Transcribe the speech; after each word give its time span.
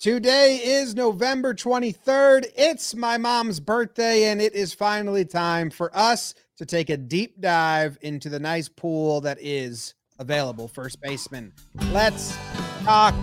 Today 0.00 0.62
is 0.64 0.94
November 0.94 1.52
23rd. 1.52 2.46
It's 2.56 2.94
my 2.94 3.18
mom's 3.18 3.60
birthday, 3.60 4.30
and 4.30 4.40
it 4.40 4.54
is 4.54 4.72
finally 4.72 5.26
time 5.26 5.68
for 5.68 5.94
us 5.94 6.34
to 6.56 6.64
take 6.64 6.88
a 6.88 6.96
deep 6.96 7.38
dive 7.38 7.98
into 8.00 8.30
the 8.30 8.40
nice 8.40 8.66
pool 8.66 9.20
that 9.20 9.36
is 9.42 9.92
available 10.18 10.68
first 10.68 11.02
baseman. 11.02 11.52
Let's 11.92 12.34
talk 12.82 13.14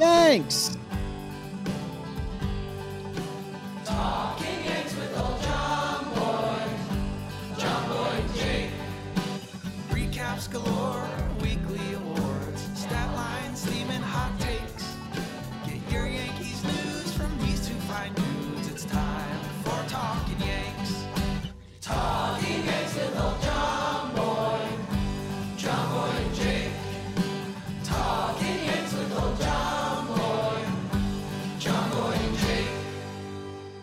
Thanks. 0.00 0.76
Talking 3.84 4.29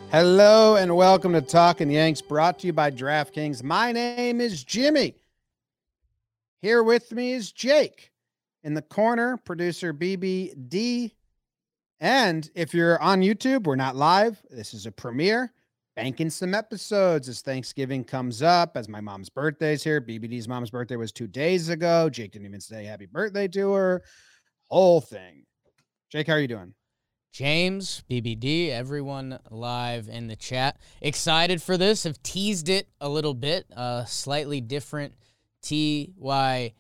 Hello 0.09 0.77
and 0.77 0.95
welcome 0.95 1.34
to 1.34 1.41
Talking 1.41 1.91
Yanks, 1.91 2.21
brought 2.21 2.59
to 2.59 2.67
you 2.67 2.71
by 2.71 2.89
DraftKings. 2.89 3.61
My 3.61 3.91
name 3.91 4.39
is 4.39 4.63
Jimmy. 4.63 5.15
Here 6.61 6.81
with 6.81 7.11
me 7.11 7.34
is 7.34 7.52
Jake. 7.52 8.13
In 8.63 8.73
the 8.73 8.81
corner, 8.81 9.35
producer 9.35 9.93
BBD. 9.93 11.12
And 11.99 12.49
if 12.55 12.73
you're 12.73 13.01
on 13.01 13.20
YouTube, 13.20 13.65
we're 13.65 13.75
not 13.75 13.98
live. 13.98 14.41
This 14.49 14.73
is 14.73 14.85
a 14.85 14.93
premiere. 14.93 15.51
Banking 15.98 16.29
some 16.29 16.54
episodes 16.54 17.27
as 17.27 17.41
Thanksgiving 17.41 18.05
comes 18.05 18.41
up, 18.41 18.77
as 18.77 18.87
my 18.87 19.01
mom's 19.01 19.29
birthday's 19.29 19.84
here. 19.84 19.99
BBD's 19.99 20.48
mom's 20.48 20.70
birthday 20.70 20.95
was 20.95 21.12
two 21.12 21.27
days 21.27 21.67
ago. 21.67 22.10
Jake 22.10 22.32
didn't 22.32 22.48
even 22.48 22.62
say 22.62 22.85
happy 22.85 23.07
birthday 23.07 23.49
to 23.49 23.73
her. 23.73 24.04
Whole 24.70 25.01
thing. 25.01 25.43
Jake, 26.10 26.27
how 26.27 26.34
are 26.34 26.39
you 26.39 26.48
doing? 26.48 26.73
James, 27.31 28.03
BBD, 28.09 28.70
everyone 28.70 29.39
live 29.51 30.07
in 30.09 30.27
the 30.27 30.35
chat. 30.35 30.77
Excited 31.01 31.61
for 31.61 31.77
this. 31.77 32.03
Have 32.03 32.21
teased 32.23 32.67
it 32.70 32.87
a 32.99 33.07
little 33.07 33.33
bit. 33.33 33.67
Uh, 33.75 34.05
slightly 34.05 34.59
different 34.59 35.13
TY 35.61 36.73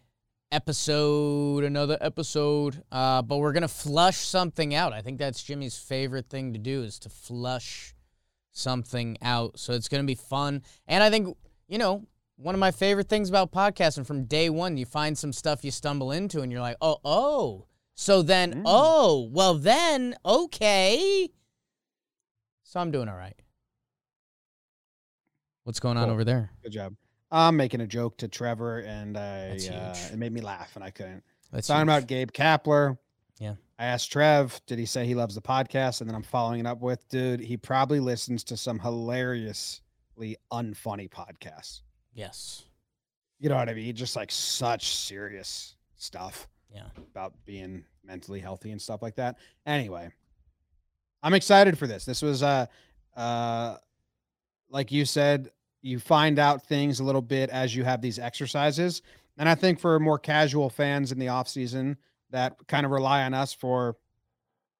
episode, 0.51 1.63
another 1.63 1.97
episode. 2.01 2.83
Uh, 2.91 3.21
but 3.21 3.37
we're 3.37 3.53
gonna 3.53 3.67
flush 3.67 4.17
something 4.17 4.73
out. 4.73 4.93
I 4.93 5.01
think 5.01 5.19
that's 5.19 5.43
Jimmy's 5.43 5.77
favorite 5.77 6.29
thing 6.29 6.53
to 6.53 6.59
do 6.59 6.83
is 6.83 6.97
to 6.99 7.09
flush 7.09 7.93
something 8.51 9.17
out. 9.21 9.59
So 9.59 9.73
it's 9.73 9.87
gonna 9.87 10.05
be 10.05 10.15
fun. 10.15 10.63
And 10.87 11.03
I 11.03 11.09
think, 11.09 11.37
you 11.67 11.77
know, 11.77 12.07
one 12.37 12.55
of 12.55 12.59
my 12.59 12.71
favorite 12.71 13.09
things 13.09 13.29
about 13.29 13.51
podcasting 13.51 14.05
from 14.05 14.25
day 14.25 14.49
one, 14.49 14.77
you 14.77 14.85
find 14.85 15.17
some 15.17 15.33
stuff 15.33 15.63
you 15.65 15.71
stumble 15.71 16.11
into 16.11 16.41
and 16.41 16.51
you're 16.51 16.61
like, 16.61 16.77
oh, 16.81 16.97
oh. 17.03 17.65
So 17.99 18.21
then, 18.21 18.53
Mm. 18.53 18.63
oh, 18.65 19.27
well 19.31 19.55
then, 19.55 20.15
okay. 20.23 21.29
So 22.61 22.79
I'm 22.79 22.91
doing 22.91 23.09
all 23.09 23.15
right. 23.17 23.35
What's 25.63 25.79
going 25.79 25.97
on 25.97 26.09
over 26.09 26.23
there? 26.23 26.51
Good 26.61 26.71
job. 26.73 26.95
I'm 27.31 27.57
making 27.57 27.81
a 27.81 27.87
joke 27.87 28.17
to 28.19 28.27
Trevor, 28.27 28.79
and 28.81 29.17
I 29.17 29.57
uh, 29.71 29.95
it 30.13 30.17
made 30.17 30.31
me 30.31 30.41
laugh, 30.41 30.75
and 30.75 30.83
I 30.83 30.91
couldn't. 30.91 31.23
Let's 31.51 31.67
Talking 31.67 31.81
about 31.83 32.07
Gabe 32.07 32.31
Kapler. 32.31 32.97
Yeah. 33.39 33.55
I 33.79 33.85
asked 33.85 34.11
Trev, 34.11 34.61
did 34.67 34.77
he 34.79 34.85
say 34.85 35.05
he 35.07 35.15
loves 35.15 35.33
the 35.35 35.41
podcast? 35.41 35.99
And 36.01 36.09
then 36.09 36.15
I'm 36.15 36.23
following 36.23 36.59
it 36.59 36.65
up 36.67 36.79
with, 36.81 37.07
dude, 37.09 37.39
he 37.39 37.57
probably 37.57 37.99
listens 37.99 38.43
to 38.45 38.57
some 38.57 38.79
hilariously 38.79 40.37
unfunny 40.51 41.09
podcasts. 41.09 41.81
yes. 42.13 42.63
You 43.39 43.49
know 43.49 43.55
what 43.55 43.69
I 43.69 43.75
mean? 43.75 43.95
Just 43.95 44.15
like 44.15 44.31
such 44.31 44.95
serious 44.95 45.75
stuff 45.95 46.47
Yeah. 46.73 46.87
about 47.11 47.33
being 47.45 47.85
mentally 48.03 48.39
healthy 48.39 48.71
and 48.71 48.81
stuff 48.81 49.01
like 49.01 49.15
that. 49.15 49.37
Anyway, 49.65 50.11
I'm 51.23 51.33
excited 51.33 51.77
for 51.77 51.87
this. 51.87 52.05
This 52.05 52.21
was 52.21 52.43
uh 52.43 52.65
uh 53.15 53.77
like 54.69 54.91
you 54.91 55.05
said, 55.05 55.51
you 55.81 55.99
find 55.99 56.39
out 56.39 56.65
things 56.65 56.99
a 56.99 57.03
little 57.03 57.21
bit 57.21 57.49
as 57.49 57.75
you 57.75 57.83
have 57.83 58.01
these 58.01 58.19
exercises. 58.19 59.01
And 59.37 59.47
I 59.47 59.55
think 59.55 59.79
for 59.79 59.99
more 59.99 60.19
casual 60.19 60.69
fans 60.69 61.11
in 61.11 61.19
the 61.19 61.29
off 61.29 61.47
season 61.47 61.97
that 62.31 62.57
kind 62.67 62.85
of 62.85 62.91
rely 62.91 63.23
on 63.23 63.33
us 63.33 63.53
for 63.53 63.95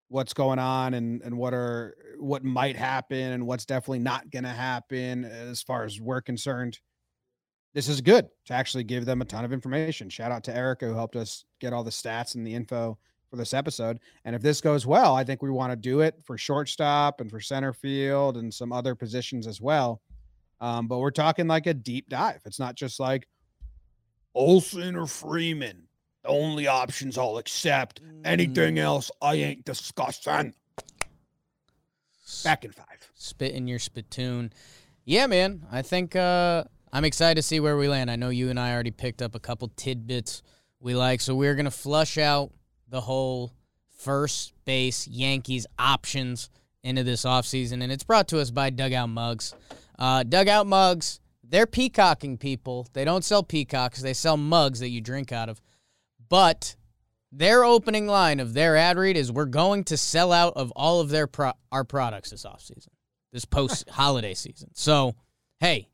what's 0.10 0.34
going 0.34 0.60
on 0.60 0.94
and 0.94 1.22
and 1.22 1.38
what 1.38 1.54
are 1.54 1.96
what 2.18 2.44
might 2.44 2.76
happen 2.76 3.34
and 3.34 3.46
what's 3.46 3.66
definitely 3.66 4.00
not 4.00 4.30
going 4.32 4.44
to 4.44 4.50
happen 4.50 5.26
as 5.26 5.62
far 5.62 5.84
as 5.84 6.00
we're 6.00 6.22
concerned. 6.22 6.80
This 7.78 7.90
is 7.90 8.02
good 8.02 8.28
to 8.46 8.56
actually 8.56 8.86
give 8.86 9.06
them 9.06 9.22
a 9.22 9.26
ton 9.26 9.46
of 9.46 9.54
information. 9.54 10.10
Shout 10.10 10.32
out 10.32 10.44
to 10.46 10.56
Erica 10.58 10.88
who 10.88 10.96
helped 10.96 11.16
us 11.16 11.46
get 11.60 11.74
all 11.74 11.84
the 11.84 11.92
stats 11.92 12.34
and 12.34 12.44
the 12.44 12.56
info 12.56 12.98
for 13.30 13.36
this 13.36 13.54
episode. 13.54 14.00
And 14.26 14.36
if 14.36 14.42
this 14.42 14.62
goes 14.62 14.88
well, 14.88 15.16
I 15.16 15.24
think 15.24 15.44
we 15.44 15.52
want 15.52 15.72
to 15.74 15.76
do 15.76 16.00
it 16.00 16.16
for 16.24 16.40
shortstop 16.40 17.22
and 17.22 17.30
for 17.30 17.40
center 17.40 17.74
field 17.74 18.38
and 18.38 18.52
some 18.52 18.74
other 18.74 18.96
positions 18.96 19.46
as 19.46 19.62
well. 19.62 20.02
Um, 20.60 20.88
but 20.88 20.98
we're 20.98 21.12
talking 21.12 21.46
like 21.46 21.68
a 21.68 21.74
deep 21.76 22.10
dive. 22.10 22.42
It's 22.46 22.58
not 22.58 22.74
just 22.74 23.00
like 23.00 23.28
Olson 24.34 24.96
or 24.96 25.06
Freeman. 25.06 25.84
The 26.24 26.30
only 26.30 26.66
options 26.66 27.16
I'll 27.16 27.38
accept. 27.38 28.02
Anything 28.26 28.80
else, 28.80 29.12
I 29.22 29.36
ain't 29.36 29.66
discussing. 29.66 30.56
Back 32.44 32.66
in 32.66 32.72
five. 32.72 33.12
Spit 33.14 33.54
in 33.54 33.68
your 33.68 33.78
spittoon. 33.78 34.52
Yeah, 35.06 35.28
man. 35.28 35.62
I 35.72 35.84
think 35.84 36.16
uh, 36.16 36.64
I'm 36.92 37.06
excited 37.06 37.36
to 37.36 37.42
see 37.42 37.60
where 37.60 37.78
we 37.78 37.88
land. 37.88 38.10
I 38.10 38.16
know 38.16 38.30
you 38.30 38.50
and 38.50 38.60
I 38.60 38.74
already 38.74 38.92
picked 38.92 39.22
up 39.22 39.36
a 39.36 39.40
couple 39.40 39.70
tidbits 39.76 40.42
we 40.80 40.96
like, 40.96 41.22
so 41.22 41.36
we're 41.36 41.56
gonna 41.56 41.72
flush 41.72 42.18
out 42.18 42.52
the 42.88 43.02
whole 43.02 43.52
first 43.98 44.54
base 44.66 45.08
Yankees 45.08 45.66
options 45.78 46.50
into 46.84 47.04
this 47.04 47.24
offseason, 47.24 47.84
and 47.84 47.92
it's 47.92 48.04
brought 48.04 48.28
to 48.30 48.40
us 48.40 48.52
by 48.52 48.70
Dugout 48.70 49.10
Mugs. 49.10 49.54
Uh, 50.00 50.24
Dugout 50.24 50.68
Mugs, 50.68 51.20
they're 51.44 51.66
peacocking 51.66 52.38
people. 52.38 52.88
They 52.94 53.04
don't 53.04 53.26
sell 53.26 53.44
peacocks; 53.44 54.02
they 54.02 54.14
sell 54.14 54.38
mugs 54.38 54.80
that 54.80 54.90
you 54.90 55.02
drink 55.02 55.32
out 55.32 55.50
of. 55.50 55.62
But 56.30 56.76
their 57.32 57.64
opening 57.64 58.08
line 58.08 58.40
of 58.40 58.54
their 58.54 58.78
ad 58.78 58.98
read 58.98 59.18
is 59.18 59.32
we're 59.32 59.46
going 59.46 59.84
to 59.86 59.98
sell 59.98 60.32
out 60.32 60.54
of 60.56 60.72
all 60.76 61.02
of 61.02 61.10
their 61.10 61.28
pro- 61.28 61.54
our 61.72 61.84
products 61.84 62.30
this 62.30 62.46
offseason, 62.46 62.90
this 63.34 63.46
post 63.46 63.90
holiday 63.90 64.34
season. 64.34 64.70
So, 64.74 65.16
hey, 65.60 65.90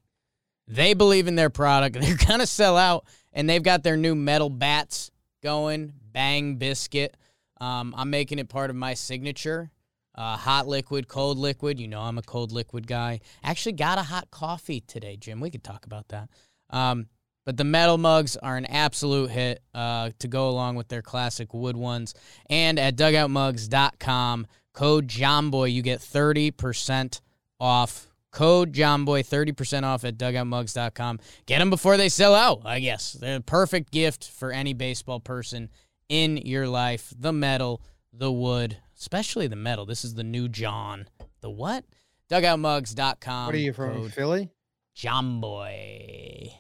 they 0.68 0.94
believe 0.94 1.28
in 1.28 1.36
their 1.36 1.50
product. 1.50 1.96
They're 2.00 2.16
going 2.16 2.40
to 2.40 2.48
sell 2.48 2.78
out, 2.78 3.06
and 3.32 3.50
they've 3.50 3.64
got 3.64 3.84
their 3.84 3.98
new 3.98 4.16
metal 4.16 4.50
bats 4.50 5.12
going, 5.42 5.94
Bang 6.12 6.56
Biscuit. 6.56 7.16
Um, 7.60 7.94
I'm 7.98 8.10
making 8.10 8.40
it 8.40 8.50
part 8.50 8.70
of 8.70 8.76
my 8.76 8.94
signature. 8.94 9.72
Uh, 10.16 10.38
hot 10.38 10.68
liquid, 10.68 11.08
cold 11.08 11.38
liquid. 11.38 11.80
You 11.80 11.88
know 11.88 12.02
I'm 12.02 12.18
a 12.18 12.22
cold 12.22 12.52
liquid 12.52 12.88
guy. 12.88 13.20
Actually, 13.44 13.74
got 13.74 13.98
a 13.98 14.04
hot 14.04 14.30
coffee 14.30 14.82
today, 14.82 15.18
Jim. 15.18 15.40
We 15.40 15.50
could 15.50 15.64
talk 15.64 15.86
about 15.86 16.10
that. 16.10 16.30
Um, 16.70 17.08
but 17.46 17.58
the 17.58 17.64
metal 17.64 17.98
mugs 17.98 18.38
are 18.38 18.56
an 18.56 18.66
absolute 18.66 19.30
hit 19.30 19.62
uh, 19.74 20.12
to 20.20 20.28
go 20.28 20.50
along 20.50 20.76
with 20.76 20.88
their 20.88 21.02
classic 21.02 21.54
wood 21.54 21.76
ones. 21.76 22.14
And 22.50 22.80
at 22.80 22.96
dugoutmugs.com, 22.96 24.48
code 24.74 25.08
JOMBOY, 25.08 25.74
you 25.74 25.82
get 25.82 26.00
30% 26.00 27.22
off. 27.60 28.08
Code 28.34 28.74
JOMBOY, 28.74 29.22
30% 29.22 29.84
off 29.84 30.04
at 30.04 30.18
dugoutmugs.com. 30.18 31.20
Get 31.46 31.60
them 31.60 31.70
before 31.70 31.98
they 31.98 32.10
sell 32.10 32.34
out, 32.34 32.64
I 32.66 32.80
guess. 32.80 33.14
They're 33.14 33.38
a 33.38 33.42
perfect 33.42 33.92
gift 33.92 34.28
for 34.28 34.52
any 34.52 34.74
baseball 34.74 35.20
person 35.20 35.70
in 36.10 36.38
your 36.38 36.68
life. 36.68 37.14
The 37.18 37.32
metal, 37.32 37.82
the 38.12 38.32
wood, 38.32 38.78
especially 38.98 39.46
the 39.48 39.56
metal. 39.56 39.86
This 39.86 40.04
is 40.04 40.16
the 40.16 40.24
new 40.24 40.50
John. 40.50 41.08
The 41.42 41.52
what? 41.52 41.86
Dugoutmugs.com. 42.30 43.46
What 43.46 43.56
are 43.56 43.60
you 43.60 43.72
from 43.72 43.94
Code 43.94 44.14
Philly? 44.14 44.50
JOMBOY. 44.98 46.52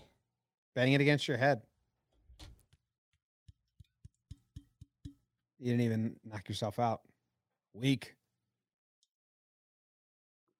Bang 0.75 0.93
it 0.93 1.01
against 1.01 1.27
your 1.27 1.37
head. 1.37 1.63
You 5.59 5.71
didn't 5.71 5.81
even 5.81 6.15
knock 6.23 6.47
yourself 6.49 6.77
out. 6.77 7.01
Weak. 7.73 8.13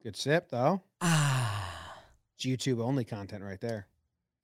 Good 0.04 0.16
sip 0.18 0.50
though. 0.50 0.82
Ah, 1.02 1.96
It's 2.36 2.46
YouTube 2.46 2.82
only 2.84 3.06
content 3.06 3.44
right 3.44 3.60
there. 3.60 3.88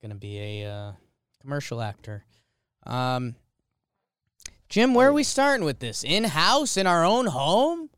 gonna 0.02 0.14
be 0.14 0.38
a 0.62 0.70
uh, 0.70 0.92
commercial 1.40 1.82
actor. 1.82 2.24
Um, 2.86 3.34
Jim, 4.70 4.94
where 4.94 5.08
are 5.08 5.12
we 5.12 5.22
starting 5.24 5.64
with 5.66 5.80
this? 5.80 6.02
In 6.04 6.24
house, 6.24 6.76
in 6.76 6.86
our 6.86 7.04
own 7.04 7.26
home? 7.26 7.90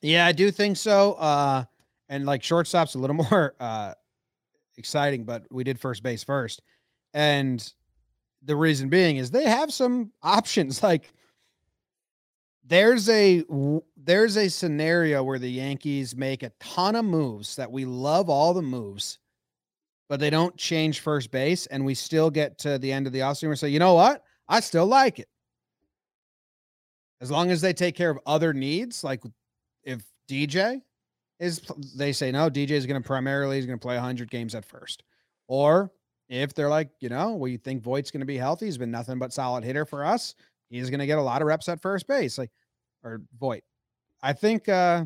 Yeah, 0.00 0.26
I 0.26 0.32
do 0.32 0.50
think 0.50 0.76
so. 0.76 1.14
Uh, 1.14 1.64
and 2.08 2.24
like 2.24 2.42
shortstop's 2.42 2.94
a 2.94 2.98
little 2.98 3.16
more 3.30 3.54
uh 3.58 3.94
exciting, 4.76 5.24
but 5.24 5.44
we 5.50 5.64
did 5.64 5.80
first 5.80 6.02
base 6.02 6.22
first. 6.22 6.62
And 7.12 7.60
the 8.42 8.54
reason 8.56 8.88
being 8.88 9.16
is 9.16 9.30
they 9.30 9.44
have 9.44 9.72
some 9.72 10.12
options. 10.22 10.82
Like 10.90 11.12
there's 12.70 13.08
a 13.08 13.44
there's 13.96 14.36
a 14.36 14.48
scenario 14.48 15.24
where 15.24 15.40
the 15.40 15.50
Yankees 15.50 16.16
make 16.16 16.44
a 16.44 16.52
ton 16.60 16.94
of 16.94 17.04
moves 17.04 17.56
that 17.56 17.70
we 17.70 17.84
love 17.84 18.30
all 18.30 18.54
the 18.54 18.62
moves, 18.62 19.18
but 20.08 20.20
they 20.20 20.30
don't 20.30 20.56
change 20.56 21.00
first 21.00 21.32
base, 21.32 21.66
and 21.66 21.84
we 21.84 21.94
still 21.94 22.30
get 22.30 22.58
to 22.58 22.78
the 22.78 22.92
end 22.92 23.08
of 23.08 23.12
the 23.12 23.18
offseason 23.18 23.48
and 23.48 23.58
say, 23.58 23.68
you 23.68 23.80
know 23.80 23.94
what? 23.94 24.22
I 24.48 24.60
still 24.60 24.86
like 24.86 25.18
it. 25.18 25.28
As 27.20 27.30
long 27.30 27.50
as 27.50 27.60
they 27.60 27.72
take 27.72 27.96
care 27.96 28.08
of 28.08 28.20
other 28.24 28.54
needs, 28.54 29.02
like 29.02 29.20
if 29.82 30.02
DJ 30.28 30.80
is, 31.40 31.60
they 31.96 32.12
say 32.12 32.30
no, 32.30 32.48
DJ 32.48 32.70
is 32.70 32.86
going 32.86 33.02
to 33.02 33.06
primarily 33.06 33.58
is 33.58 33.66
going 33.66 33.78
to 33.78 33.82
play 33.82 33.96
100 33.96 34.30
games 34.30 34.54
at 34.54 34.64
first, 34.64 35.02
or 35.48 35.90
if 36.28 36.54
they're 36.54 36.68
like, 36.68 36.90
you 37.00 37.08
know, 37.08 37.34
we 37.34 37.56
think 37.56 37.82
Voit's 37.82 38.12
going 38.12 38.20
to 38.20 38.26
be 38.26 38.36
healthy, 38.36 38.66
he's 38.66 38.78
been 38.78 38.92
nothing 38.92 39.18
but 39.18 39.32
solid 39.32 39.64
hitter 39.64 39.84
for 39.84 40.04
us. 40.04 40.36
He's 40.70 40.88
going 40.88 41.00
to 41.00 41.06
get 41.06 41.18
a 41.18 41.22
lot 41.22 41.42
of 41.42 41.48
reps 41.48 41.68
at 41.68 41.82
first 41.82 42.06
base, 42.06 42.38
like 42.38 42.50
or 43.02 43.22
Voit. 43.38 43.64
I 44.22 44.32
think 44.32 44.68
uh 44.68 45.04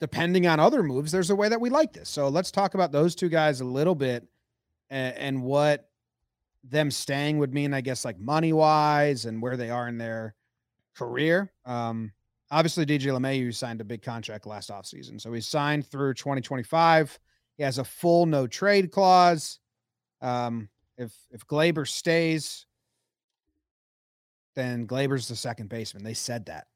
depending 0.00 0.48
on 0.48 0.58
other 0.58 0.82
moves, 0.82 1.12
there's 1.12 1.30
a 1.30 1.36
way 1.36 1.48
that 1.48 1.60
we 1.60 1.70
like 1.70 1.92
this. 1.92 2.08
So 2.08 2.28
let's 2.28 2.50
talk 2.50 2.74
about 2.74 2.90
those 2.90 3.14
two 3.14 3.28
guys 3.28 3.60
a 3.60 3.64
little 3.64 3.94
bit 3.94 4.26
and, 4.90 5.16
and 5.16 5.42
what 5.44 5.88
them 6.64 6.90
staying 6.90 7.38
would 7.38 7.54
mean, 7.54 7.72
I 7.72 7.80
guess, 7.82 8.04
like 8.04 8.18
money 8.18 8.52
wise 8.52 9.26
and 9.26 9.40
where 9.40 9.56
they 9.56 9.70
are 9.70 9.86
in 9.86 9.98
their 9.98 10.34
career. 10.96 11.52
Um, 11.64 12.12
obviously, 12.50 12.84
DJ 12.84 13.16
LeMahieu 13.16 13.54
signed 13.54 13.80
a 13.80 13.84
big 13.84 14.02
contract 14.02 14.46
last 14.46 14.70
offseason. 14.70 15.20
So 15.20 15.32
he's 15.32 15.46
signed 15.46 15.86
through 15.86 16.14
2025. 16.14 17.18
He 17.56 17.62
has 17.62 17.78
a 17.78 17.84
full 17.84 18.26
no 18.26 18.46
trade 18.46 18.90
clause. 18.90 19.60
Um, 20.20 20.68
if 20.98 21.14
if 21.30 21.46
Gleyber 21.46 21.86
stays, 21.86 22.66
then 24.54 24.86
Gleyber's 24.86 25.28
the 25.28 25.36
second 25.36 25.68
baseman. 25.68 26.04
They 26.04 26.14
said 26.14 26.46
that. 26.46 26.66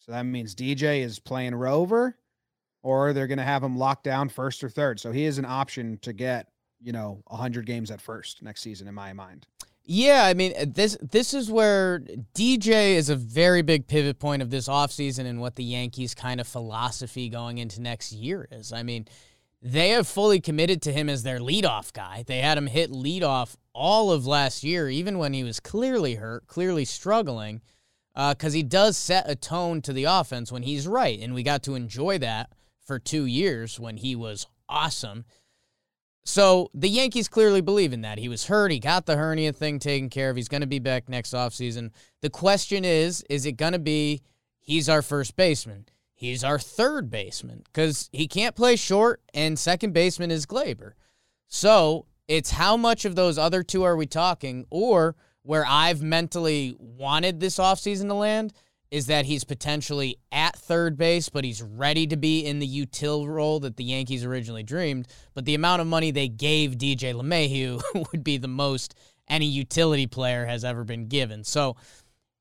So 0.00 0.12
that 0.12 0.24
means 0.24 0.54
DJ 0.54 1.00
is 1.00 1.18
playing 1.18 1.54
rover 1.54 2.16
or 2.82 3.12
they're 3.12 3.26
going 3.26 3.38
to 3.38 3.44
have 3.44 3.62
him 3.62 3.78
locked 3.78 4.04
down 4.04 4.28
first 4.28 4.62
or 4.62 4.68
third. 4.68 5.00
So 5.00 5.10
he 5.10 5.24
is 5.24 5.38
an 5.38 5.46
option 5.46 5.98
to 6.02 6.12
get, 6.12 6.48
you 6.80 6.92
know, 6.92 7.22
100 7.28 7.64
games 7.64 7.90
at 7.90 8.00
first 8.00 8.42
next 8.42 8.60
season 8.60 8.86
in 8.86 8.94
my 8.94 9.12
mind. 9.12 9.46
Yeah, 9.86 10.24
I 10.24 10.32
mean 10.32 10.54
uh, 10.58 10.64
this 10.66 10.96
this 11.02 11.34
is 11.34 11.50
where 11.50 12.00
DJ 12.34 12.94
is 12.94 13.10
a 13.10 13.16
very 13.16 13.60
big 13.60 13.86
pivot 13.86 14.18
point 14.18 14.40
of 14.40 14.48
this 14.48 14.66
offseason 14.66 15.26
and 15.26 15.40
what 15.40 15.56
the 15.56 15.64
Yankees 15.64 16.14
kind 16.14 16.40
of 16.40 16.48
philosophy 16.48 17.28
going 17.28 17.58
into 17.58 17.82
next 17.82 18.10
year 18.12 18.48
is. 18.50 18.72
I 18.72 18.82
mean, 18.82 19.06
they 19.64 19.88
have 19.90 20.06
fully 20.06 20.40
committed 20.40 20.82
to 20.82 20.92
him 20.92 21.08
as 21.08 21.22
their 21.22 21.38
leadoff 21.38 21.90
guy. 21.94 22.22
They 22.26 22.38
had 22.38 22.58
him 22.58 22.66
hit 22.66 22.92
leadoff 22.92 23.56
all 23.72 24.12
of 24.12 24.26
last 24.26 24.62
year, 24.62 24.90
even 24.90 25.16
when 25.16 25.32
he 25.32 25.42
was 25.42 25.58
clearly 25.58 26.16
hurt, 26.16 26.46
clearly 26.46 26.84
struggling, 26.84 27.62
because 28.14 28.52
uh, 28.52 28.56
he 28.56 28.62
does 28.62 28.98
set 28.98 29.28
a 29.28 29.34
tone 29.34 29.80
to 29.80 29.94
the 29.94 30.04
offense 30.04 30.52
when 30.52 30.64
he's 30.64 30.86
right, 30.86 31.18
and 31.18 31.32
we 31.32 31.42
got 31.42 31.62
to 31.62 31.74
enjoy 31.74 32.18
that 32.18 32.52
for 32.84 32.98
two 32.98 33.24
years 33.24 33.80
when 33.80 33.96
he 33.96 34.14
was 34.14 34.46
awesome. 34.68 35.24
So 36.26 36.70
the 36.74 36.88
Yankees 36.88 37.28
clearly 37.28 37.62
believe 37.62 37.94
in 37.94 38.02
that. 38.02 38.18
He 38.18 38.28
was 38.28 38.46
hurt. 38.46 38.70
He 38.70 38.78
got 38.78 39.06
the 39.06 39.16
hernia 39.16 39.54
thing 39.54 39.78
taken 39.78 40.10
care 40.10 40.28
of. 40.28 40.36
He's 40.36 40.48
going 40.48 40.60
to 40.60 40.66
be 40.66 40.78
back 40.78 41.08
next 41.08 41.32
offseason. 41.32 41.90
The 42.20 42.30
question 42.30 42.84
is 42.84 43.24
is 43.30 43.46
it 43.46 43.52
going 43.52 43.72
to 43.72 43.78
be 43.78 44.20
he's 44.60 44.90
our 44.90 45.00
first 45.02 45.36
baseman? 45.36 45.86
He's 46.14 46.44
our 46.44 46.58
third 46.58 47.10
baseman 47.10 47.62
because 47.64 48.08
he 48.12 48.28
can't 48.28 48.54
play 48.54 48.76
short, 48.76 49.20
and 49.34 49.58
second 49.58 49.92
baseman 49.92 50.30
is 50.30 50.46
Gleyber. 50.46 50.92
So 51.48 52.06
it's 52.28 52.52
how 52.52 52.76
much 52.76 53.04
of 53.04 53.16
those 53.16 53.36
other 53.36 53.62
two 53.62 53.82
are 53.82 53.96
we 53.96 54.06
talking, 54.06 54.64
or 54.70 55.16
where 55.42 55.66
I've 55.68 56.02
mentally 56.02 56.74
wanted 56.78 57.40
this 57.40 57.58
offseason 57.58 58.08
to 58.08 58.14
land 58.14 58.52
is 58.90 59.06
that 59.06 59.24
he's 59.24 59.42
potentially 59.42 60.16
at 60.30 60.56
third 60.56 60.96
base, 60.96 61.28
but 61.28 61.42
he's 61.42 61.60
ready 61.60 62.06
to 62.06 62.16
be 62.16 62.46
in 62.46 62.60
the 62.60 62.86
util 62.86 63.26
role 63.26 63.58
that 63.58 63.76
the 63.76 63.82
Yankees 63.82 64.24
originally 64.24 64.62
dreamed. 64.62 65.08
But 65.34 65.46
the 65.46 65.56
amount 65.56 65.82
of 65.82 65.88
money 65.88 66.12
they 66.12 66.28
gave 66.28 66.78
DJ 66.78 67.12
LeMahieu 67.12 67.82
would 68.12 68.22
be 68.22 68.36
the 68.36 68.46
most 68.46 68.94
any 69.28 69.46
utility 69.46 70.06
player 70.06 70.46
has 70.46 70.64
ever 70.64 70.84
been 70.84 71.08
given. 71.08 71.42
So 71.42 71.74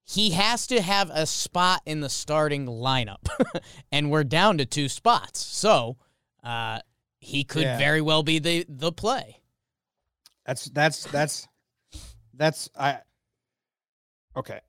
he 0.05 0.31
has 0.31 0.67
to 0.67 0.81
have 0.81 1.09
a 1.11 1.25
spot 1.25 1.81
in 1.85 2.01
the 2.01 2.09
starting 2.09 2.65
lineup, 2.65 3.27
and 3.91 4.11
we're 4.11 4.23
down 4.23 4.57
to 4.57 4.65
two 4.65 4.89
spots. 4.89 5.39
So 5.39 5.97
uh, 6.43 6.79
he 7.19 7.43
could 7.43 7.63
Yeah. 7.63 7.77
very 7.77 8.01
well 8.01 8.23
be 8.23 8.39
the 8.39 8.65
the 8.67 8.91
play. 8.91 9.39
That's 10.45 10.65
that's 10.65 11.05
that's 11.05 11.47
that's 12.33 12.69
I 12.77 12.99
okay. 14.35 14.59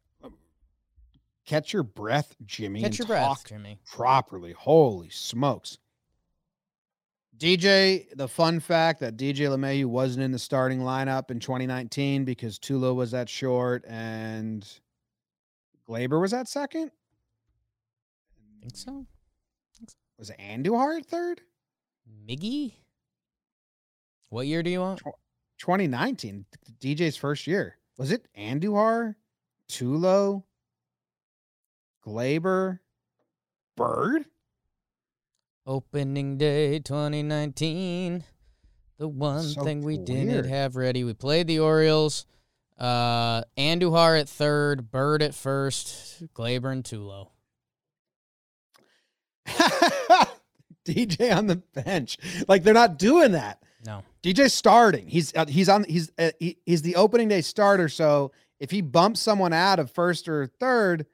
Catch 1.47 1.73
your 1.75 1.83
breath, 1.83 2.35
Jimmy. 2.47 2.81
Catch 2.81 2.99
your 3.01 3.07
breath, 3.07 3.45
Jimmy. 3.47 3.79
properly. 3.85 4.53
Holy 4.53 5.11
smokes. 5.11 5.77
DJ, 7.37 8.07
the 8.15 8.29
fun 8.29 8.61
fact 8.61 9.01
that 9.01 9.17
DJ 9.17 9.49
LeMahieu 9.49 9.87
wasn't 9.87 10.23
in 10.23 10.31
the 10.31 10.39
starting 10.39 10.79
lineup 10.81 11.31
in 11.33 11.41
2019 11.41 12.25
because 12.25 12.59
Tulo 12.61 12.95
was 12.95 13.11
that 13.11 13.29
short 13.29 13.85
and 13.89 14.67
Gleyber 15.89 16.21
was 16.21 16.33
at 16.33 16.49
second. 16.49 16.91
I 18.39 18.61
Think 18.63 18.77
so, 18.77 19.07
Was 20.19 20.31
it 20.31 20.39
Andujar 20.39 20.99
at 20.99 21.07
third? 21.07 21.43
Miggy. 22.29 22.75
What 24.31 24.47
year 24.47 24.63
do 24.63 24.71
you 24.71 24.81
want? 24.81 25.01
2019, 25.59 26.47
DJ's 26.81 27.17
first 27.17 27.47
year. 27.47 27.77
Was 27.99 28.11
it 28.11 28.27
Andujar, 28.37 29.15
Tulo, 29.69 30.43
Gleyber, 32.05 32.81
Bird? 33.77 34.25
Opening 35.67 36.37
day 36.37 36.79
2019. 36.79 38.25
The 38.99 39.09
one 39.09 39.43
So 39.43 39.63
thing 39.65 39.83
we 39.83 39.97
weird. 39.97 40.07
didn't 40.07 40.45
have 40.47 40.77
ready. 40.77 41.05
We 41.05 41.15
played 41.15 41.47
the 41.47 41.59
Orioles. 41.61 42.27
Uh, 42.79 43.43
Andujar 43.57 44.21
at 44.21 44.29
third, 44.29 44.91
Bird 44.91 45.23
at 45.23 45.35
first, 45.35 46.27
Gleyber 46.35 46.73
and 46.73 46.85
Tulo. 46.85 47.29
DJ 50.85 51.35
on 51.35 51.47
the 51.47 51.57
bench. 51.57 52.19
Like 52.49 52.63
they're 52.63 52.75
not 52.75 52.99
doing 52.99 53.33
that. 53.33 53.63
No. 53.85 54.03
DJ's 54.23 54.55
starting. 54.55 55.09
He's 55.09 55.35
uh, 55.35 55.47
he's 55.47 55.69
on 55.69 55.85
he's 55.85 56.11
uh, 56.19 56.31
he, 56.39 56.59
he's 56.65 56.83
the 56.83 56.97
opening 56.97 57.29
day 57.29 57.43
starter. 57.43 57.89
So 57.89 58.33
if 58.59 58.71
he 58.71 58.81
bumps 58.81 59.21
someone 59.21 59.53
out 59.53 59.79
of 59.79 59.91
first 59.91 60.29
or 60.29 60.47
third, 60.47 61.07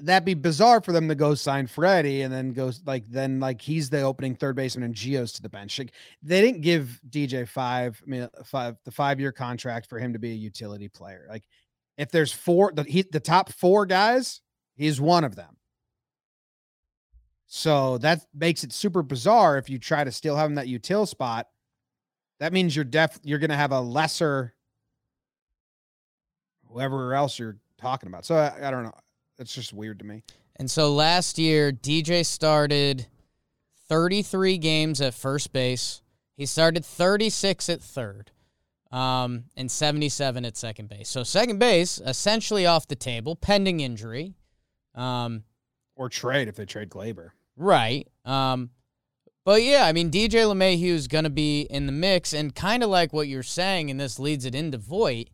that'd 0.00 0.24
be 0.24 0.34
bizarre 0.34 0.80
for 0.80 0.92
them 0.92 1.08
to 1.08 1.14
go 1.14 1.34
sign 1.34 1.66
Freddie 1.66 2.22
and 2.22 2.32
then 2.32 2.52
goes 2.52 2.82
like 2.86 3.06
then 3.08 3.40
like 3.40 3.60
he's 3.60 3.90
the 3.90 4.02
opening 4.02 4.34
third 4.34 4.56
baseman 4.56 4.84
and 4.84 4.94
Gio's 4.94 5.32
to 5.32 5.42
the 5.42 5.48
bench. 5.48 5.78
Like, 5.78 5.92
they 6.22 6.40
didn't 6.40 6.60
give 6.60 7.00
DJ 7.08 7.48
five 7.48 8.00
I 8.06 8.10
mean 8.10 8.22
uh, 8.22 8.28
five 8.44 8.76
the 8.84 8.90
five 8.90 9.20
year 9.20 9.32
contract 9.32 9.88
for 9.88 9.98
him 9.98 10.12
to 10.12 10.18
be 10.18 10.32
a 10.32 10.34
utility 10.34 10.88
player. 10.88 11.26
Like 11.28 11.44
if 11.96 12.10
there's 12.10 12.32
four 12.32 12.72
the 12.72 12.84
he 12.84 13.02
the 13.02 13.20
top 13.20 13.52
four 13.52 13.86
guys, 13.86 14.40
he's 14.74 15.00
one 15.00 15.24
of 15.24 15.36
them. 15.36 15.56
So 17.46 17.98
that 17.98 18.20
makes 18.34 18.64
it 18.64 18.72
super 18.72 19.02
bizarre 19.02 19.56
if 19.56 19.70
you 19.70 19.78
try 19.78 20.04
to 20.04 20.12
still 20.12 20.36
have 20.36 20.50
him 20.50 20.56
that 20.56 20.66
util 20.66 21.06
spot. 21.06 21.46
That 22.40 22.52
means 22.52 22.74
you're 22.74 22.84
def 22.84 23.18
you're 23.22 23.38
gonna 23.38 23.56
have 23.56 23.72
a 23.72 23.80
lesser 23.80 24.54
whoever 26.68 27.14
else 27.14 27.38
you're 27.38 27.56
talking 27.78 28.08
about. 28.08 28.26
So 28.26 28.36
I, 28.36 28.68
I 28.68 28.70
don't 28.70 28.82
know. 28.82 28.92
It's 29.38 29.54
just 29.54 29.72
weird 29.72 29.98
to 29.98 30.04
me. 30.04 30.22
And 30.56 30.70
so 30.70 30.92
last 30.92 31.38
year, 31.38 31.70
DJ 31.72 32.24
started 32.24 33.06
33 33.88 34.58
games 34.58 35.00
at 35.00 35.14
first 35.14 35.52
base. 35.52 36.02
He 36.36 36.46
started 36.46 36.84
36 36.84 37.68
at 37.68 37.82
third, 37.82 38.30
um, 38.90 39.44
and 39.56 39.70
77 39.70 40.44
at 40.44 40.56
second 40.56 40.88
base. 40.88 41.08
So 41.08 41.22
second 41.22 41.58
base 41.58 42.00
essentially 42.04 42.66
off 42.66 42.86
the 42.88 42.96
table, 42.96 43.36
pending 43.36 43.80
injury. 43.80 44.34
Um, 44.94 45.44
Or 45.94 46.08
trade 46.08 46.48
if 46.48 46.56
they 46.56 46.66
trade 46.66 46.90
Gleyber. 46.90 47.30
Right. 47.56 48.06
Um, 48.24 48.70
but 49.44 49.62
yeah, 49.62 49.86
I 49.86 49.92
mean, 49.92 50.10
DJ 50.10 50.44
LeMahieu 50.44 50.92
is 50.92 51.06
going 51.08 51.24
to 51.24 51.30
be 51.30 51.62
in 51.62 51.86
the 51.86 51.92
mix, 51.92 52.32
and 52.32 52.54
kind 52.54 52.82
of 52.82 52.90
like 52.90 53.12
what 53.12 53.28
you're 53.28 53.42
saying, 53.42 53.90
and 53.90 54.00
this 54.00 54.18
leads 54.18 54.44
it 54.44 54.54
into 54.54 54.76
Voit. 54.76 55.28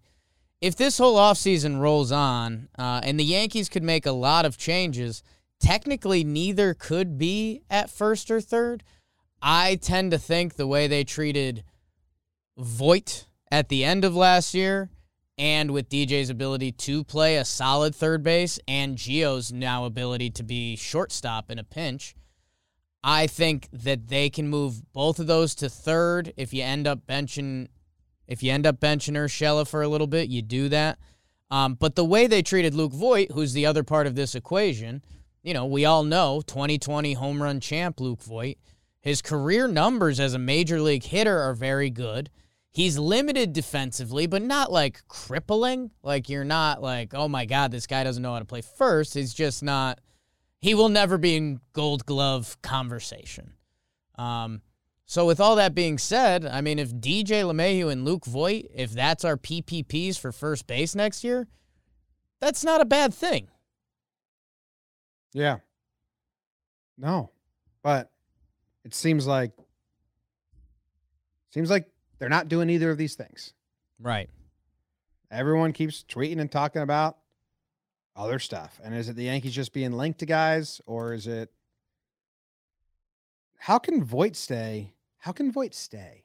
If 0.62 0.76
this 0.76 0.96
whole 0.96 1.16
offseason 1.16 1.80
rolls 1.80 2.12
on, 2.12 2.68
uh, 2.78 3.00
and 3.02 3.18
the 3.18 3.24
Yankees 3.24 3.68
could 3.68 3.82
make 3.82 4.06
a 4.06 4.12
lot 4.12 4.44
of 4.44 4.56
changes, 4.56 5.24
technically 5.58 6.22
neither 6.22 6.72
could 6.72 7.18
be 7.18 7.62
at 7.68 7.90
first 7.90 8.30
or 8.30 8.40
third. 8.40 8.84
I 9.42 9.74
tend 9.74 10.12
to 10.12 10.18
think 10.18 10.54
the 10.54 10.68
way 10.68 10.86
they 10.86 11.02
treated 11.02 11.64
Voit 12.56 13.26
at 13.50 13.70
the 13.70 13.82
end 13.82 14.04
of 14.04 14.14
last 14.14 14.54
year, 14.54 14.88
and 15.36 15.72
with 15.72 15.88
DJ's 15.88 16.30
ability 16.30 16.70
to 16.70 17.02
play 17.02 17.36
a 17.36 17.44
solid 17.44 17.92
third 17.92 18.22
base, 18.22 18.60
and 18.68 18.96
Gio's 18.96 19.52
now 19.52 19.84
ability 19.84 20.30
to 20.30 20.44
be 20.44 20.76
shortstop 20.76 21.50
in 21.50 21.58
a 21.58 21.64
pinch, 21.64 22.14
I 23.02 23.26
think 23.26 23.68
that 23.72 24.06
they 24.06 24.30
can 24.30 24.46
move 24.46 24.92
both 24.92 25.18
of 25.18 25.26
those 25.26 25.56
to 25.56 25.68
third. 25.68 26.32
If 26.36 26.54
you 26.54 26.62
end 26.62 26.86
up 26.86 27.04
benching, 27.04 27.66
if 28.26 28.42
you 28.42 28.52
end 28.52 28.66
up 28.66 28.80
benching 28.80 29.16
Urshela 29.16 29.66
for 29.66 29.82
a 29.82 29.88
little 29.88 30.06
bit, 30.06 30.28
you 30.28 30.42
do 30.42 30.68
that. 30.68 30.98
Um, 31.50 31.74
but 31.74 31.96
the 31.96 32.04
way 32.04 32.26
they 32.26 32.42
treated 32.42 32.74
Luke 32.74 32.92
Voit, 32.92 33.30
who's 33.32 33.52
the 33.52 33.66
other 33.66 33.82
part 33.82 34.06
of 34.06 34.14
this 34.14 34.34
equation, 34.34 35.02
you 35.42 35.52
know, 35.52 35.66
we 35.66 35.84
all 35.84 36.04
know 36.04 36.42
2020 36.46 37.14
home 37.14 37.42
run 37.42 37.60
champ 37.60 38.00
Luke 38.00 38.22
Voit. 38.22 38.56
His 39.00 39.20
career 39.20 39.66
numbers 39.66 40.20
as 40.20 40.32
a 40.32 40.38
major 40.38 40.80
league 40.80 41.04
hitter 41.04 41.38
are 41.38 41.54
very 41.54 41.90
good. 41.90 42.30
He's 42.70 42.98
limited 42.98 43.52
defensively, 43.52 44.26
but 44.26 44.40
not 44.40 44.72
like 44.72 45.06
crippling. 45.08 45.90
Like 46.02 46.30
you're 46.30 46.44
not 46.44 46.80
like, 46.80 47.12
oh 47.12 47.28
my 47.28 47.44
God, 47.44 47.70
this 47.70 47.86
guy 47.86 48.02
doesn't 48.02 48.22
know 48.22 48.32
how 48.32 48.38
to 48.38 48.46
play 48.46 48.62
first. 48.62 49.12
He's 49.12 49.34
just 49.34 49.62
not, 49.62 50.00
he 50.58 50.72
will 50.72 50.88
never 50.88 51.18
be 51.18 51.36
in 51.36 51.60
gold 51.74 52.06
glove 52.06 52.56
conversation. 52.62 53.52
Um, 54.16 54.62
so 55.12 55.26
with 55.26 55.40
all 55.40 55.56
that 55.56 55.74
being 55.74 55.98
said, 55.98 56.46
I 56.46 56.62
mean, 56.62 56.78
if 56.78 56.90
DJ 56.90 57.42
LeMahieu 57.44 57.92
and 57.92 58.02
Luke 58.02 58.24
Voit, 58.24 58.70
if 58.74 58.92
that's 58.92 59.26
our 59.26 59.36
PPPs 59.36 60.18
for 60.18 60.32
first 60.32 60.66
base 60.66 60.94
next 60.94 61.22
year, 61.22 61.48
that's 62.40 62.64
not 62.64 62.80
a 62.80 62.86
bad 62.86 63.12
thing. 63.12 63.48
Yeah. 65.34 65.58
No, 66.96 67.30
but 67.82 68.10
it 68.86 68.94
seems 68.94 69.26
like 69.26 69.52
seems 71.50 71.68
like 71.68 71.90
they're 72.18 72.30
not 72.30 72.48
doing 72.48 72.70
either 72.70 72.90
of 72.90 72.96
these 72.96 73.14
things. 73.14 73.52
Right. 74.00 74.30
Everyone 75.30 75.74
keeps 75.74 76.06
tweeting 76.08 76.40
and 76.40 76.50
talking 76.50 76.80
about 76.80 77.18
other 78.16 78.38
stuff. 78.38 78.80
And 78.82 78.94
is 78.94 79.10
it 79.10 79.16
the 79.16 79.24
Yankees 79.24 79.54
just 79.54 79.74
being 79.74 79.92
linked 79.92 80.20
to 80.20 80.26
guys, 80.26 80.80
or 80.86 81.12
is 81.12 81.26
it 81.26 81.50
how 83.58 83.76
can 83.76 84.02
Voit 84.02 84.36
stay? 84.36 84.94
How 85.22 85.30
can 85.30 85.52
Voit 85.52 85.72
stay? 85.72 86.24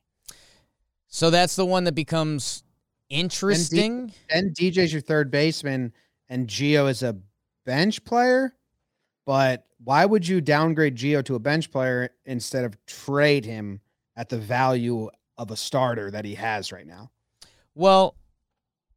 So 1.08 1.30
that's 1.30 1.56
the 1.56 1.68
one 1.68 1.84
that 1.84 1.94
becomes 1.94 2.64
interesting. 3.10 4.12
And 4.32 4.56
DJ's 4.56 4.92
your 4.92 5.04
third 5.04 5.30
baseman, 5.30 5.94
and 6.30 6.48
Gio 6.48 6.90
is 6.90 7.04
a 7.04 7.16
bench 7.64 8.04
player. 8.04 8.56
But 9.24 9.68
why 9.84 10.04
would 10.04 10.28
you 10.28 10.42
downgrade 10.42 10.96
Gio 10.96 11.24
to 11.26 11.36
a 11.36 11.40
bench 11.40 11.70
player 11.70 12.10
instead 12.26 12.66
of 12.66 12.76
trade 12.88 13.46
him 13.46 13.82
at 14.16 14.30
the 14.30 14.40
value 14.40 15.12
of 15.38 15.52
a 15.52 15.56
starter 15.56 16.10
that 16.10 16.26
he 16.26 16.34
has 16.34 16.72
right 16.72 16.88
now? 16.88 17.12
Well, 17.76 18.16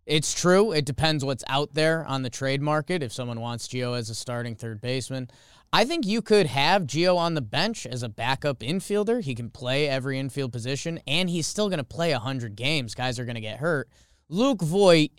it's 0.07 0.33
true. 0.33 0.73
It 0.73 0.87
depends 0.87 1.27
what's 1.27 1.45
out 1.47 1.75
there 1.75 2.07
on 2.07 2.23
the 2.23 2.31
trade 2.31 2.63
market. 2.63 3.03
If 3.03 3.13
someone 3.13 3.39
wants 3.39 3.69
Gio 3.69 3.99
as 3.99 4.09
a 4.09 4.15
starting 4.15 4.55
third 4.55 4.81
baseman, 4.81 5.29
I 5.73 5.85
think 5.85 6.05
you 6.05 6.21
could 6.21 6.47
have 6.47 6.83
Gio 6.83 7.17
on 7.17 7.35
the 7.35 7.41
bench 7.41 7.87
as 7.87 8.03
a 8.03 8.09
backup 8.09 8.59
infielder. 8.61 9.23
He 9.23 9.35
can 9.35 9.51
play 9.51 9.89
every 9.89 10.19
infield 10.19 10.53
position, 10.53 10.99
and 11.07 11.31
he's 11.31 11.47
still 11.47 11.69
going 11.69 11.79
to 11.79 11.85
play 11.85 12.13
100 12.13 12.57
games. 12.57 12.95
Guys 12.95 13.19
are 13.19 13.25
going 13.25 13.37
to 13.37 13.41
get 13.41 13.61
hurt. 13.61 13.89
Luke 14.29 14.63
Voit 14.63 15.11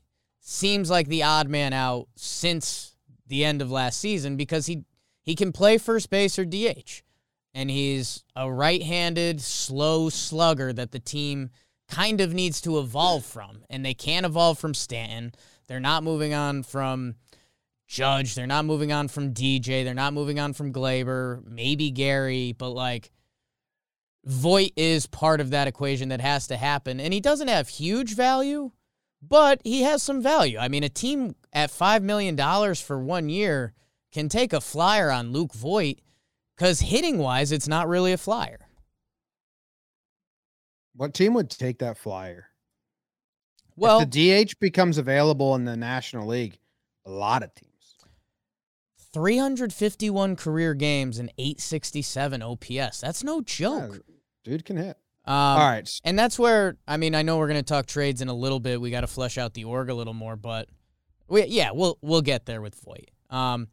seems 0.41 0.89
like 0.89 1.07
the 1.07 1.23
odd 1.23 1.47
man 1.47 1.71
out 1.71 2.07
since 2.15 2.97
the 3.27 3.45
end 3.45 3.61
of 3.61 3.71
last 3.71 3.99
season 3.99 4.35
because 4.35 4.65
he 4.65 4.83
he 5.23 5.35
can 5.35 5.51
play 5.51 5.77
first 5.77 6.09
base 6.09 6.37
or 6.37 6.45
DH. 6.45 7.03
And 7.53 7.69
he's 7.69 8.23
a 8.35 8.51
right 8.51 8.81
handed, 8.81 9.41
slow 9.41 10.09
slugger 10.09 10.73
that 10.73 10.91
the 10.91 10.99
team 10.99 11.49
kind 11.87 12.21
of 12.21 12.33
needs 12.33 12.61
to 12.61 12.79
evolve 12.79 13.25
from. 13.25 13.63
And 13.69 13.85
they 13.85 13.93
can't 13.93 14.25
evolve 14.25 14.57
from 14.57 14.73
Stanton. 14.73 15.33
They're 15.67 15.79
not 15.79 16.03
moving 16.03 16.33
on 16.33 16.63
from 16.63 17.15
Judge. 17.91 18.35
They're 18.35 18.47
not 18.47 18.63
moving 18.63 18.93
on 18.93 19.09
from 19.09 19.33
DJ. 19.33 19.83
They're 19.83 19.93
not 19.93 20.13
moving 20.13 20.39
on 20.39 20.53
from 20.53 20.71
Gleyber, 20.71 21.45
maybe 21.45 21.91
Gary, 21.91 22.55
but 22.57 22.69
like 22.69 23.11
Voit 24.23 24.71
is 24.77 25.07
part 25.07 25.41
of 25.41 25.49
that 25.49 25.67
equation 25.67 26.07
that 26.09 26.21
has 26.21 26.47
to 26.47 26.55
happen. 26.55 27.01
And 27.01 27.13
he 27.13 27.19
doesn't 27.19 27.49
have 27.49 27.67
huge 27.67 28.15
value, 28.15 28.71
but 29.21 29.59
he 29.65 29.81
has 29.81 30.01
some 30.01 30.21
value. 30.21 30.57
I 30.57 30.69
mean, 30.69 30.85
a 30.85 30.89
team 30.89 31.35
at 31.51 31.69
$5 31.69 32.01
million 32.01 32.37
for 32.75 33.03
one 33.03 33.27
year 33.27 33.73
can 34.13 34.29
take 34.29 34.53
a 34.53 34.61
flyer 34.61 35.11
on 35.11 35.33
Luke 35.33 35.53
Voit 35.53 35.97
because 36.55 36.79
hitting 36.79 37.17
wise, 37.17 37.51
it's 37.51 37.67
not 37.67 37.89
really 37.89 38.13
a 38.13 38.17
flyer. 38.17 38.59
What 40.95 41.13
team 41.13 41.33
would 41.33 41.49
take 41.49 41.79
that 41.79 41.97
flyer? 41.97 42.47
Well, 43.75 43.99
if 44.01 44.11
the 44.11 44.45
DH 44.45 44.59
becomes 44.59 44.97
available 44.97 45.55
in 45.55 45.65
the 45.65 45.75
National 45.75 46.27
League, 46.27 46.57
a 47.05 47.11
lot 47.11 47.43
of 47.43 47.53
teams. 47.53 47.70
351 49.13 50.35
career 50.35 50.73
games 50.73 51.19
and 51.19 51.31
867 51.37 52.41
OPS. 52.41 53.01
That's 53.01 53.23
no 53.23 53.41
joke. 53.41 53.99
Yeah, 54.07 54.15
dude 54.43 54.65
can 54.65 54.77
hit. 54.77 54.97
Um, 55.25 55.35
All 55.35 55.57
right. 55.57 55.89
And 56.03 56.17
that's 56.17 56.39
where, 56.39 56.77
I 56.87 56.97
mean, 56.97 57.13
I 57.13 57.21
know 57.21 57.37
we're 57.37 57.47
going 57.47 57.59
to 57.59 57.63
talk 57.63 57.85
trades 57.85 58.21
in 58.21 58.27
a 58.27 58.33
little 58.33 58.59
bit. 58.59 58.81
We 58.81 58.89
got 58.89 59.01
to 59.01 59.07
flesh 59.07 59.37
out 59.37 59.53
the 59.53 59.65
org 59.65 59.89
a 59.89 59.93
little 59.93 60.13
more, 60.13 60.35
but 60.35 60.69
we, 61.27 61.45
yeah, 61.45 61.71
we'll, 61.71 61.97
we'll 62.01 62.21
get 62.21 62.45
there 62.45 62.61
with 62.61 62.75
Voit. 62.75 63.11
Um, 63.29 63.67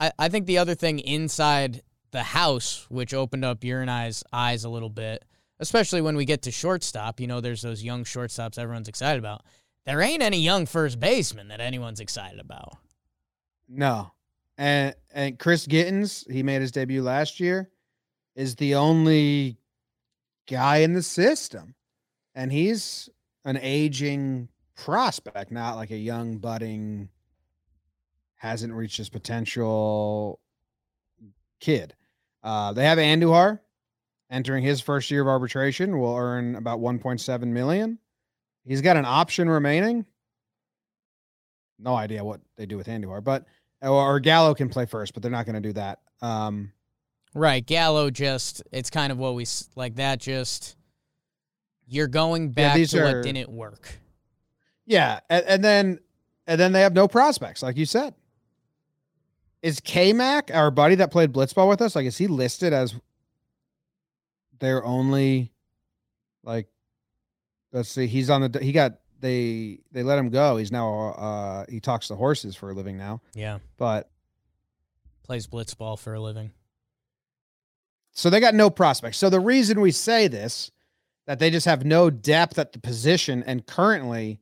I, 0.00 0.12
I 0.18 0.28
think 0.28 0.46
the 0.46 0.58
other 0.58 0.74
thing 0.74 0.98
inside 0.98 1.82
the 2.10 2.22
house, 2.22 2.86
which 2.88 3.14
opened 3.14 3.44
up 3.44 3.62
your 3.64 3.80
and 3.80 3.90
I's 3.90 4.24
eyes 4.32 4.64
a 4.64 4.68
little 4.68 4.90
bit, 4.90 5.24
especially 5.60 6.00
when 6.00 6.16
we 6.16 6.24
get 6.24 6.42
to 6.42 6.50
shortstop, 6.50 7.20
you 7.20 7.26
know, 7.26 7.40
there's 7.40 7.62
those 7.62 7.82
young 7.82 8.04
shortstops 8.04 8.58
everyone's 8.58 8.88
excited 8.88 9.18
about. 9.18 9.42
There 9.84 10.00
ain't 10.02 10.22
any 10.22 10.40
young 10.40 10.66
first 10.66 11.00
baseman 11.00 11.48
that 11.48 11.60
anyone's 11.60 12.00
excited 12.00 12.40
about. 12.40 12.76
No. 13.68 14.12
And 14.58 14.94
and 15.14 15.38
Chris 15.38 15.66
Gittens, 15.66 16.30
he 16.30 16.42
made 16.42 16.60
his 16.60 16.72
debut 16.72 17.02
last 17.02 17.40
year, 17.40 17.70
is 18.34 18.56
the 18.56 18.74
only 18.74 19.56
guy 20.48 20.78
in 20.78 20.94
the 20.94 21.02
system. 21.02 21.74
And 22.34 22.52
he's 22.52 23.08
an 23.44 23.56
aging 23.56 24.48
prospect, 24.76 25.50
not 25.50 25.76
like 25.76 25.90
a 25.90 25.96
young 25.96 26.38
budding 26.38 27.08
hasn't 28.36 28.72
reached 28.72 28.96
his 28.96 29.08
potential 29.08 30.40
kid. 31.60 31.94
Uh, 32.42 32.72
they 32.72 32.84
have 32.84 32.98
Andujar 32.98 33.60
entering 34.30 34.62
his 34.62 34.80
first 34.80 35.10
year 35.10 35.22
of 35.22 35.28
arbitration 35.28 35.98
will 35.98 36.14
earn 36.14 36.54
about 36.54 36.80
1.7 36.80 37.42
million. 37.46 37.98
He's 38.64 38.82
got 38.82 38.96
an 38.96 39.04
option 39.04 39.48
remaining. 39.48 40.04
No 41.78 41.94
idea 41.94 42.24
what 42.24 42.40
they 42.56 42.66
do 42.66 42.76
with 42.76 42.86
Andujar, 42.86 43.22
but 43.22 43.46
or, 43.82 44.20
Gallo 44.20 44.54
can 44.54 44.68
play 44.68 44.86
first, 44.86 45.14
but 45.14 45.22
they're 45.22 45.30
not 45.30 45.46
going 45.46 45.60
to 45.60 45.68
do 45.68 45.72
that. 45.74 46.00
Um, 46.20 46.72
right, 47.34 47.64
Gallo 47.64 48.10
just 48.10 48.62
it's 48.72 48.90
kind 48.90 49.12
of 49.12 49.18
what 49.18 49.34
we 49.34 49.46
like 49.76 49.96
that 49.96 50.18
just 50.20 50.76
you're 51.86 52.08
going 52.08 52.50
back 52.50 52.78
yeah, 52.78 52.84
to 52.84 52.98
are, 52.98 53.16
what 53.16 53.22
didn't 53.22 53.50
work. 53.50 53.98
Yeah, 54.84 55.20
and, 55.30 55.44
and 55.46 55.64
then 55.64 55.98
and 56.46 56.60
then 56.60 56.72
they 56.72 56.80
have 56.80 56.94
no 56.94 57.08
prospects, 57.08 57.62
like 57.62 57.76
you 57.76 57.86
said. 57.86 58.14
Is 59.62 59.80
K 59.80 60.12
Mac, 60.12 60.50
our 60.52 60.70
buddy 60.70 60.96
that 60.96 61.10
played 61.10 61.32
blitzball 61.32 61.68
with 61.68 61.82
us, 61.82 61.96
like 61.96 62.06
is 62.06 62.18
he 62.18 62.26
listed 62.26 62.72
as 62.72 62.94
their 64.60 64.84
only 64.84 65.52
like 66.42 66.68
let's 67.72 67.88
see, 67.88 68.06
he's 68.06 68.30
on 68.30 68.50
the 68.50 68.58
he 68.60 68.72
got 68.72 68.98
they 69.20 69.80
they 69.92 70.02
let 70.02 70.18
him 70.18 70.30
go. 70.30 70.56
He's 70.56 70.72
now 70.72 71.10
uh 71.10 71.64
he 71.68 71.80
talks 71.80 72.08
to 72.08 72.16
horses 72.16 72.56
for 72.56 72.70
a 72.70 72.74
living 72.74 72.96
now. 72.96 73.20
Yeah. 73.34 73.58
But 73.76 74.10
plays 75.24 75.46
blitzball 75.46 75.98
for 75.98 76.14
a 76.14 76.20
living. 76.20 76.52
So 78.12 78.30
they 78.30 78.40
got 78.40 78.54
no 78.54 78.70
prospects. 78.70 79.18
So 79.18 79.30
the 79.30 79.40
reason 79.40 79.80
we 79.80 79.92
say 79.92 80.28
this 80.28 80.70
that 81.26 81.38
they 81.38 81.50
just 81.50 81.66
have 81.66 81.84
no 81.84 82.08
depth 82.08 82.58
at 82.58 82.72
the 82.72 82.78
position 82.78 83.42
and 83.46 83.66
currently 83.66 84.40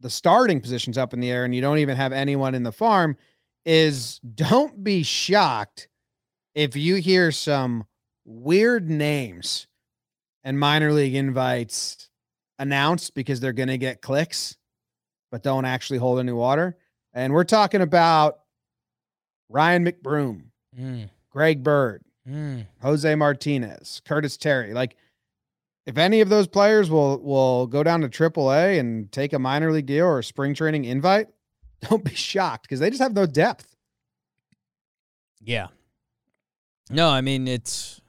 the 0.00 0.10
starting 0.10 0.60
position's 0.60 0.98
up 0.98 1.12
in 1.12 1.20
the 1.20 1.30
air 1.30 1.44
and 1.44 1.54
you 1.54 1.60
don't 1.60 1.78
even 1.78 1.96
have 1.96 2.12
anyone 2.12 2.54
in 2.54 2.62
the 2.62 2.72
farm 2.72 3.16
is 3.64 4.18
don't 4.20 4.82
be 4.82 5.02
shocked 5.02 5.88
if 6.54 6.74
you 6.76 6.96
hear 6.96 7.30
some 7.30 7.84
weird 8.24 8.88
names 8.90 9.66
and 10.42 10.58
minor 10.58 10.92
league 10.92 11.14
invites 11.14 12.08
announced 12.58 13.14
because 13.14 13.40
they're 13.40 13.52
going 13.52 13.68
to 13.68 13.78
get 13.78 14.02
clicks, 14.02 14.56
but 15.30 15.42
don't 15.42 15.64
actually 15.64 15.98
hold 15.98 16.18
any 16.18 16.32
water. 16.32 16.76
And 17.12 17.32
we're 17.32 17.44
talking 17.44 17.80
about 17.80 18.38
Ryan 19.48 19.84
McBroom, 19.84 20.44
Mm, 20.78 21.10
Greg 21.30 21.62
Bird, 21.62 22.02
mm. 22.26 22.66
Jose 22.80 23.14
Martinez, 23.14 24.00
Curtis 24.06 24.36
Terry. 24.38 24.72
Like, 24.72 24.96
if 25.84 25.98
any 25.98 26.20
of 26.20 26.28
those 26.28 26.46
players 26.46 26.90
will 26.90 27.18
will 27.18 27.66
go 27.66 27.82
down 27.82 28.00
to 28.02 28.08
AAA 28.08 28.78
and 28.78 29.10
take 29.12 29.32
a 29.32 29.38
minor 29.38 29.70
league 29.72 29.86
deal 29.86 30.06
or 30.06 30.20
a 30.20 30.24
spring 30.24 30.54
training 30.54 30.84
invite, 30.84 31.26
don't 31.82 32.04
be 32.04 32.14
shocked 32.14 32.62
because 32.62 32.80
they 32.80 32.88
just 32.88 33.02
have 33.02 33.14
no 33.14 33.26
depth. 33.26 33.76
Yeah. 35.40 35.68
No, 36.88 37.10
I 37.10 37.20
mean 37.20 37.48
it's 37.48 38.00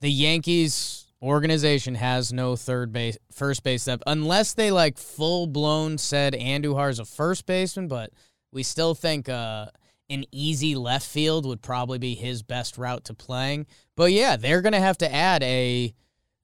the 0.00 0.10
Yankees 0.10 1.09
organization 1.22 1.94
has 1.96 2.32
no 2.32 2.56
third 2.56 2.92
base 2.92 3.18
first 3.30 3.62
base 3.62 3.84
depth 3.84 4.02
unless 4.06 4.54
they 4.54 4.70
like 4.70 4.98
full 4.98 5.46
blown 5.46 5.98
said 5.98 6.32
Andujar's 6.34 6.98
a 6.98 7.04
first 7.04 7.46
baseman, 7.46 7.88
but 7.88 8.10
we 8.52 8.62
still 8.62 8.94
think 8.94 9.28
uh 9.28 9.66
an 10.08 10.24
easy 10.32 10.74
left 10.74 11.06
field 11.06 11.46
would 11.46 11.62
probably 11.62 11.98
be 11.98 12.14
his 12.14 12.42
best 12.42 12.76
route 12.76 13.04
to 13.04 13.14
playing. 13.14 13.66
But 13.96 14.12
yeah, 14.12 14.36
they're 14.36 14.62
gonna 14.62 14.80
have 14.80 14.98
to 14.98 15.14
add 15.14 15.42
a 15.42 15.94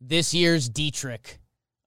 this 0.00 0.34
year's 0.34 0.68
Dietrich 0.68 1.38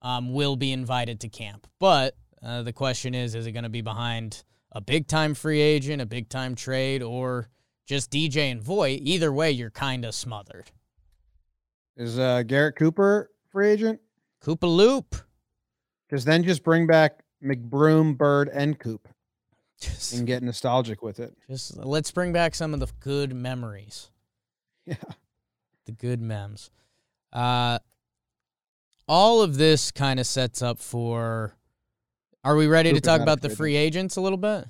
um, 0.01 0.33
will 0.33 0.55
be 0.55 0.71
invited 0.71 1.19
to 1.21 1.29
camp. 1.29 1.67
But 1.79 2.15
Uh, 2.41 2.63
the 2.63 2.71
question 2.73 3.13
is, 3.13 3.35
is 3.35 3.45
it 3.45 3.51
to 3.51 3.69
be 3.69 3.81
behind 3.81 4.43
a 4.71 4.79
big 4.79 5.07
time 5.07 5.35
free 5.35 5.59
agent, 5.59 6.01
a 6.01 6.05
big 6.05 6.29
time 6.29 6.55
trade, 6.55 7.03
or 7.03 7.49
just 7.85 8.09
DJ 8.11 8.49
and 8.51 8.63
Voit? 8.63 8.99
Either 9.01 9.31
way, 9.31 9.51
you're 9.51 9.69
kind 9.69 10.05
of 10.05 10.15
smothered. 10.15 10.71
Is 11.99 12.17
uh, 12.17 12.43
Garrett 12.43 12.77
Cooper 12.77 13.29
free 13.51 13.67
agent? 13.69 13.99
Koopa 14.41 14.73
Loop. 14.73 15.17
Because 16.07 16.23
then 16.23 16.43
just 16.43 16.63
bring 16.63 16.87
back 16.87 17.19
McBroom, 17.43 18.17
Bird, 18.17 18.49
and 18.53 18.79
Coop 18.79 19.09
Just, 19.81 20.13
and 20.13 20.25
get 20.25 20.41
nostalgic 20.41 21.03
with 21.03 21.19
it. 21.19 21.33
just 21.49 21.75
let's 21.75 22.09
bring 22.09 22.31
back 22.31 22.55
some 22.55 22.73
of 22.73 22.79
the 22.79 22.87
good 23.01 23.35
memories. 23.35 24.09
Yeah. 24.85 24.95
the 25.85 25.91
good 25.91 26.21
memes. 26.21 26.71
Uh, 27.33 27.79
all 29.07 29.41
of 29.41 29.57
this 29.57 29.91
kind 29.91 30.21
of 30.21 30.25
sets 30.25 30.61
up 30.61 30.79
for. 30.79 31.53
Are 32.45 32.55
we 32.55 32.67
ready 32.67 32.93
to 32.93 33.01
talk 33.01 33.19
about 33.19 33.41
the 33.41 33.49
free 33.49 33.55
free 33.55 33.75
agents 33.75 34.15
a 34.15 34.21
little 34.21 34.37
bit? 34.37 34.65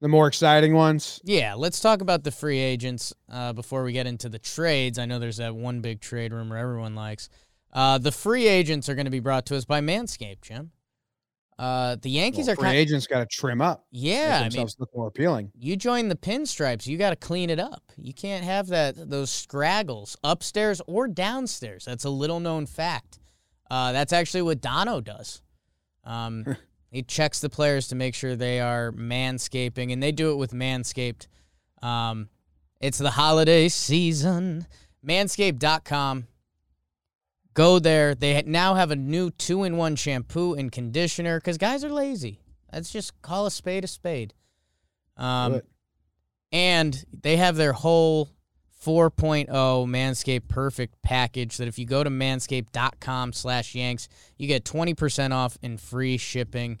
The 0.00 0.08
more 0.08 0.26
exciting 0.28 0.74
ones. 0.74 1.20
Yeah, 1.24 1.54
let's 1.54 1.78
talk 1.80 2.00
about 2.00 2.24
the 2.24 2.30
free 2.30 2.58
agents 2.58 3.12
uh, 3.30 3.52
before 3.52 3.84
we 3.84 3.92
get 3.92 4.06
into 4.06 4.28
the 4.30 4.38
trades. 4.38 4.98
I 4.98 5.04
know 5.04 5.18
there's 5.18 5.36
that 5.36 5.54
one 5.54 5.80
big 5.80 6.00
trade 6.00 6.32
rumor 6.32 6.56
everyone 6.56 6.94
likes. 6.94 7.28
Uh, 7.72 7.98
the 7.98 8.10
free 8.10 8.48
agents 8.48 8.88
are 8.88 8.94
going 8.94 9.04
to 9.04 9.10
be 9.10 9.20
brought 9.20 9.44
to 9.46 9.56
us 9.56 9.64
by 9.66 9.80
Manscaped, 9.80 10.40
Jim. 10.42 10.70
Uh, 11.58 11.96
the 12.00 12.08
Yankees 12.08 12.46
Well, 12.46 12.54
are 12.54 12.56
free 12.56 12.64
kind. 12.64 12.76
agents 12.78 13.06
got 13.06 13.18
to 13.18 13.26
trim 13.26 13.60
up. 13.60 13.84
Yeah, 13.90 14.40
I 14.42 14.48
mean, 14.48 14.66
look 14.78 14.88
more 14.96 15.08
appealing. 15.08 15.52
you 15.54 15.76
join 15.76 16.08
the 16.08 16.16
pinstripes, 16.16 16.86
you 16.86 16.96
got 16.96 17.10
to 17.10 17.16
clean 17.16 17.50
it 17.50 17.60
up. 17.60 17.82
You 17.98 18.14
can't 18.14 18.42
have 18.44 18.68
that 18.68 19.10
those 19.10 19.30
scraggles 19.30 20.16
upstairs 20.24 20.80
or 20.86 21.06
downstairs. 21.06 21.84
That's 21.84 22.04
a 22.06 22.10
little 22.10 22.40
known 22.40 22.64
fact. 22.64 23.18
Uh, 23.70 23.92
that's 23.92 24.14
actually 24.14 24.40
what 24.42 24.62
Dono 24.62 25.02
does. 25.02 25.42
Um, 26.02 26.56
he 26.90 27.02
checks 27.02 27.40
the 27.40 27.48
players 27.48 27.88
to 27.88 27.94
make 27.94 28.14
sure 28.14 28.34
they 28.34 28.60
are 28.60 28.90
manscaping, 28.92 29.92
and 29.92 30.02
they 30.02 30.12
do 30.12 30.32
it 30.32 30.36
with 30.36 30.52
Manscaped. 30.52 31.28
Um, 31.82 32.28
it's 32.80 32.98
the 32.98 33.12
holiday 33.12 33.68
season. 33.68 34.66
Manscaped.com. 35.06 36.26
Go 37.54 37.78
there. 37.78 38.14
They 38.14 38.42
now 38.42 38.74
have 38.74 38.90
a 38.90 38.96
new 38.96 39.30
two 39.30 39.64
in 39.64 39.76
one 39.76 39.96
shampoo 39.96 40.54
and 40.54 40.70
conditioner 40.70 41.38
because 41.38 41.58
guys 41.58 41.84
are 41.84 41.90
lazy. 41.90 42.40
Let's 42.72 42.90
just 42.90 43.20
call 43.22 43.46
a 43.46 43.50
spade 43.50 43.84
a 43.84 43.88
spade. 43.88 44.34
Um, 45.16 45.62
and 46.52 47.04
they 47.22 47.36
have 47.36 47.56
their 47.56 47.72
whole 47.72 48.30
4.0 48.84 49.46
Manscaped 49.48 50.48
Perfect 50.48 51.00
package 51.02 51.58
that 51.58 51.68
if 51.68 51.78
you 51.78 51.84
go 51.84 52.02
to 52.02 52.10
manscaped.com 52.10 53.32
slash 53.32 53.74
yanks, 53.74 54.08
you 54.38 54.46
get 54.46 54.64
20% 54.64 55.32
off 55.32 55.58
and 55.62 55.80
free 55.80 56.16
shipping. 56.16 56.78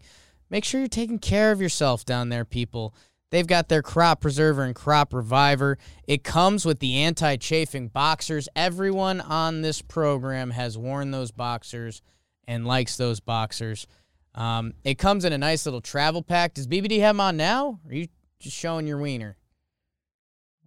Make 0.48 0.64
sure 0.64 0.80
you're 0.80 0.88
taking 0.88 1.18
care 1.18 1.52
of 1.52 1.60
yourself 1.60 2.04
down 2.04 2.28
there, 2.28 2.44
people. 2.44 2.94
They've 3.30 3.46
got 3.46 3.68
their 3.68 3.82
crop 3.82 4.20
preserver 4.20 4.64
and 4.64 4.74
crop 4.74 5.14
reviver. 5.14 5.78
It 6.06 6.24
comes 6.24 6.64
with 6.64 6.80
the 6.80 6.96
anti 6.96 7.36
chafing 7.36 7.88
boxers. 7.88 8.48
Everyone 8.56 9.20
on 9.20 9.62
this 9.62 9.82
program 9.82 10.50
has 10.50 10.76
worn 10.76 11.12
those 11.12 11.30
boxers 11.30 12.02
and 12.48 12.66
likes 12.66 12.96
those 12.96 13.20
boxers. 13.20 13.86
Um, 14.34 14.74
it 14.84 14.98
comes 14.98 15.24
in 15.24 15.32
a 15.32 15.38
nice 15.38 15.64
little 15.64 15.80
travel 15.80 16.22
pack. 16.22 16.54
Does 16.54 16.66
BBD 16.66 16.98
have 17.00 17.14
them 17.14 17.20
on 17.20 17.36
now? 17.36 17.80
Or 17.84 17.90
are 17.90 17.94
you 17.94 18.08
just 18.40 18.56
showing 18.56 18.86
your 18.86 18.98
wiener? 18.98 19.36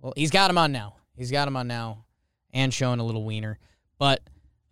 Well, 0.02 0.14
he's 0.16 0.32
got 0.32 0.50
him 0.50 0.58
on 0.58 0.72
now. 0.72 0.96
He's 1.16 1.32
got 1.32 1.48
him 1.48 1.56
on 1.56 1.68
now 1.68 2.06
and 2.54 2.74
showing 2.74 3.00
a 3.00 3.04
little 3.04 3.24
wiener. 3.24 3.60
But 4.00 4.22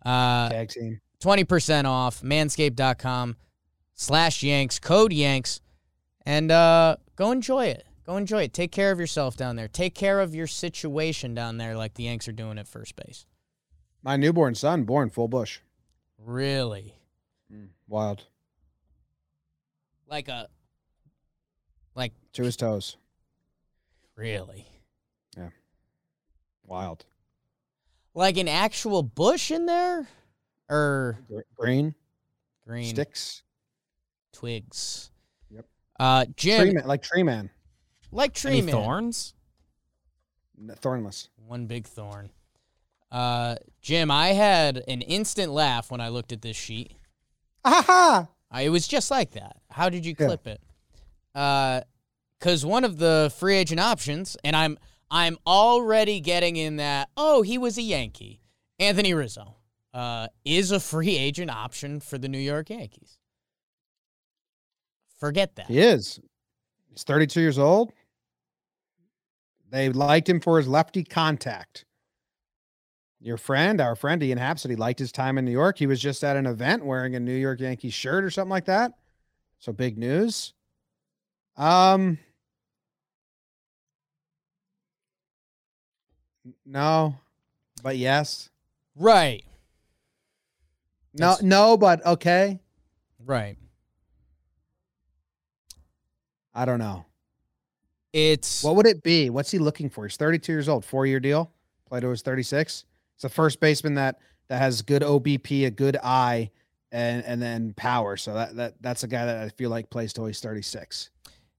uh, 0.04 0.48
Tag 0.48 0.68
team. 0.68 1.00
20% 1.22 1.84
off 1.84 2.20
manscaped.com 2.22 3.36
slash 3.94 4.42
yanks 4.42 4.78
code 4.78 5.12
yanks 5.12 5.60
and 6.26 6.50
uh, 6.50 6.96
go 7.14 7.30
enjoy 7.30 7.66
it 7.66 7.86
go 8.04 8.16
enjoy 8.16 8.42
it 8.42 8.52
take 8.52 8.72
care 8.72 8.90
of 8.90 8.98
yourself 8.98 9.36
down 9.36 9.54
there 9.54 9.68
take 9.68 9.94
care 9.94 10.18
of 10.18 10.34
your 10.34 10.46
situation 10.48 11.34
down 11.34 11.58
there 11.58 11.76
like 11.76 11.94
the 11.94 12.02
yanks 12.04 12.26
are 12.26 12.32
doing 12.32 12.58
at 12.58 12.66
first 12.66 12.96
base 12.96 13.26
My 14.02 14.16
newborn 14.16 14.56
son, 14.56 14.82
born 14.84 15.10
full 15.10 15.28
bush. 15.28 15.60
really 16.18 16.96
Mm, 17.52 17.68
Wild. 17.86 18.24
like 20.08 20.26
a 20.28 20.48
like 21.94 22.12
To 22.32 22.42
his 22.42 22.56
toes. 22.56 22.96
really 24.16 24.66
Wild. 26.72 27.04
like 28.14 28.38
an 28.38 28.48
actual 28.48 29.02
bush 29.02 29.50
in 29.50 29.66
there 29.66 30.08
or 30.70 31.18
Green. 31.54 31.94
green 32.66 32.86
Sticks. 32.94 33.42
twigs 34.32 35.10
Yep. 35.50 35.66
uh 36.00 36.24
jim 36.34 36.60
Tree 36.62 36.72
man, 36.72 36.86
like 36.86 37.02
tree 37.02 37.22
man. 37.22 37.50
like 38.10 38.32
tree 38.32 38.52
Any 38.52 38.62
man 38.62 38.74
thorns? 38.74 39.34
N- 40.58 40.74
Thornless. 40.80 41.28
One 41.46 41.66
big 41.66 41.86
thorn. 41.86 42.30
Uh, 43.10 43.56
Jim, 43.82 44.10
I 44.10 44.28
had 44.28 44.82
an 44.88 45.02
instant 45.02 45.52
laugh 45.52 45.90
when 45.90 46.00
I 46.00 46.08
looked 46.08 46.32
at 46.32 46.40
this 46.40 46.56
sheet. 46.56 46.92
Aha! 47.64 48.28
I, 48.50 48.62
it 48.62 48.68
was 48.70 48.86
just 48.88 49.10
like 49.10 49.32
that. 49.32 49.56
How 49.70 49.88
did 49.90 50.06
you 50.06 50.14
Yeah. 50.18 50.26
clip 50.26 50.46
it? 50.46 50.60
Uh, 51.34 51.80
cause 52.40 52.64
one 52.64 52.84
of 52.84 52.96
the 52.98 53.30
free 53.38 53.56
agent 53.56 53.80
options, 53.80 54.36
and 54.44 54.54
I'm 54.56 54.78
I'm 55.12 55.36
already 55.46 56.20
getting 56.20 56.56
in 56.56 56.76
that. 56.76 57.10
Oh, 57.18 57.42
he 57.42 57.58
was 57.58 57.76
a 57.76 57.82
Yankee. 57.82 58.40
Anthony 58.78 59.12
Rizzo 59.12 59.56
uh, 59.92 60.28
is 60.42 60.72
a 60.72 60.80
free 60.80 61.18
agent 61.18 61.50
option 61.50 62.00
for 62.00 62.16
the 62.16 62.28
New 62.28 62.38
York 62.38 62.70
Yankees. 62.70 63.18
Forget 65.18 65.54
that. 65.56 65.66
He 65.66 65.78
is. 65.78 66.18
He's 66.88 67.04
32 67.04 67.42
years 67.42 67.58
old. 67.58 67.92
They 69.70 69.90
liked 69.90 70.30
him 70.30 70.40
for 70.40 70.56
his 70.56 70.66
lefty 70.66 71.04
contact. 71.04 71.84
Your 73.20 73.36
friend, 73.36 73.82
our 73.82 73.94
friend 73.94 74.22
Ian 74.22 74.38
Hapsody, 74.38 74.76
liked 74.76 74.98
his 74.98 75.12
time 75.12 75.36
in 75.36 75.44
New 75.44 75.52
York. 75.52 75.78
He 75.78 75.86
was 75.86 76.00
just 76.00 76.24
at 76.24 76.36
an 76.36 76.46
event 76.46 76.86
wearing 76.86 77.14
a 77.14 77.20
New 77.20 77.36
York 77.36 77.60
Yankees 77.60 77.94
shirt 77.94 78.24
or 78.24 78.30
something 78.30 78.50
like 78.50 78.64
that. 78.64 78.92
So 79.58 79.72
big 79.72 79.98
news. 79.98 80.54
Um, 81.56 82.18
no, 86.66 87.16
but 87.82 87.96
yes. 87.96 88.50
Right. 88.96 89.44
No, 91.14 91.26
That's- 91.30 91.42
no, 91.42 91.76
but 91.76 92.04
okay. 92.06 92.60
Right. 93.24 93.56
I 96.54 96.64
don't 96.64 96.78
know. 96.78 97.06
It's 98.12 98.62
What 98.62 98.76
would 98.76 98.86
it 98.86 99.02
be? 99.02 99.30
What's 99.30 99.50
he 99.50 99.58
looking 99.58 99.88
for? 99.88 100.06
He's 100.06 100.16
32 100.16 100.52
years 100.52 100.68
old, 100.68 100.84
four 100.84 101.06
year 101.06 101.20
deal. 101.20 101.50
Plato 101.88 102.10
is 102.10 102.20
36. 102.22 102.84
It's 103.16 103.24
a 103.24 103.28
first 103.28 103.58
baseman 103.60 103.94
that 103.94 104.18
that 104.48 104.58
has 104.58 104.82
good 104.82 105.02
OBP, 105.02 105.64
a 105.66 105.70
good 105.70 105.96
eye, 106.02 106.50
and 106.90 107.24
and 107.24 107.40
then 107.40 107.72
power. 107.74 108.16
So 108.18 108.34
that 108.34 108.56
that 108.56 108.74
that's 108.82 109.02
a 109.02 109.08
guy 109.08 109.24
that 109.24 109.38
I 109.44 109.48
feel 109.50 109.70
like 109.70 109.88
plays 109.88 110.12
till 110.12 110.26
he's 110.26 110.40
36. 110.40 111.10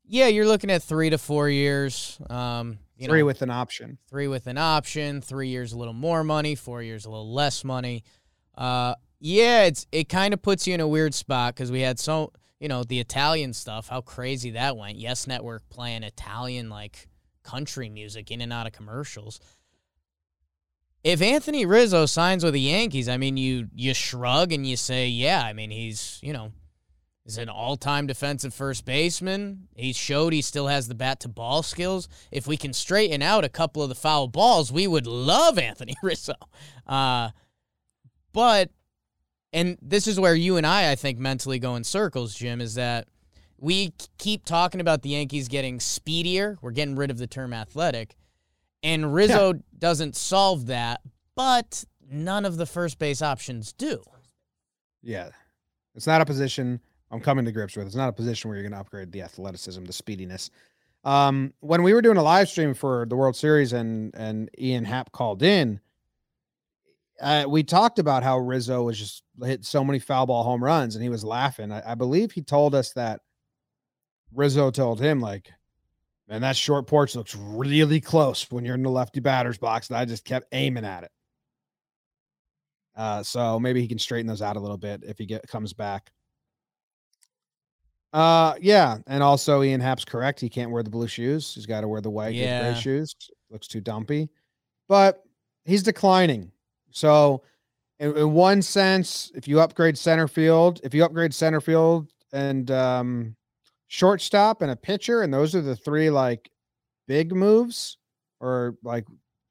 yeah. 0.05 0.27
You're 0.27 0.45
looking 0.45 0.69
at 0.69 0.83
three 0.83 1.09
to 1.09 1.17
four 1.17 1.49
years. 1.49 2.19
Um, 2.29 2.77
you 2.95 3.07
Three 3.07 3.19
know, 3.19 3.25
with 3.25 3.41
an 3.41 3.49
option. 3.49 3.97
three 4.07 4.27
with 4.27 4.47
an 4.47 4.57
option, 4.57 5.21
three 5.21 5.47
years 5.49 5.73
a 5.73 5.77
little 5.77 5.93
more 5.93 6.23
money, 6.23 6.55
four 6.55 6.83
years 6.83 7.05
a 7.05 7.09
little 7.09 7.33
less 7.33 7.63
money. 7.63 8.03
Uh, 8.55 8.95
yeah, 9.19 9.63
it's 9.63 9.87
it 9.91 10.09
kind 10.09 10.33
of 10.33 10.41
puts 10.41 10.67
you 10.67 10.73
in 10.73 10.79
a 10.79 10.87
weird 10.87 11.13
spot 11.13 11.55
because 11.55 11.71
we 11.71 11.81
had 11.81 11.97
so 11.99 12.31
you 12.59 12.67
know 12.67 12.83
the 12.83 12.99
Italian 12.99 13.53
stuff, 13.53 13.87
how 13.89 14.01
crazy 14.01 14.51
that 14.51 14.77
went. 14.77 14.97
Yes 14.97 15.27
Network 15.27 15.67
playing 15.69 16.03
Italian 16.03 16.69
like 16.69 17.07
country 17.43 17.89
music 17.89 18.31
in 18.31 18.41
and 18.41 18.53
out 18.53 18.67
of 18.67 18.73
commercials. 18.73 19.39
If 21.03 21.21
Anthony 21.21 21.65
Rizzo 21.65 22.05
signs 22.05 22.43
with 22.43 22.53
the 22.53 22.61
Yankees, 22.61 23.09
I 23.09 23.17
mean 23.17 23.37
you 23.37 23.67
you 23.73 23.93
shrug 23.93 24.53
and 24.53 24.65
you 24.65 24.77
say, 24.77 25.07
yeah, 25.07 25.41
I 25.43 25.53
mean 25.53 25.71
he's 25.71 26.19
you 26.21 26.31
know 26.31 26.51
is 27.25 27.37
an 27.37 27.49
all-time 27.49 28.07
defensive 28.07 28.53
first 28.53 28.85
baseman. 28.85 29.67
He 29.75 29.93
showed 29.93 30.33
he 30.33 30.41
still 30.41 30.67
has 30.67 30.87
the 30.87 30.95
bat 30.95 31.21
to 31.21 31.29
ball 31.29 31.63
skills. 31.63 32.09
If 32.31 32.47
we 32.47 32.57
can 32.57 32.73
straighten 32.73 33.21
out 33.21 33.45
a 33.45 33.49
couple 33.49 33.81
of 33.81 33.89
the 33.89 33.95
foul 33.95 34.27
balls, 34.27 34.71
we 34.71 34.87
would 34.87 35.07
love 35.07 35.57
Anthony 35.57 35.95
Rizzo. 36.03 36.33
Uh, 36.85 37.29
but 38.33 38.71
and 39.53 39.77
this 39.81 40.07
is 40.07 40.19
where 40.19 40.35
you 40.35 40.57
and 40.57 40.65
I, 40.65 40.91
I 40.91 40.95
think, 40.95 41.19
mentally 41.19 41.59
go 41.59 41.75
in 41.75 41.83
circles, 41.83 42.33
Jim, 42.33 42.59
is 42.59 42.73
that 42.73 43.07
we 43.59 43.93
keep 44.17 44.43
talking 44.45 44.81
about 44.81 45.03
the 45.03 45.09
Yankees 45.09 45.47
getting 45.47 45.79
speedier. 45.79 46.57
We're 46.61 46.71
getting 46.71 46.95
rid 46.95 47.11
of 47.11 47.19
the 47.19 47.27
term 47.27 47.53
athletic. 47.53 48.15
And 48.81 49.13
Rizzo 49.13 49.53
doesn't 49.77 50.15
solve 50.15 50.65
that, 50.65 51.01
but 51.35 51.85
none 52.11 52.45
of 52.45 52.57
the 52.57 52.65
first 52.65 52.99
base 52.99 53.21
options 53.21 53.71
do. 53.71 54.03
Yeah. 55.01 55.29
It's 55.95 56.07
not 56.07 56.19
a 56.19 56.25
position 56.25 56.81
I'm 57.13 57.19
coming 57.19 57.45
to 57.45 57.51
grips 57.51 57.75
with. 57.75 57.85
It's 57.85 57.95
not 57.95 58.09
a 58.09 58.13
position 58.13 58.49
where 58.49 58.57
you're 58.57 58.67
going 58.67 58.73
to 58.73 58.79
upgrade 58.79 59.11
the 59.11 59.21
athleticism, 59.21 59.83
the 59.83 59.93
speediness. 59.93 60.49
Um, 61.03 61.53
when 61.59 61.83
we 61.83 61.93
were 61.93 62.01
doing 62.01 62.17
a 62.17 62.23
live 62.23 62.49
stream 62.49 62.73
for 62.73 63.05
the 63.07 63.15
World 63.15 63.35
Series 63.35 63.71
and 63.71 64.13
and 64.15 64.49
Ian 64.57 64.83
Happ 64.83 65.11
called 65.11 65.43
in, 65.43 65.79
uh, 67.21 67.45
we 67.47 67.61
talked 67.61 67.99
about 67.99 68.23
how 68.23 68.39
Rizzo 68.39 68.83
was 68.83 68.97
just 68.97 69.23
hit 69.43 69.63
so 69.63 69.83
many 69.83 69.99
foul 69.99 70.25
ball 70.25 70.43
home 70.43 70.63
runs, 70.63 70.95
and 70.95 71.03
he 71.03 71.09
was 71.09 71.23
laughing. 71.23 71.71
I, 71.71 71.91
I 71.91 71.95
believe 71.95 72.31
he 72.31 72.41
told 72.41 72.73
us 72.73 72.93
that 72.93 73.21
Rizzo 74.33 74.71
told 74.71 74.99
him 74.99 75.21
like, 75.21 75.51
"Man, 76.27 76.41
that 76.41 76.57
short 76.57 76.87
porch 76.87 77.15
looks 77.15 77.35
really 77.35 78.01
close 78.01 78.49
when 78.49 78.65
you're 78.65 78.75
in 78.75 78.81
the 78.81 78.89
lefty 78.89 79.19
batter's 79.19 79.59
box," 79.59 79.89
and 79.89 79.97
I 79.97 80.05
just 80.05 80.25
kept 80.25 80.47
aiming 80.51 80.85
at 80.85 81.03
it. 81.03 81.11
Uh, 82.95 83.21
so 83.21 83.59
maybe 83.59 83.81
he 83.81 83.87
can 83.87 83.99
straighten 83.99 84.27
those 84.27 84.41
out 84.41 84.57
a 84.57 84.59
little 84.59 84.77
bit 84.77 85.03
if 85.03 85.19
he 85.19 85.27
get 85.27 85.47
comes 85.47 85.73
back. 85.73 86.11
Uh, 88.13 88.53
yeah, 88.61 88.99
and 89.07 89.23
also 89.23 89.63
Ian 89.63 89.81
Happ's 89.81 90.05
correct. 90.05 90.39
He 90.39 90.47
can't 90.47 90.69
wear 90.69 90.83
the 90.83 90.89
blue 90.91 91.07
shoes. 91.07 91.53
He's 91.55 91.65
got 91.65 91.81
to 91.81 91.87
wear 91.87 91.99
the 91.99 92.11
white 92.11 92.35
Yeah. 92.35 92.71
gray 92.71 92.79
shoes. 92.79 93.15
Looks 93.49 93.67
too 93.67 93.81
dumpy, 93.81 94.29
but 94.87 95.23
he's 95.65 95.81
declining. 95.83 96.51
So, 96.91 97.41
in, 97.99 98.15
in 98.15 98.33
one 98.33 98.61
sense, 98.61 99.31
if 99.35 99.47
you 99.47 99.59
upgrade 99.59 99.97
center 99.97 100.27
field, 100.27 100.79
if 100.83 100.93
you 100.93 101.03
upgrade 101.03 101.33
center 101.33 101.59
field 101.61 102.11
and 102.31 102.69
um, 102.71 103.35
shortstop 103.87 104.61
and 104.61 104.71
a 104.71 104.75
pitcher, 104.75 105.21
and 105.23 105.33
those 105.33 105.55
are 105.55 105.61
the 105.61 105.75
three 105.75 106.09
like 106.11 106.49
big 107.07 107.33
moves, 107.35 107.97
or 108.39 108.75
like 108.83 109.05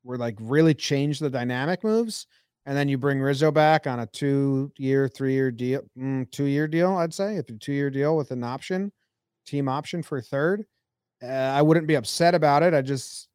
were 0.04 0.18
like 0.18 0.36
really 0.40 0.74
change 0.74 1.18
the 1.18 1.30
dynamic 1.30 1.82
moves, 1.84 2.26
and 2.66 2.76
then 2.76 2.88
you 2.88 2.96
bring 2.98 3.20
Rizzo 3.20 3.50
back 3.50 3.86
on 3.86 4.00
a 4.00 4.06
two-year, 4.06 5.08
three-year 5.08 5.50
deal, 5.50 5.82
mm, 5.98 6.30
two-year 6.30 6.68
deal, 6.68 6.92
I'd 6.96 7.12
say, 7.14 7.36
if 7.36 7.48
a 7.48 7.54
two-year 7.54 7.90
deal 7.90 8.16
with 8.16 8.30
an 8.30 8.44
option, 8.44 8.92
team 9.46 9.68
option 9.68 10.02
for 10.02 10.20
third. 10.20 10.64
Uh, 11.22 11.26
I 11.26 11.62
wouldn't 11.62 11.86
be 11.86 11.94
upset 11.94 12.34
about 12.34 12.62
it. 12.62 12.74
I 12.74 12.82
just, 12.82 13.28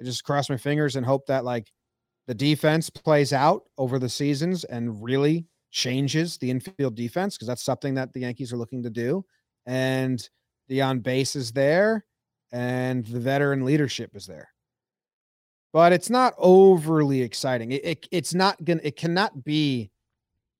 I 0.00 0.04
just 0.04 0.24
cross 0.24 0.50
my 0.50 0.56
fingers 0.56 0.96
and 0.96 1.04
hope 1.04 1.26
that 1.26 1.44
like 1.44 1.72
the 2.26 2.34
defense 2.34 2.90
plays 2.90 3.32
out 3.32 3.62
over 3.78 3.98
the 3.98 4.08
seasons 4.08 4.64
and 4.64 5.02
really 5.02 5.46
changes 5.70 6.38
the 6.38 6.50
infield 6.50 6.94
defense 6.94 7.36
because 7.36 7.48
that's 7.48 7.64
something 7.64 7.94
that 7.94 8.12
the 8.12 8.20
Yankees 8.20 8.52
are 8.52 8.56
looking 8.58 8.82
to 8.82 8.90
do. 8.90 9.24
And 9.66 10.26
the 10.68 10.82
on 10.82 11.00
base 11.00 11.36
is 11.36 11.52
there, 11.52 12.04
and 12.52 13.04
the 13.06 13.20
veteran 13.20 13.64
leadership 13.64 14.14
is 14.14 14.26
there. 14.26 14.50
But 15.72 15.92
it's 15.92 16.08
not 16.10 16.34
overly 16.38 17.22
exciting. 17.22 17.72
It, 17.72 17.84
it 17.84 18.08
it's 18.10 18.34
not 18.34 18.64
gonna. 18.64 18.80
It 18.82 18.96
cannot 18.96 19.44
be 19.44 19.90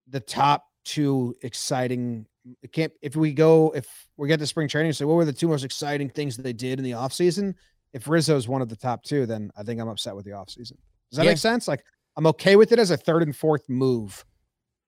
the 0.09 0.21
top 0.21 0.67
two 0.85 1.35
exciting. 1.43 2.27
It 2.63 2.73
can't. 2.73 2.93
If 3.03 3.17
we 3.17 3.33
go, 3.33 3.71
if 3.75 3.87
we 4.17 4.29
get 4.29 4.39
to 4.41 4.47
spring 4.47 4.69
training, 4.69 4.89
and 4.89 4.97
say 4.97 5.05
what 5.07 5.15
were 5.15 5.25
the 5.25 5.33
two 5.33 5.49
most 5.49 5.65
exciting 5.65 6.11
things 6.11 6.37
that 6.37 6.43
they 6.43 6.53
did 6.53 6.79
in 6.79 6.85
the 6.85 6.93
offseason? 6.93 7.55
If 7.95 8.07
Rizzo's 8.07 8.47
one 8.49 8.61
of 8.61 8.69
the 8.69 8.77
top 8.77 9.03
two, 9.03 9.25
then 9.25 9.51
I 9.57 9.63
think 9.63 9.81
I'm 9.81 9.89
upset 9.89 10.15
with 10.15 10.27
the 10.27 10.33
offseason. 10.33 10.77
Does 11.11 11.17
that 11.17 11.25
Yeah. 11.25 11.31
make 11.31 11.39
sense? 11.39 11.67
Like 11.67 11.83
I'm 12.17 12.27
okay 12.27 12.57
with 12.57 12.71
it 12.73 12.79
as 12.79 12.91
a 12.91 12.97
third 12.99 13.23
and 13.23 13.35
fourth 13.35 13.67
move, 13.69 14.27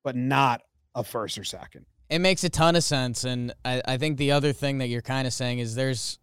but 0.04 0.16
not 0.16 0.60
a 0.94 1.02
first 1.02 1.38
or 1.38 1.44
second. 1.44 1.86
It 2.10 2.18
makes 2.18 2.44
a 2.44 2.50
ton 2.50 2.76
of 2.76 2.84
sense. 2.84 3.24
And 3.24 3.54
I, 3.64 3.80
I 3.86 3.96
think 3.96 4.18
the 4.18 4.32
other 4.32 4.52
thing 4.52 4.78
that 4.78 4.88
you're 4.88 5.00
kind 5.00 5.26
of 5.26 5.32
saying 5.32 5.60
is 5.60 5.76
there's, 5.76 6.18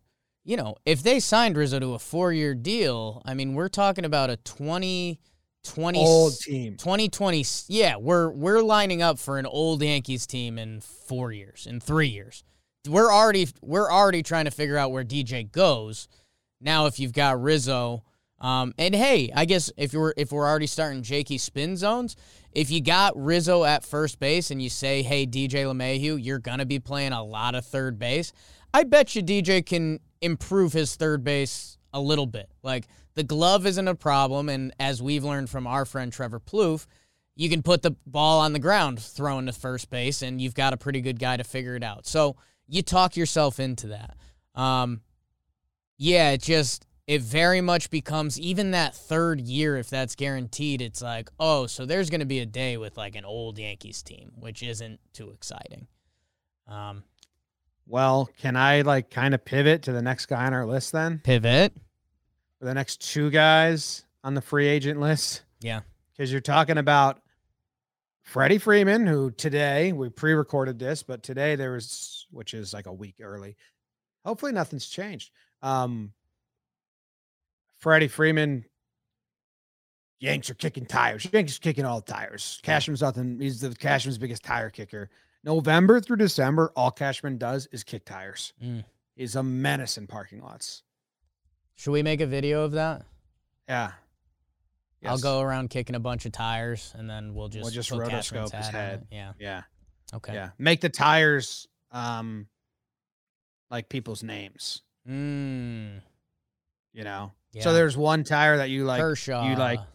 you 0.47 0.55
know, 0.55 0.77
if 0.85 1.03
they 1.03 1.19
signed 1.19 1.57
Rizzo 1.57 1.77
to 1.77 1.93
a 1.93 1.99
four 1.99 2.31
year 2.31 2.55
deal, 2.55 3.21
I 3.25 3.33
mean, 3.33 3.53
we're 3.53 3.67
talking 3.67 4.05
about 4.05 4.29
a 4.29 4.37
20, 4.37 5.19
20, 5.63 5.99
Old 5.99 6.39
team. 6.39 6.77
2020. 6.77 7.45
Yeah, 7.67 7.97
we're 7.97 8.31
we're 8.31 8.61
lining 8.61 9.01
up 9.01 9.19
for 9.19 9.37
an 9.37 9.45
old 9.45 9.83
Yankees 9.83 10.25
team 10.25 10.57
in 10.57 10.79
four 10.79 11.33
years, 11.33 11.67
in 11.69 11.81
three 11.81 12.07
years. 12.07 12.45
We're 12.87 13.11
already 13.11 13.49
we're 13.61 13.91
already 13.91 14.23
trying 14.23 14.45
to 14.45 14.51
figure 14.51 14.77
out 14.77 14.93
where 14.93 15.03
DJ 15.03 15.51
goes. 15.51 16.07
Now, 16.61 16.85
if 16.85 16.97
you've 16.97 17.11
got 17.11 17.41
Rizzo, 17.41 18.03
um, 18.39 18.73
and 18.77 18.95
hey, 18.95 19.29
I 19.35 19.43
guess 19.43 19.69
if 19.75 19.91
you're 19.91 20.13
if 20.15 20.31
we're 20.31 20.47
already 20.47 20.67
starting 20.67 21.03
Jakey 21.03 21.39
spin 21.39 21.75
zones, 21.75 22.15
if 22.53 22.71
you 22.71 22.81
got 22.81 23.21
Rizzo 23.21 23.65
at 23.65 23.83
first 23.83 24.17
base 24.17 24.49
and 24.49 24.61
you 24.61 24.69
say, 24.69 25.01
hey, 25.01 25.27
DJ 25.27 25.65
LeMahieu, 25.65 26.23
you're 26.23 26.39
gonna 26.39 26.65
be 26.65 26.79
playing 26.79 27.11
a 27.11 27.21
lot 27.21 27.53
of 27.53 27.65
third 27.65 27.99
base. 27.99 28.31
I 28.77 28.83
bet 28.83 29.15
you 29.15 29.23
DJ 29.23 29.65
can 29.65 29.99
improve 30.21 30.71
his 30.71 30.95
third 30.95 31.23
base 31.23 31.79
a 31.93 31.99
little 31.99 32.27
bit. 32.27 32.47
Like 32.61 32.87
the 33.15 33.23
glove 33.23 33.65
isn't 33.65 33.87
a 33.87 33.95
problem, 33.95 34.49
and 34.49 34.71
as 34.79 35.01
we've 35.01 35.23
learned 35.23 35.49
from 35.49 35.65
our 35.65 35.83
friend 35.83 36.13
Trevor 36.13 36.39
Plouffe, 36.39 36.85
you 37.35 37.49
can 37.49 37.63
put 37.63 37.81
the 37.81 37.95
ball 38.05 38.39
on 38.39 38.53
the 38.53 38.59
ground 38.59 39.01
throwing 39.01 39.47
to 39.47 39.51
first 39.51 39.89
base, 39.89 40.21
and 40.21 40.39
you've 40.39 40.53
got 40.53 40.73
a 40.73 40.77
pretty 40.77 41.01
good 41.01 41.17
guy 41.17 41.37
to 41.37 41.43
figure 41.43 41.75
it 41.75 41.83
out. 41.83 42.05
So 42.05 42.35
you 42.67 42.83
talk 42.83 43.17
yourself 43.17 43.59
into 43.59 43.87
that. 43.87 44.15
Um, 44.53 45.01
yeah, 45.97 46.29
it 46.29 46.43
just 46.43 46.85
it 47.07 47.23
very 47.23 47.61
much 47.61 47.89
becomes 47.89 48.39
even 48.39 48.69
that 48.71 48.93
third 48.93 49.41
year 49.41 49.77
if 49.77 49.89
that's 49.89 50.13
guaranteed. 50.13 50.83
It's 50.83 51.01
like, 51.01 51.31
oh, 51.39 51.65
so 51.65 51.87
there's 51.87 52.11
going 52.11 52.19
to 52.19 52.27
be 52.27 52.41
a 52.41 52.45
day 52.45 52.77
with 52.77 52.95
like 52.95 53.15
an 53.15 53.25
old 53.25 53.57
Yankees 53.57 54.03
team, 54.03 54.33
which 54.35 54.61
isn't 54.61 54.99
too 55.13 55.31
exciting. 55.31 55.87
Um, 56.67 57.05
Well, 57.87 58.29
can 58.37 58.55
I 58.55 58.81
like 58.81 59.09
kind 59.09 59.33
of 59.33 59.45
pivot 59.45 59.83
to 59.83 59.93
the 59.93 60.01
next 60.01 60.25
guy 60.25 60.45
on 60.45 60.53
our 60.53 60.65
list 60.65 60.91
then? 60.91 61.19
pivot. 61.23 61.73
For 62.59 62.65
the 62.65 62.73
next 62.73 63.01
two 63.01 63.29
guys 63.29 64.03
on 64.23 64.33
the 64.33 64.41
free 64.41 64.67
agent 64.67 64.99
list? 64.99 65.43
Yeah. 65.61 65.81
Because 66.11 66.31
you're 66.31 66.41
talking 66.41 66.77
about 66.77 67.21
Freddie 68.23 68.57
Freeman, 68.57 69.05
who 69.05 69.31
today 69.31 69.93
we 69.93 70.09
pre-recorded 70.09 70.79
this, 70.79 71.03
but 71.03 71.23
today 71.23 71.55
there 71.55 71.73
was, 71.73 72.25
which 72.31 72.53
is 72.53 72.73
like 72.73 72.87
a 72.87 72.93
week 72.93 73.15
early. 73.21 73.55
Hopefully 74.25 74.51
nothing's 74.51 74.89
changed. 74.89 75.31
Um, 75.61 76.11
Freddie 77.79 78.07
Freeman, 78.07 78.65
Yanks 80.19 80.49
are 80.49 80.55
kicking 80.55 80.85
tires. 80.85 81.27
Yanks 81.31 81.57
are 81.57 81.61
kicking 81.61 81.85
all 81.85 82.01
the 82.01 82.11
tires. 82.11 82.59
Cashman's 82.63 83.01
nothing. 83.01 83.39
He's 83.39 83.61
the 83.61 83.73
Cashman's 83.75 84.17
biggest 84.17 84.43
tire 84.43 84.71
kicker. 84.71 85.09
November 85.47 86.01
through 86.01 86.17
December, 86.17 86.73
all 86.75 86.91
Cashman 86.91 87.37
does 87.37 87.67
is 87.71 87.83
kick 87.85 88.03
tires. 88.03 88.53
Mm. 88.61 88.83
He's 89.15 89.35
a 89.37 89.41
menace 89.41 89.97
in 89.97 90.05
parking 90.05 90.41
lots. 90.41 90.83
Should 91.75 91.91
we 91.91 92.03
make 92.03 92.19
a 92.19 92.25
video 92.27 92.63
of 92.63 92.73
that? 92.73 93.05
Yeah. 93.69 93.91
I'll 95.05 95.17
go 95.19 95.39
around 95.39 95.69
kicking 95.69 95.95
a 95.95 96.01
bunch 96.01 96.25
of 96.25 96.33
tires, 96.33 96.93
and 96.97 97.09
then 97.09 97.33
we'll 97.33 97.47
just 97.47 97.63
We'll 97.63 97.71
just 97.71 97.89
rotoscope 97.91 98.53
his 98.53 98.67
head. 98.67 99.07
Yeah. 99.09 99.31
Yeah. 99.39 99.61
Okay. 100.13 100.33
Yeah. 100.33 100.49
Make 100.57 100.81
the 100.81 100.89
tires 100.89 101.65
um 101.91 102.47
like 103.71 103.87
people's 103.87 104.23
names, 104.23 104.81
Mm, 105.07 106.01
you 106.93 107.03
know. 107.05 107.31
yeah. 107.53 107.61
So 107.63 107.71
there's 107.73 107.95
one 107.95 108.25
tire 108.25 108.57
that 108.57 108.69
you 108.69 108.83
like 108.83 108.99
Kershaw. 108.99 109.43
like 109.57 109.79
y- 109.79 109.85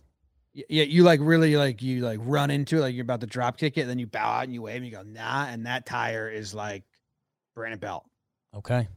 yeah, 0.54 0.84
you 0.84 1.02
like 1.02 1.20
really 1.22 1.56
like 1.56 1.82
you 1.82 2.00
like 2.02 2.20
run 2.22 2.50
into 2.50 2.78
it, 2.78 2.80
like 2.80 2.94
you're 2.94 3.02
about 3.02 3.20
to 3.20 3.26
drop 3.26 3.56
kick 3.56 3.78
it, 3.78 3.86
then 3.86 3.98
you 3.98 4.06
bow 4.06 4.38
out 4.38 4.44
and 4.44 4.52
you 4.52 4.62
wave 4.62 4.76
and 4.76 4.86
you 4.86 4.92
go, 4.92 5.02
nah, 5.02 5.46
and 5.46 5.66
that 5.66 5.86
tire 5.86 6.28
is 6.28 6.54
like 6.54 6.84
Brandon 7.54 7.78
Belt. 7.78 8.04
Okay. 8.54 8.88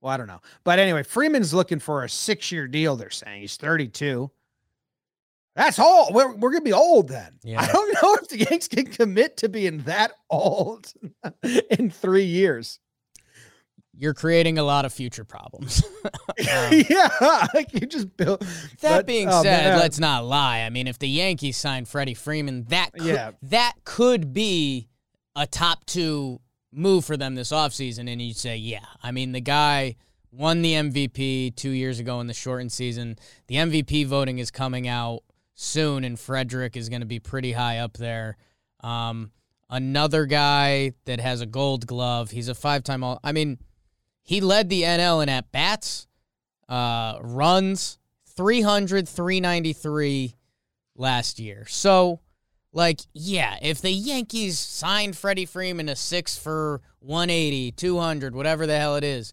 Well, 0.00 0.12
I 0.12 0.16
don't 0.16 0.28
know. 0.28 0.40
But 0.62 0.78
anyway, 0.78 1.02
Freeman's 1.02 1.52
looking 1.52 1.80
for 1.80 2.04
a 2.04 2.08
six 2.08 2.52
year 2.52 2.68
deal, 2.68 2.96
they're 2.96 3.10
saying. 3.10 3.40
He's 3.40 3.56
32. 3.56 4.30
That's 5.56 5.80
old. 5.80 6.14
We're, 6.14 6.32
we're 6.36 6.50
going 6.50 6.60
to 6.60 6.64
be 6.64 6.72
old 6.72 7.08
then. 7.08 7.32
Yeah. 7.42 7.60
I 7.60 7.66
don't 7.72 8.02
know 8.02 8.14
if 8.14 8.28
the 8.28 8.38
Yanks 8.48 8.68
can 8.68 8.86
commit 8.86 9.38
to 9.38 9.48
being 9.48 9.78
that 9.78 10.12
old 10.30 10.92
in 11.70 11.90
three 11.90 12.24
years. 12.24 12.78
You're 14.00 14.14
creating 14.14 14.58
a 14.58 14.62
lot 14.62 14.84
of 14.84 14.92
future 14.92 15.24
problems. 15.24 15.82
Um, 16.38 16.82
yeah. 16.88 17.46
Like 17.52 17.74
you 17.74 17.80
just 17.80 18.16
built. 18.16 18.40
That 18.80 18.98
but- 18.98 19.06
being 19.06 19.28
oh, 19.28 19.42
said, 19.42 19.70
man. 19.70 19.78
let's 19.78 19.98
not 19.98 20.24
lie. 20.24 20.60
I 20.60 20.70
mean, 20.70 20.86
if 20.86 20.96
the 20.98 21.08
Yankees 21.08 21.56
signed 21.56 21.88
Freddie 21.88 22.14
Freeman, 22.14 22.64
that 22.68 22.92
could, 22.92 23.02
Yeah. 23.02 23.32
that 23.42 23.72
could 23.84 24.32
be 24.32 24.88
a 25.34 25.48
top 25.48 25.84
two 25.84 26.40
move 26.72 27.04
for 27.04 27.16
them 27.16 27.34
this 27.34 27.50
offseason. 27.50 28.10
And 28.10 28.22
you'd 28.22 28.36
say, 28.36 28.56
yeah. 28.56 28.84
I 29.02 29.10
mean, 29.10 29.32
the 29.32 29.40
guy 29.40 29.96
won 30.30 30.62
the 30.62 30.74
MVP 30.74 31.56
two 31.56 31.70
years 31.70 31.98
ago 31.98 32.20
in 32.20 32.28
the 32.28 32.34
shortened 32.34 32.70
season. 32.70 33.16
The 33.48 33.56
MVP 33.56 34.06
voting 34.06 34.38
is 34.38 34.52
coming 34.52 34.86
out 34.86 35.24
soon, 35.54 36.04
and 36.04 36.18
Frederick 36.18 36.76
is 36.76 36.88
going 36.88 37.00
to 37.00 37.06
be 37.06 37.18
pretty 37.18 37.50
high 37.52 37.78
up 37.78 37.96
there. 37.96 38.36
Um, 38.80 39.32
another 39.68 40.24
guy 40.26 40.92
that 41.06 41.18
has 41.20 41.40
a 41.40 41.46
gold 41.46 41.86
glove. 41.86 42.30
He's 42.30 42.48
a 42.48 42.54
five 42.54 42.84
time 42.84 43.02
all. 43.02 43.18
I 43.24 43.32
mean, 43.32 43.58
he 44.28 44.42
led 44.42 44.68
the 44.68 44.82
NL 44.82 45.22
in 45.22 45.30
at 45.30 45.50
bats, 45.52 46.06
uh, 46.68 47.16
runs, 47.22 47.98
300, 48.36 49.08
393 49.08 50.34
last 50.94 51.38
year. 51.38 51.64
So, 51.66 52.20
like, 52.70 53.00
yeah, 53.14 53.56
if 53.62 53.80
the 53.80 53.90
Yankees 53.90 54.58
signed 54.58 55.16
Freddie 55.16 55.46
Freeman 55.46 55.86
to 55.86 55.96
six 55.96 56.36
for 56.36 56.82
180, 56.98 57.72
200, 57.72 58.34
whatever 58.34 58.66
the 58.66 58.78
hell 58.78 58.96
it 58.96 59.04
is, 59.04 59.32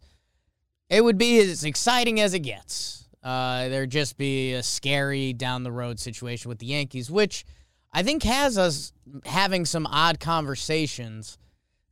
it 0.89 1.03
would 1.03 1.17
be 1.17 1.39
as 1.39 1.65
exciting 1.65 2.21
as 2.21 2.33
it 2.33 2.39
gets. 2.39 3.09
Uh, 3.21 3.67
there'd 3.67 3.91
just 3.91 4.15
be 4.15 4.53
a 4.53 4.63
scary 4.63 5.33
down 5.33 5.63
the 5.63 5.73
road 5.73 5.99
situation 5.99 6.47
with 6.47 6.59
the 6.59 6.67
Yankees, 6.67 7.11
which 7.11 7.43
I 7.91 8.01
think 8.01 8.23
has 8.23 8.57
us 8.57 8.93
having 9.25 9.65
some 9.65 9.87
odd 9.87 10.21
conversations 10.21 11.37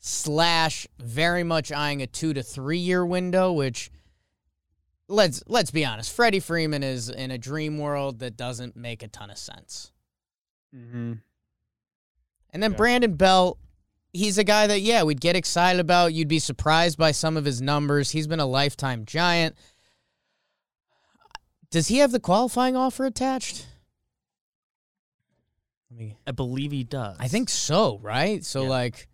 slash 0.06 0.86
very 1.00 1.46
much 1.46 1.72
eyeing 1.72 2.02
a 2.02 2.08
two 2.08 2.34
to 2.34 2.44
three 2.44 2.78
year 2.78 3.06
window, 3.06 3.54
which 3.54 3.90
let's 5.08 5.42
let's 5.48 5.72
be 5.72 5.86
honest, 5.86 6.12
Freddie 6.12 6.42
Freeman 6.42 6.84
is 6.84 7.10
in 7.10 7.32
a 7.32 7.38
dream 7.38 7.78
world 7.78 8.20
that 8.20 8.36
doesn't 8.36 8.76
make 8.76 9.02
a 9.02 9.08
ton 9.08 9.30
of 9.30 9.38
sense. 9.38 9.94
Mm-hmm. 10.76 11.14
And 12.50 12.64
then 12.64 12.72
Yeah. 12.72 12.78
Brandon 12.78 13.16
Belt, 13.16 13.58
he's 14.12 14.38
a 14.38 14.44
guy 14.44 14.68
that, 14.68 14.82
yeah, 14.82 15.04
we'd 15.04 15.22
get 15.22 15.38
excited 15.38 15.80
about. 15.80 16.14
You'd 16.14 16.28
be 16.28 16.40
surprised 16.40 16.98
by 16.98 17.12
some 17.12 17.38
of 17.38 17.46
his 17.46 17.62
numbers. 17.62 18.12
He's 18.12 18.28
been 18.28 18.42
a 18.42 18.46
lifetime 18.46 19.06
giant. 19.06 19.56
Does 21.72 21.88
he 21.88 22.00
have 22.00 22.12
the 22.12 22.20
qualifying 22.20 22.76
offer 22.76 23.06
attached? 23.06 23.68
I 26.28 26.32
believe 26.32 26.72
he 26.72 26.84
does. 26.84 27.16
I 27.20 27.28
think 27.30 27.50
so, 27.50 28.00
right? 28.00 28.44
So, 28.44 28.64
Yeah. 28.64 28.70
like, 28.70 29.08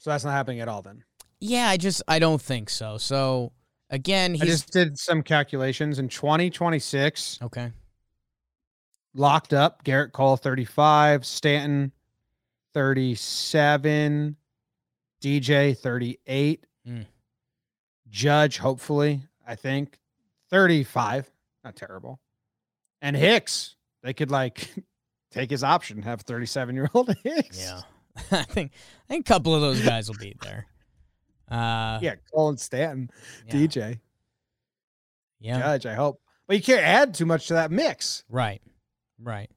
So 0.00 0.10
that's 0.10 0.24
not 0.24 0.32
happening 0.32 0.60
at 0.60 0.68
all. 0.68 0.82
Then 0.82 1.04
yeah, 1.40 1.68
I 1.68 1.76
just, 1.76 2.02
I 2.08 2.18
don't 2.18 2.40
think 2.40 2.68
so. 2.70 2.98
So, 2.98 3.52
again, 3.88 4.34
he's. 4.34 4.42
I 4.42 4.46
just 4.46 4.72
did 4.72 4.98
some 4.98 5.22
calculations 5.22 5.98
in 5.98 6.08
2026. 6.08 7.38
okay. 7.42 7.72
Locked 9.14 9.52
up. 9.52 9.84
Gerrit 9.84 10.12
Cole 10.12 10.36
35. 10.36 11.26
Stanton 11.26 11.92
37. 12.74 14.36
DJ 15.22 15.76
38. 15.76 16.66
Mm. 16.88 17.06
Judge, 18.08 18.58
hopefully, 18.58 19.22
I 19.46 19.54
think 19.54 19.98
35. 20.50 21.30
Not 21.64 21.76
terrible. 21.76 22.20
And 23.02 23.16
Hicks, 23.16 23.76
they 24.02 24.14
could 24.14 24.30
like 24.30 24.72
take 25.30 25.50
his 25.50 25.64
option, 25.64 26.02
have 26.02 26.22
37 26.22 26.74
year 26.74 26.88
old 26.94 27.14
Hicks. 27.24 27.60
Yeah. 27.60 27.80
I 28.30 28.42
think, 28.44 28.72
I 28.72 29.08
think 29.08 29.28
a 29.28 29.32
couple 29.32 29.54
of 29.54 29.60
those 29.60 29.80
guys 29.82 30.08
will 30.08 30.16
be 30.18 30.36
there. 30.42 30.66
Uh, 31.50 31.98
Yeah. 32.02 32.14
Colin 32.32 32.56
Stanton, 32.56 33.10
yeah. 33.46 33.52
DJ, 33.54 34.00
Yeah. 35.40 35.58
Judge, 35.58 35.86
I 35.86 35.94
hope. 35.94 36.20
But 36.46 36.56
you 36.56 36.62
can't 36.62 36.82
add 36.84 37.14
too 37.14 37.26
much 37.26 37.48
to 37.48 37.54
that 37.54 37.70
mix. 37.70 38.24
Right. 38.28 38.60
Right. 39.20 39.50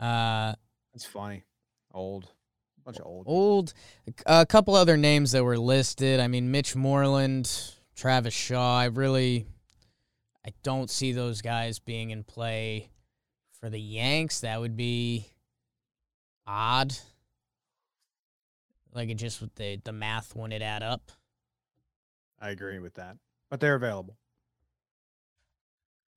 Uh, 0.00 0.54
That's 0.92 1.04
funny. 1.04 1.44
Old. 1.92 2.28
Bunch 2.84 2.98
of 2.98 3.06
old. 3.06 3.24
old 3.26 3.72
a 4.26 4.44
couple 4.44 4.74
other 4.74 4.98
names 4.98 5.32
that 5.32 5.42
were 5.42 5.56
listed 5.56 6.20
i 6.20 6.28
mean 6.28 6.50
mitch 6.50 6.76
moreland 6.76 7.50
travis 7.96 8.34
shaw 8.34 8.78
i 8.78 8.84
really 8.84 9.46
i 10.46 10.50
don't 10.62 10.90
see 10.90 11.12
those 11.12 11.40
guys 11.40 11.78
being 11.78 12.10
in 12.10 12.22
play 12.24 12.90
for 13.58 13.70
the 13.70 13.80
yanks 13.80 14.40
that 14.40 14.60
would 14.60 14.76
be 14.76 15.24
odd 16.46 16.94
like 18.94 19.08
it 19.10 19.14
just 19.16 19.40
with 19.40 19.54
the 19.56 19.80
the 19.84 19.92
math 19.92 20.34
wouldn't 20.34 20.62
add 20.62 20.82
up 20.82 21.10
I 22.40 22.50
agree 22.50 22.78
with 22.78 22.94
that. 22.94 23.16
But 23.50 23.60
they're 23.60 23.74
available. 23.74 24.16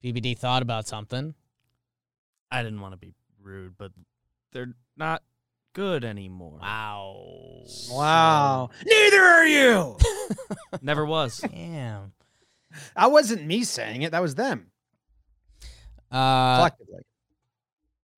bbd 0.03 0.37
thought 0.37 0.61
about 0.61 0.87
something 0.87 1.33
I 2.51 2.63
didn't 2.63 2.79
want 2.81 2.93
to 2.93 2.97
be 2.97 3.13
rude, 3.41 3.77
but 3.77 3.91
they're 4.53 4.73
not 4.95 5.21
good 5.73 6.05
anymore. 6.05 6.59
wow 6.61 7.63
Wow. 7.91 8.69
Neither 8.85 9.21
are 9.21 9.45
you. 9.45 9.97
Never 10.81 11.05
was. 11.05 11.39
damn 11.39 12.13
that 12.95 13.11
wasn't 13.11 13.45
me 13.45 13.63
saying 13.63 14.03
it. 14.03 14.11
That 14.11 14.21
was 14.21 14.35
them 14.35 14.71
uh 16.11 16.57
collectively. 16.57 17.01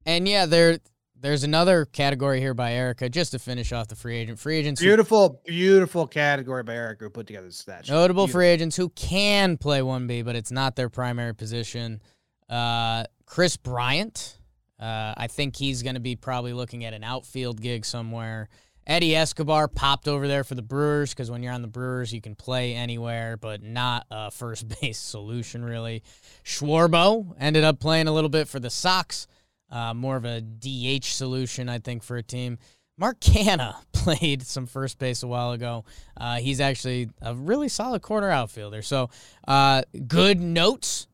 and 0.05 0.27
yeah 0.27 0.45
there 0.45 0.79
there's 1.21 1.43
another 1.43 1.85
category 1.85 2.39
here 2.39 2.53
by 2.53 2.73
erica 2.73 3.09
just 3.09 3.31
to 3.31 3.39
finish 3.39 3.71
off 3.71 3.87
the 3.87 3.95
free 3.95 4.17
agent 4.17 4.39
free 4.39 4.57
agents 4.57 4.79
who 4.81 4.87
Beautiful, 4.87 5.41
beautiful 5.45 6.07
category 6.07 6.63
by 6.63 6.73
Erica 6.75 7.05
who 7.05 7.09
put 7.09 7.27
together 7.27 7.47
this 7.47 7.57
stat. 7.57 7.87
Notable 7.87 8.25
Beautiful. 8.25 8.39
free 8.39 8.47
agents 8.47 8.75
who 8.75 8.89
can 8.89 9.57
play 9.57 9.81
1B, 9.81 10.25
but 10.25 10.35
it's 10.35 10.51
not 10.51 10.75
their 10.75 10.89
primary 10.89 11.35
position. 11.35 12.01
Uh, 12.49 13.03
Kris 13.25 13.57
Bryant. 13.57 14.37
Uh, 14.79 15.13
I 15.17 15.27
think 15.27 15.55
he's 15.55 15.83
going 15.83 15.95
to 15.95 16.01
be 16.01 16.15
probably 16.15 16.53
looking 16.53 16.85
at 16.85 16.93
an 16.93 17.03
outfield 17.03 17.61
gig 17.61 17.85
somewhere. 17.85 18.47
Eddie 18.87 19.15
Escobar 19.15 19.67
popped 19.67 20.07
over 20.07 20.27
there 20.27 20.43
for 20.43 20.55
the 20.55 20.61
Brewers 20.63 21.11
because 21.11 21.29
when 21.29 21.43
you're 21.43 21.53
on 21.53 21.61
the 21.61 21.67
Brewers, 21.67 22.11
you 22.11 22.21
can 22.21 22.33
play 22.33 22.73
anywhere, 22.73 23.37
but 23.37 23.61
not 23.61 24.07
a 24.09 24.31
first 24.31 24.67
base 24.81 24.97
solution, 24.97 25.63
really. 25.63 26.01
Schwarbo 26.43 27.35
ended 27.39 27.63
up 27.63 27.79
playing 27.79 28.07
a 28.07 28.11
little 28.11 28.29
bit 28.29 28.47
for 28.47 28.59
the 28.59 28.69
Sox. 28.69 29.27
Uh, 29.71 29.93
more 29.93 30.15
of 30.15 30.25
a 30.25 30.41
DH 30.41 31.05
solution, 31.05 31.69
I 31.69 31.79
think, 31.79 32.03
for 32.03 32.17
a 32.17 32.23
team. 32.23 32.57
Mark 32.97 33.19
Canha 33.21 33.75
played 33.93 34.43
some 34.43 34.65
first 34.65 34.99
base 34.99 35.23
a 35.23 35.27
while 35.27 35.53
ago. 35.53 35.85
Uh, 36.17 36.37
he's 36.37 36.59
actually 36.59 37.09
a 37.21 37.33
really 37.33 37.69
solid 37.69 38.01
corner 38.01 38.29
outfielder. 38.29 38.81
So, 38.81 39.09
uh, 39.47 39.83
good 40.07 40.41
notes. 40.41 41.07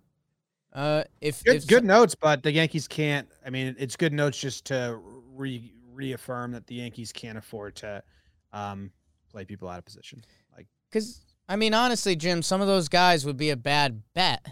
Uh, 0.73 1.03
if, 1.21 1.43
Good, 1.43 1.55
if 1.55 1.67
good 1.67 1.85
notes, 1.85 2.15
but 2.15 2.43
the 2.43 2.51
Yankees 2.51 2.87
can't. 2.87 3.29
I 3.45 3.49
mean, 3.49 3.75
it's 3.79 3.95
good 3.95 4.11
notes 4.11 4.37
just 4.37 4.65
to 4.65 4.99
re, 5.33 5.71
reaffirm 5.93 6.51
that 6.51 6.67
the 6.67 6.75
Yankees 6.75 7.13
can't 7.13 7.37
afford 7.37 7.75
to 7.77 8.03
um, 8.51 8.91
play 9.31 9.45
people 9.45 9.69
out 9.69 9.77
of 9.77 9.85
position. 9.85 10.23
Like, 10.55 10.67
Because, 10.89 11.21
I 11.47 11.55
mean, 11.55 11.73
honestly, 11.73 12.15
Jim, 12.15 12.41
some 12.41 12.61
of 12.61 12.67
those 12.67 12.89
guys 12.89 13.25
would 13.25 13.37
be 13.37 13.51
a 13.51 13.55
bad 13.55 14.01
bet 14.13 14.45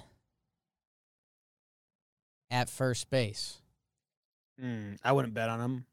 at 2.52 2.70
first 2.70 3.10
base. 3.10 3.63
Mm, 4.64 4.98
I 5.04 5.12
wouldn't 5.12 5.34
bet 5.34 5.50
on 5.50 5.60
them. 5.60 5.86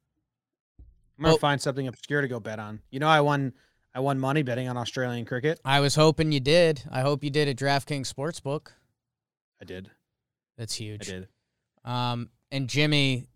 I'm 1.19 1.23
gonna 1.23 1.33
Well- 1.33 1.39
find 1.39 1.61
something 1.61 1.87
obscure 1.89 2.21
to 2.23 2.29
go 2.29 2.41
bet 2.41 2.59
on. 2.59 2.81
You 2.91 3.01
know, 3.01 3.09
I 3.09 3.21
won. 3.21 3.53
I 3.93 3.99
won 3.99 4.21
money 4.21 4.43
betting 4.43 4.69
on 4.69 4.77
Australian 4.77 5.25
cricket. 5.27 5.61
I 5.65 5.81
was 5.81 5.97
hoping 5.97 6.31
you 6.31 6.39
did. 6.39 6.85
I 6.93 7.01
hope 7.01 7.25
you 7.25 7.31
did 7.31 7.49
at 7.49 7.57
DraftKings 7.57 8.13
Sportsbook. 8.13 8.69
I 9.61 9.65
did. 9.65 9.91
That's 10.57 10.75
huge. 10.77 11.09
I 11.09 11.13
did. 11.13 11.29
Um, 11.85 12.31
and 12.53 12.69
Jimmy, 12.69 13.27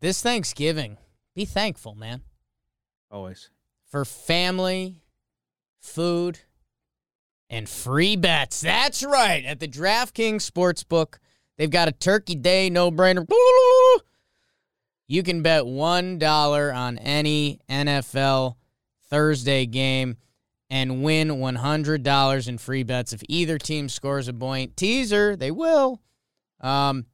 this 0.00 0.22
Thanksgiving, 0.22 0.96
be 1.34 1.44
thankful, 1.44 1.94
man, 1.94 2.22
Always. 3.10 3.50
for 3.86 4.06
family, 4.06 5.02
food, 5.82 6.38
and 7.50 7.68
free 7.68 8.16
bets. 8.16 8.62
That's 8.62 9.02
right. 9.02 9.44
At 9.44 9.60
the 9.60 9.68
DraftKings 9.68 10.50
Sportsbook, 10.50 11.18
they've 11.58 11.70
got 11.70 11.86
a 11.88 11.92
Turkey 11.92 12.34
Day 12.34 12.70
no 12.70 12.90
brainer. 12.90 13.26
You 15.10 15.24
can 15.24 15.42
bet 15.42 15.64
$1 15.64 16.76
on 16.76 16.98
any 16.98 17.58
NFL 17.68 18.54
Thursday 19.08 19.66
game 19.66 20.18
and 20.70 21.02
win 21.02 21.30
$100 21.30 22.48
in 22.48 22.58
free 22.58 22.84
bets 22.84 23.12
if 23.12 23.20
either 23.28 23.58
team 23.58 23.88
scores 23.88 24.28
a 24.28 24.32
point. 24.32 24.76
Teaser, 24.76 25.34
they 25.34 25.50
will. 25.50 26.00
Um, 26.60 27.06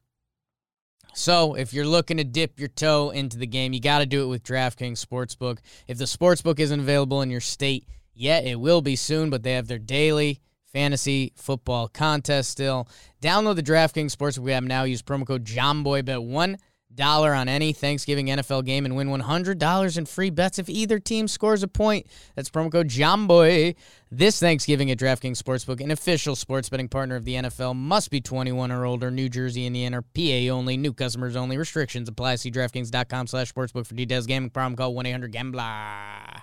so 1.14 1.54
if 1.54 1.72
you're 1.72 1.86
looking 1.86 2.18
to 2.18 2.24
dip 2.24 2.60
your 2.60 2.68
toe 2.68 3.08
into 3.08 3.38
the 3.38 3.46
game, 3.46 3.72
you 3.72 3.80
got 3.80 4.00
to 4.00 4.06
do 4.06 4.24
it 4.24 4.26
with 4.26 4.42
DraftKings 4.42 5.02
Sportsbook. 5.02 5.60
If 5.88 5.96
the 5.96 6.04
Sportsbook 6.04 6.60
isn't 6.60 6.80
available 6.80 7.22
in 7.22 7.30
your 7.30 7.40
state 7.40 7.88
yet, 8.12 8.44
it 8.44 8.60
will 8.60 8.82
be 8.82 8.96
soon, 8.96 9.30
but 9.30 9.42
they 9.42 9.52
have 9.52 9.68
their 9.68 9.78
daily 9.78 10.42
fantasy 10.70 11.32
football 11.34 11.88
contest 11.88 12.50
still. 12.50 12.90
Download 13.22 13.56
the 13.56 13.62
DraftKings 13.62 14.14
Sportsbook 14.14 14.52
app 14.52 14.64
now. 14.64 14.82
Use 14.82 15.00
promo 15.00 15.26
code 15.26 15.46
JOMBOYBET1 15.46 16.58
dollar 16.96 17.34
on 17.34 17.48
any 17.48 17.72
Thanksgiving 17.72 18.26
NFL 18.26 18.64
game 18.64 18.84
and 18.84 18.96
win 18.96 19.08
$100 19.08 19.98
in 19.98 20.06
free 20.06 20.30
bets 20.30 20.58
if 20.58 20.68
either 20.68 20.98
team 20.98 21.28
scores 21.28 21.62
a 21.62 21.68
point. 21.68 22.06
That's 22.34 22.50
promo 22.50 22.72
code 22.72 22.88
JOMBOY. 22.88 23.76
This 24.10 24.40
Thanksgiving 24.40 24.90
at 24.90 24.98
DraftKings 24.98 25.40
Sportsbook, 25.40 25.80
an 25.80 25.90
official 25.90 26.34
sports 26.34 26.68
betting 26.68 26.88
partner 26.88 27.16
of 27.16 27.24
the 27.24 27.34
NFL, 27.34 27.76
must 27.76 28.10
be 28.10 28.20
21 28.20 28.72
or 28.72 28.84
older. 28.84 29.10
New 29.10 29.28
Jersey, 29.28 29.66
Indiana, 29.66 30.02
PA 30.02 30.52
only. 30.52 30.76
New 30.76 30.92
customers 30.92 31.36
only. 31.36 31.58
Restrictions 31.58 32.08
apply. 32.08 32.36
See 32.36 32.50
DraftKings.com 32.50 33.26
slash 33.26 33.52
sportsbook 33.52 33.86
for 33.86 33.94
details. 33.94 34.26
Gaming 34.26 34.50
problem, 34.50 34.76
call 34.76 34.94
1-800-GAMBLER. 34.94 36.42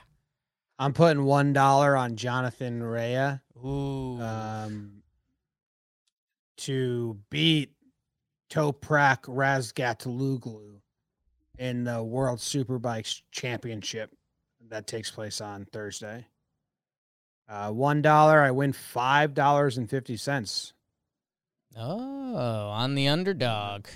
I'm 0.80 0.94
putting 0.94 1.24
one 1.24 1.54
dollar 1.54 1.96
on 1.96 2.16
Jonathan 2.16 2.84
Rea 2.84 3.40
Ooh. 3.64 4.20
um, 4.20 5.04
to 6.58 7.18
beat 7.30 7.72
Toprak 8.54 9.24
Razgatlıoğlu 9.24 10.80
in 11.58 11.84
the 11.84 12.04
World 12.04 12.38
Superbikes 12.40 13.22
Championship 13.32 14.12
that 14.70 14.86
takes 14.86 15.10
place 15.10 15.42
on 15.42 15.66
Thursday. 15.66 16.28
Uh, 17.50 17.72
one 17.72 18.04
dollar, 18.04 18.42
I 18.42 18.52
win 18.52 18.72
five 18.72 19.34
dollars 19.34 19.80
and 19.80 19.90
fifty 19.90 20.18
cents. 20.18 20.74
oh, 21.76 22.70
on 22.70 22.94
the 22.94 23.08
underdog. 23.08 23.88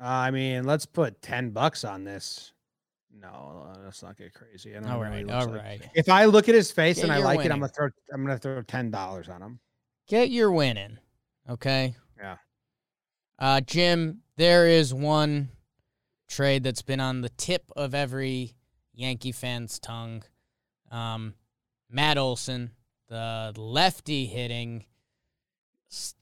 Uh, 0.00 0.06
I 0.06 0.30
mean, 0.30 0.62
let's 0.64 0.86
put 0.86 1.20
ten 1.20 1.50
bucks 1.50 1.84
on 1.84 2.04
this. 2.04 2.52
No, 3.12 3.66
let's 3.84 4.02
not 4.02 4.16
get 4.16 4.32
crazy. 4.32 4.76
I 4.76 4.80
don't 4.80 4.90
All 4.90 4.98
know 4.98 5.10
right, 5.10 5.28
all 5.28 5.46
like. 5.46 5.62
right. 5.64 5.90
If 5.94 6.08
I 6.08 6.26
look 6.26 6.48
at 6.48 6.54
his 6.54 6.70
face 6.70 6.98
Yeah, 6.98 7.04
and 7.04 7.12
I 7.12 7.18
like 7.18 7.44
it. 7.44 7.50
I'm 7.50 7.58
gonna 7.58 7.72
throw. 7.72 7.88
I'm 8.12 8.22
gonna 8.24 8.38
throw 8.38 8.62
ten 8.62 8.92
dollars 8.92 9.28
on 9.28 9.42
him. 9.42 9.58
Get 10.06 10.30
your 10.30 10.52
winning, 10.52 10.98
okay? 11.50 11.96
Uh, 13.42 13.60
Jim, 13.60 14.20
there 14.36 14.68
is 14.68 14.94
one 14.94 15.48
trade 16.28 16.62
that's 16.62 16.82
been 16.82 17.00
on 17.00 17.22
the 17.22 17.28
tip 17.30 17.64
of 17.74 17.92
every 17.92 18.54
Yankee 18.94 19.32
fan's 19.32 19.80
tongue. 19.80 20.22
Um, 20.92 21.34
Matt 21.90 22.18
Olson, 22.18 22.70
the 23.08 23.52
lefty 23.56 24.26
hitting, 24.26 24.84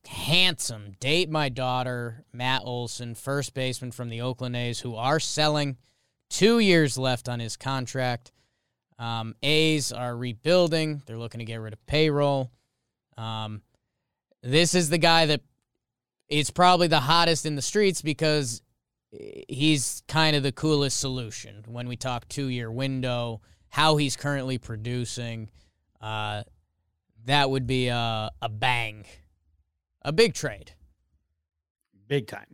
handsome, 0.06 0.92
date 0.98 1.28
my 1.28 1.50
daughter, 1.50 2.24
Matt 2.32 2.62
Olson, 2.64 3.14
first 3.14 3.52
baseman 3.52 3.92
from 3.92 4.08
the 4.08 4.22
Oakland 4.22 4.56
A's, 4.56 4.80
who 4.80 4.96
are 4.96 5.20
selling 5.20 5.76
two 6.30 6.58
years 6.58 6.96
left 6.96 7.28
on 7.28 7.38
his 7.38 7.54
contract. 7.54 8.32
Um, 8.98 9.34
A's 9.42 9.92
are 9.92 10.16
rebuilding. 10.16 11.02
They're 11.04 11.18
looking 11.18 11.40
to 11.40 11.44
get 11.44 11.60
rid 11.60 11.74
of 11.74 11.86
payroll. 11.86 12.50
Um, 13.18 13.60
this 14.42 14.74
is 14.74 14.88
the 14.88 14.96
guy 14.96 15.26
that 15.26 15.42
is 16.30 16.50
probably 16.50 16.86
the 16.86 17.00
hottest 17.00 17.44
in 17.44 17.56
the 17.56 17.62
streets 17.62 18.00
because 18.02 18.62
he's 19.10 20.02
kind 20.08 20.36
of 20.36 20.42
the 20.42 20.52
coolest 20.52 20.98
solution 21.00 21.64
when 21.66 21.88
we 21.88 21.96
talk 21.96 22.28
two 22.28 22.46
year 22.46 22.70
window, 22.70 23.40
how 23.68 23.96
he's 23.96 24.16
currently 24.16 24.56
producing. 24.58 25.50
Uh, 26.00 26.42
that 27.26 27.50
would 27.50 27.66
be 27.66 27.88
a, 27.88 28.30
a 28.40 28.48
bang, 28.48 29.04
a 30.02 30.12
big 30.12 30.32
trade. 30.34 30.72
Big 32.06 32.26
time. 32.26 32.46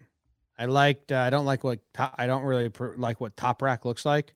I 0.59 0.65
liked. 0.67 1.13
Uh, 1.13 1.19
I 1.19 1.31
don't 1.31 1.45
like 1.45 1.63
what. 1.65 1.79
To- 1.95 2.13
I 2.17 2.27
don't 2.27 2.43
really 2.43 2.69
pr- 2.71 2.95
like 2.97 3.21
what 3.21 3.37
Toprak 3.37 3.85
looks 3.85 4.05
like, 4.07 4.35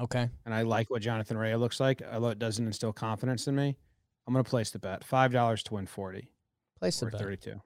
Okay. 0.00 0.28
and 0.44 0.52
I 0.54 0.62
like 0.62 0.90
what 0.90 1.00
Jonathan 1.00 1.36
Rea 1.38 1.54
looks 1.56 1.78
like. 1.80 2.02
Although 2.12 2.28
it 2.30 2.38
doesn't 2.40 2.66
instill 2.66 2.92
confidence 2.92 3.46
in 3.46 3.54
me, 3.54 3.76
I'm 4.26 4.34
gonna 4.34 4.42
place 4.44 4.70
the 4.70 4.78
bet. 4.80 5.04
Five 5.04 5.32
dollars 5.32 5.62
to 5.64 5.74
win 5.74 5.86
forty 5.86 6.28
Place 6.78 6.98
the 7.00 7.06
bet. 7.06 7.20
thirty-two. 7.20 7.60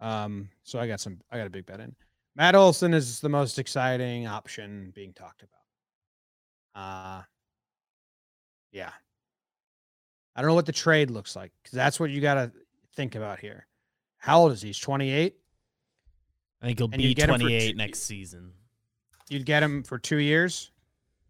Um. 0.00 0.48
So 0.64 0.78
I 0.78 0.86
got 0.86 1.00
some. 1.00 1.18
I 1.30 1.38
got 1.38 1.46
a 1.46 1.50
big 1.50 1.66
bet 1.66 1.80
in. 1.80 1.94
Matt 2.34 2.54
Olson 2.54 2.92
is 2.92 3.20
the 3.20 3.28
most 3.30 3.58
exciting 3.58 4.26
option 4.26 4.92
being 4.94 5.12
talked 5.14 5.42
about. 5.42 6.80
Uh. 6.80 7.22
Yeah. 8.72 8.90
I 10.34 10.42
don't 10.42 10.48
know 10.48 10.54
what 10.54 10.66
the 10.66 10.72
trade 10.72 11.10
looks 11.10 11.34
like 11.34 11.50
because 11.62 11.74
that's 11.76 11.98
what 11.98 12.10
you 12.10 12.20
got 12.20 12.34
to 12.34 12.52
think 12.94 13.14
about 13.14 13.38
here. 13.38 13.66
How 14.18 14.40
old 14.40 14.52
is 14.52 14.60
he? 14.60 14.68
He's 14.68 14.78
28. 14.78 15.34
I 16.60 16.66
think 16.66 16.78
he'll 16.78 16.88
And 16.92 16.98
be 17.00 17.14
get 17.14 17.30
him 17.30 17.36
for 17.36 17.40
28 17.40 17.70
two- 17.70 17.76
next 17.76 18.00
season. 18.00 18.52
You'd 19.30 19.46
get 19.46 19.62
him 19.62 19.82
for 19.82 19.98
two 19.98 20.18
years. 20.18 20.72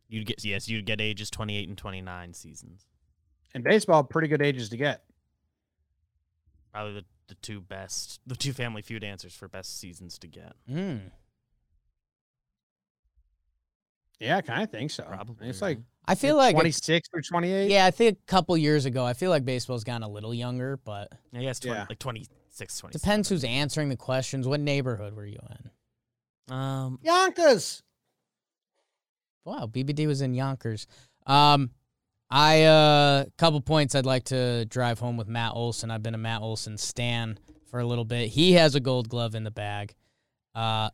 You'd 0.09 0.27
get 0.27 0.45
yes, 0.45 0.69
you'd 0.69 0.87
get 0.87 1.01
ages 1.01 1.31
28 1.31 1.69
and 1.69 1.79
29 1.79 2.35
seasons. 2.35 2.87
In 3.55 3.63
baseball, 3.63 4.03
pretty 4.05 4.29
good 4.29 4.43
ages 4.43 4.69
to 4.71 4.77
get. 4.77 5.05
Probably 6.73 6.95
the, 6.95 7.05
the 7.29 7.35
two 7.37 7.61
best, 7.61 8.21
the 8.27 8.37
two 8.37 8.53
Family 8.53 8.83
Feud 8.83 9.03
answers 9.05 9.35
for 9.35 9.49
best 9.49 9.79
seasons 9.79 10.19
to 10.21 10.27
get. 10.29 10.53
Mm. 10.71 11.11
Yeah, 14.21 14.39
I 14.39 14.41
kind 14.41 14.63
of 14.63 14.71
think 14.71 14.91
so. 14.91 15.03
Probably, 15.05 15.49
It's 15.49 15.61
like 15.61 15.79
I 16.07 16.15
feel 16.15 16.37
like, 16.37 16.55
it- 16.55 16.59
26 16.61 17.09
or 17.13 17.21
28. 17.21 17.71
yeah, 17.71 17.85
I 17.85 17.91
think 17.91 18.19
a 18.19 18.27
couple 18.31 18.57
years 18.57 18.87
ago, 18.87 19.05
I 19.05 19.13
feel 19.13 19.31
like 19.31 19.45
baseball's 19.45 19.85
gotten 19.85 20.03
a 20.05 20.09
little 20.09 20.33
younger, 20.33 20.79
but 20.79 21.13
I 21.35 21.43
guess 21.43 21.61
20, 21.61 21.77
Yeah. 21.79 21.87
like 21.89 21.99
26, 21.99 22.79
27. 22.79 22.99
depends 22.99 23.29
who's 23.29 23.45
answering 23.45 23.89
the 23.91 23.97
questions. 23.97 24.47
What 24.49 24.61
neighborhood 24.61 25.15
were 25.15 25.27
you 25.27 25.39
in? 26.49 26.55
Um, 26.55 26.99
Yonkers. 27.03 27.83
Wow, 29.45 29.67
BBD 29.67 30.07
was 30.07 30.23
in 30.23 30.33
Yonkers. 30.33 30.87
Um, 31.27 31.71
I 32.31 32.65
uh, 32.65 33.25
couple 33.39 33.61
points 33.61 33.95
I'd 33.95 34.07
like 34.07 34.25
to 34.25 34.65
drive 34.65 34.99
home 34.99 35.17
with 35.17 35.29
Matt 35.29 35.53
Olson. 35.55 35.91
I've 35.91 36.03
been 36.03 36.15
a 36.15 36.19
Matt 36.19 36.43
Olson 36.43 36.77
stan 36.77 37.39
for 37.71 37.79
a 37.79 37.87
little 37.87 38.05
bit. 38.05 38.29
He 38.29 38.55
has 38.55 38.75
a 38.75 38.81
Gold 38.81 39.09
Glove 39.09 39.35
in 39.35 39.45
the 39.45 39.51
bag. 39.51 39.95
Uh, 40.55 40.91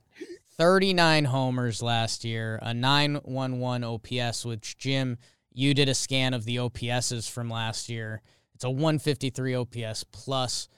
39 0.59 1.25
homers 1.25 1.83
last 1.83 2.25
year, 2.25 2.59
a 2.63 2.75
911 2.75 3.85
OPS. 3.85 4.45
Which 4.45 4.77
Jim, 4.77 5.17
you 5.55 5.73
did 5.73 5.89
a 5.89 5.95
scan 5.95 6.35
of 6.35 6.45
the 6.45 6.57
OPSs 6.57 7.31
from 7.31 7.49
last 7.49 7.89
year. 7.89 8.21
It's 8.55 8.65
a 8.65 8.71
153 8.71 9.55
OPS 9.55 10.05
plus. 10.05 10.69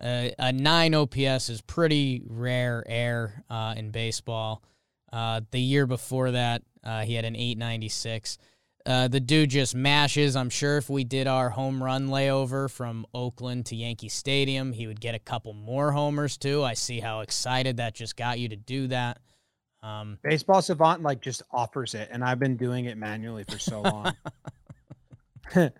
Uh, 0.00 0.30
a 0.38 0.52
nine 0.52 0.94
OPS 0.94 1.50
is 1.50 1.60
pretty 1.60 2.22
rare 2.26 2.82
air 2.86 3.44
uh, 3.48 3.74
in 3.76 3.90
baseball. 3.90 4.62
Uh, 5.12 5.42
the 5.50 5.60
year 5.60 5.86
before 5.86 6.32
that, 6.32 6.62
uh, 6.82 7.02
he 7.02 7.14
had 7.14 7.24
an 7.24 7.36
896. 7.36 8.38
Uh, 8.86 9.08
the 9.08 9.20
dude 9.20 9.50
just 9.50 9.74
mashes. 9.74 10.36
I'm 10.36 10.50
sure 10.50 10.78
if 10.78 10.88
we 10.88 11.04
did 11.04 11.26
our 11.26 11.50
home 11.50 11.82
run 11.82 12.08
layover 12.08 12.70
from 12.70 13.06
Oakland 13.12 13.66
to 13.66 13.76
Yankee 13.76 14.08
Stadium, 14.08 14.72
he 14.72 14.86
would 14.86 15.00
get 15.00 15.14
a 15.14 15.18
couple 15.18 15.52
more 15.52 15.92
homers 15.92 16.38
too. 16.38 16.62
I 16.62 16.74
see 16.74 17.00
how 17.00 17.20
excited 17.20 17.76
that 17.76 17.94
just 17.94 18.16
got 18.16 18.38
you 18.38 18.48
to 18.48 18.56
do 18.56 18.86
that. 18.88 19.18
Um, 19.82 20.18
Baseball 20.22 20.62
Savant 20.62 21.02
like 21.02 21.20
just 21.20 21.42
offers 21.50 21.94
it, 21.94 22.08
and 22.10 22.24
I've 22.24 22.38
been 22.38 22.56
doing 22.56 22.86
it 22.86 22.96
manually 22.96 23.44
for 23.44 23.58
so 23.58 23.82
long. 23.82 24.14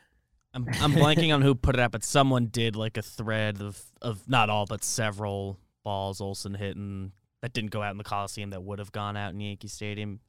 I'm, 0.52 0.66
I'm 0.66 0.92
blanking 0.92 1.32
on 1.34 1.42
who 1.42 1.54
put 1.54 1.76
it 1.76 1.80
up, 1.80 1.92
but 1.92 2.02
someone 2.02 2.46
did 2.46 2.76
like 2.76 2.96
a 2.96 3.02
thread 3.02 3.60
of, 3.60 3.80
of 4.02 4.28
not 4.28 4.50
all, 4.50 4.66
but 4.66 4.82
several 4.84 5.58
balls 5.84 6.20
Olson 6.20 6.54
hitting 6.54 7.12
that 7.40 7.52
didn't 7.52 7.70
go 7.70 7.82
out 7.82 7.92
in 7.92 7.98
the 7.98 8.04
Coliseum 8.04 8.50
that 8.50 8.62
would 8.62 8.78
have 8.78 8.92
gone 8.92 9.16
out 9.16 9.32
in 9.32 9.40
Yankee 9.40 9.68
Stadium. 9.68 10.20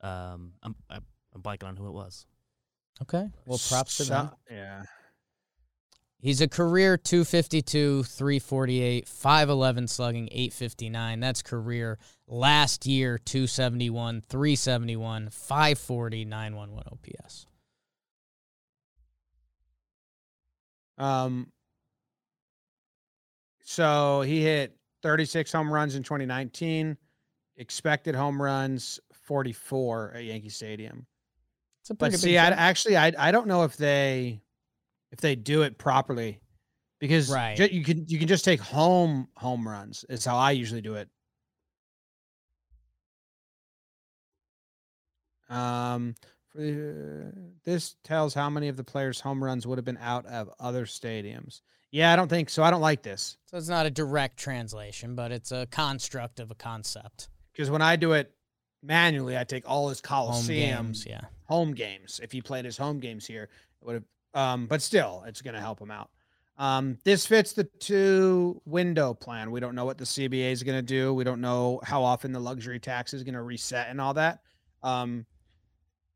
Um, 0.00 0.52
I'm, 0.62 0.74
I'm 0.90 1.04
I'm 1.34 1.42
blanking 1.42 1.64
on 1.68 1.76
who 1.76 1.88
it 1.88 1.92
was. 1.92 2.26
okay. 3.02 3.28
Well, 3.46 3.60
props 3.68 3.96
to 3.98 4.04
So- 4.04 4.12
them. 4.14 4.30
Yeah. 4.50 4.82
He's 6.20 6.40
a 6.40 6.48
career 6.48 6.96
252, 6.96 8.02
348, 8.02 9.06
511 9.06 9.86
slugging, 9.86 10.28
859. 10.32 11.20
That's 11.20 11.42
career. 11.42 11.96
Last 12.26 12.86
year, 12.86 13.18
271, 13.18 14.22
371, 14.22 15.30
540, 15.30 16.24
911 16.24 16.92
OPS. 16.92 17.46
Um. 20.96 21.52
So 23.62 24.22
he 24.22 24.42
hit 24.42 24.76
36 25.02 25.52
home 25.52 25.72
runs 25.72 25.94
in 25.94 26.02
2019. 26.02 26.96
Expected 27.58 28.14
home 28.14 28.40
runs 28.40 28.98
44 29.12 30.14
at 30.14 30.24
Yankee 30.24 30.48
Stadium. 30.48 31.06
It's 31.88 31.90
a 31.90 31.94
But 31.94 32.14
see, 32.14 32.36
I 32.36 32.48
actually 32.48 32.96
I 32.96 33.12
I 33.18 33.30
don't 33.30 33.46
know 33.46 33.64
if 33.64 33.76
they 33.76 34.42
if 35.12 35.20
they 35.20 35.34
do 35.36 35.62
it 35.62 35.78
properly 35.78 36.40
because 37.00 37.30
Right. 37.30 37.56
ju- 37.56 37.68
you 37.70 37.82
can 37.84 38.04
you 38.08 38.18
can 38.18 38.28
just 38.28 38.44
take 38.44 38.60
home 38.60 39.28
home 39.36 39.66
runs. 39.66 40.04
Is 40.08 40.24
how 40.24 40.36
I 40.36 40.50
usually 40.50 40.82
do 40.82 40.94
it. 40.96 41.08
Um, 45.48 46.14
for 46.50 46.58
the, 46.58 47.32
this 47.64 47.96
tells 48.04 48.34
how 48.34 48.50
many 48.50 48.68
of 48.68 48.76
the 48.76 48.84
players' 48.84 49.20
home 49.20 49.42
runs 49.42 49.66
would 49.66 49.78
have 49.78 49.84
been 49.84 49.98
out 49.98 50.26
of 50.26 50.50
other 50.60 50.84
stadiums. 50.84 51.62
Yeah, 51.90 52.12
I 52.12 52.16
don't 52.16 52.28
think 52.28 52.50
so. 52.50 52.62
I 52.62 52.70
don't 52.70 52.82
like 52.82 53.02
this 53.02 53.38
So 53.46 53.56
it's 53.56 53.68
not 53.68 53.86
a 53.86 53.90
direct 53.90 54.36
translation, 54.38 55.14
but 55.14 55.32
it's 55.32 55.52
a 55.52 55.66
construct 55.70 56.38
of 56.38 56.50
a 56.50 56.54
concept. 56.54 57.30
because 57.52 57.70
when 57.70 57.80
I 57.80 57.96
do 57.96 58.12
it 58.12 58.30
manually, 58.82 59.38
I 59.38 59.44
take 59.44 59.66
all 59.66 59.88
his 59.88 60.02
Home 60.04 60.46
games, 60.46 61.06
yeah. 61.08 61.22
Home 61.48 61.72
games. 61.72 62.20
If 62.22 62.30
he 62.30 62.40
played 62.40 62.64
his 62.64 62.76
home 62.76 63.00
games 63.00 63.26
here, 63.26 63.44
it 63.44 63.84
would 63.86 63.94
have. 63.94 64.04
Um, 64.34 64.66
but 64.66 64.82
still, 64.82 65.24
it's 65.26 65.42
going 65.42 65.54
to 65.54 65.60
help 65.60 65.80
him 65.80 65.90
out. 65.90 66.10
Um, 66.58 66.98
this 67.04 67.24
fits 67.24 67.52
the 67.52 67.64
two 67.64 68.60
window 68.64 69.14
plan. 69.14 69.50
We 69.50 69.60
don't 69.60 69.74
know 69.74 69.84
what 69.84 69.96
the 69.96 70.04
CBA 70.04 70.50
is 70.50 70.62
going 70.62 70.76
to 70.78 70.82
do. 70.82 71.14
We 71.14 71.24
don't 71.24 71.40
know 71.40 71.80
how 71.84 72.02
often 72.02 72.32
the 72.32 72.40
luxury 72.40 72.80
tax 72.80 73.14
is 73.14 73.22
going 73.22 73.34
to 73.34 73.42
reset 73.42 73.88
and 73.88 74.00
all 74.00 74.14
that. 74.14 74.40
Um, 74.82 75.24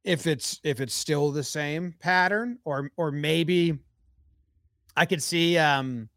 if 0.04 0.26
it's 0.26 0.60
if 0.64 0.80
it's 0.80 0.94
still 0.94 1.30
the 1.30 1.44
same 1.44 1.94
pattern, 2.00 2.58
or 2.64 2.90
or 2.96 3.12
maybe 3.12 3.78
I 4.96 5.06
could 5.06 5.22
see 5.22 5.56
um, 5.58 6.08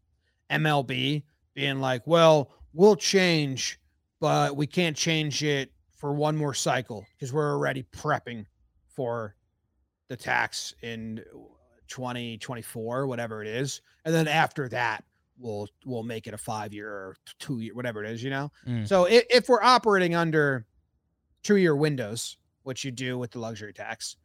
MLB 0.50 1.22
being 1.54 1.80
like, 1.80 2.04
well, 2.06 2.50
we'll 2.72 2.96
change, 2.96 3.78
but 4.20 4.56
we 4.56 4.66
can't 4.66 4.96
change 4.96 5.44
it 5.44 5.72
for 5.96 6.12
one 6.12 6.36
more 6.36 6.52
cycle 6.52 7.06
because 7.14 7.32
we're 7.32 7.52
already 7.52 7.84
prepping 7.84 8.44
for 8.96 9.36
the 10.08 10.16
tax 10.16 10.74
in 10.82 11.22
2024 11.88 13.06
whatever 13.06 13.42
it 13.42 13.48
is 13.48 13.80
and 14.04 14.14
then 14.14 14.26
after 14.26 14.68
that 14.68 15.04
we'll 15.38 15.68
we'll 15.84 16.02
make 16.02 16.26
it 16.26 16.34
a 16.34 16.38
five 16.38 16.74
year 16.74 16.90
or 16.90 17.16
two 17.38 17.60
year 17.60 17.74
whatever 17.74 18.02
it 18.02 18.10
is 18.10 18.22
you 18.22 18.30
know? 18.30 18.50
Mm. 18.66 18.88
so 18.88 19.04
if, 19.04 19.24
if 19.30 19.48
we're 19.48 19.62
operating 19.62 20.14
under 20.14 20.66
two 21.44 21.56
year 21.56 21.76
windows 21.76 22.38
which 22.64 22.84
you 22.84 22.90
do 22.90 23.18
with 23.18 23.30
the 23.30 23.38
luxury 23.38 23.72
tax 23.72 24.16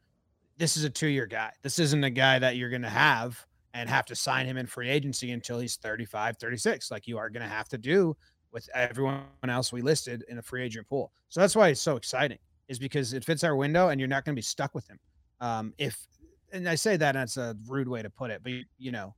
this 0.62 0.76
is 0.76 0.84
a 0.84 0.90
two 0.90 1.08
year 1.08 1.26
guy. 1.26 1.50
This 1.62 1.78
isn't 1.78 2.04
a 2.04 2.10
guy 2.10 2.38
that 2.38 2.56
you're 2.56 2.70
going 2.70 2.82
to 2.82 2.88
have 2.88 3.44
and 3.74 3.88
have 3.88 4.04
to 4.06 4.14
sign 4.14 4.46
him 4.46 4.56
in 4.56 4.66
free 4.66 4.88
agency 4.88 5.32
until 5.32 5.58
he's 5.58 5.76
35 5.76 6.36
36 6.36 6.90
like 6.90 7.06
you 7.06 7.18
are 7.18 7.30
going 7.30 7.42
to 7.42 7.52
have 7.52 7.68
to 7.70 7.78
do 7.78 8.16
with 8.52 8.68
everyone 8.74 9.24
else 9.48 9.72
we 9.72 9.80
listed 9.80 10.24
in 10.28 10.38
a 10.38 10.42
free 10.42 10.62
agent 10.62 10.86
pool. 10.88 11.10
So 11.30 11.40
that's 11.40 11.56
why 11.56 11.68
it's 11.68 11.80
so 11.80 11.96
exciting 11.96 12.38
is 12.72 12.78
because 12.78 13.12
it 13.12 13.24
fits 13.24 13.44
our 13.44 13.54
window 13.54 13.88
and 13.88 14.00
you're 14.00 14.08
not 14.08 14.24
going 14.24 14.34
to 14.34 14.38
be 14.38 14.42
stuck 14.42 14.74
with 14.74 14.88
him 14.88 14.98
um, 15.42 15.74
if 15.76 16.06
and 16.52 16.68
I 16.68 16.76
say 16.76 16.96
that 16.96 17.12
that's 17.12 17.36
a 17.36 17.56
rude 17.66 17.88
way 17.88 18.02
to 18.02 18.10
put 18.10 18.30
it, 18.30 18.40
but 18.42 18.52
you, 18.52 18.64
you 18.78 18.92
know, 18.92 19.14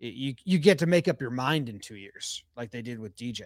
y- 0.00 0.12
you 0.14 0.34
you 0.44 0.58
get 0.58 0.78
to 0.78 0.86
make 0.86 1.08
up 1.08 1.20
your 1.20 1.30
mind 1.30 1.68
in 1.68 1.80
two 1.80 1.96
years, 1.96 2.44
like 2.56 2.70
they 2.70 2.80
did 2.80 2.98
with 2.98 3.16
DJ, 3.16 3.42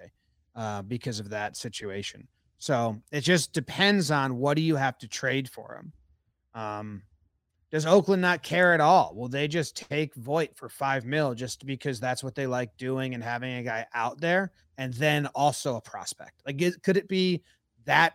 uh, 0.55 0.82
because 0.82 1.20
of 1.20 1.30
that 1.30 1.57
situation. 1.57 2.28
So 2.59 3.01
it 3.11 3.22
just 3.22 3.53
depends 3.53 4.11
on 4.11 4.36
what 4.36 4.55
do 4.55 4.62
you 4.62 4.76
have 4.76 4.99
to 4.99 5.09
trade 5.09 5.49
for 5.49 5.74
him. 5.76 5.93
Um, 6.61 7.03
does 7.70 7.86
Oakland 7.86 8.20
not 8.20 8.43
care 8.43 8.74
at 8.74 8.80
all? 8.80 9.14
Will 9.14 9.28
they 9.28 9.49
just 9.49 9.74
take 9.74 10.14
Voit 10.16 10.55
for 10.55 10.68
five 10.68 11.07
mil 11.07 11.34
just 11.34 11.64
because 11.64 11.99
that's 11.99 12.22
what 12.22 12.34
they 12.34 12.47
like 12.47 12.76
doing 12.76 13.14
and 13.14 13.24
having 13.24 13.55
a 13.55 13.62
guy 13.62 13.86
out 13.95 14.20
there 14.20 14.53
and 14.76 14.93
then 14.95 15.26
also 15.28 15.76
a 15.76 15.80
prospect? 15.80 16.43
Like, 16.45 16.62
could 16.82 16.99
it 16.99 17.09
be 17.09 17.43
that 17.86 18.14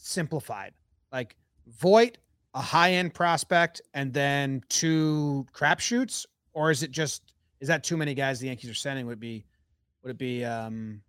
simplified? 0.00 0.72
Like 1.12 1.36
Voit, 1.66 2.18
a 2.54 2.60
high 2.60 2.92
end 2.92 3.14
prospect, 3.14 3.80
and 3.94 4.12
then 4.12 4.62
two 4.68 5.46
crapshoots, 5.52 6.26
or 6.52 6.70
is 6.70 6.82
it 6.82 6.90
just 6.90 7.32
is 7.60 7.68
that 7.68 7.84
too 7.84 7.96
many 7.96 8.14
guys 8.14 8.40
the 8.40 8.48
Yankees 8.48 8.70
are 8.70 8.74
sending? 8.74 9.06
Would 9.06 9.14
it 9.14 9.20
be 9.20 9.44
would 10.02 10.10
it 10.10 10.18
be 10.18 10.44
um 10.44 11.02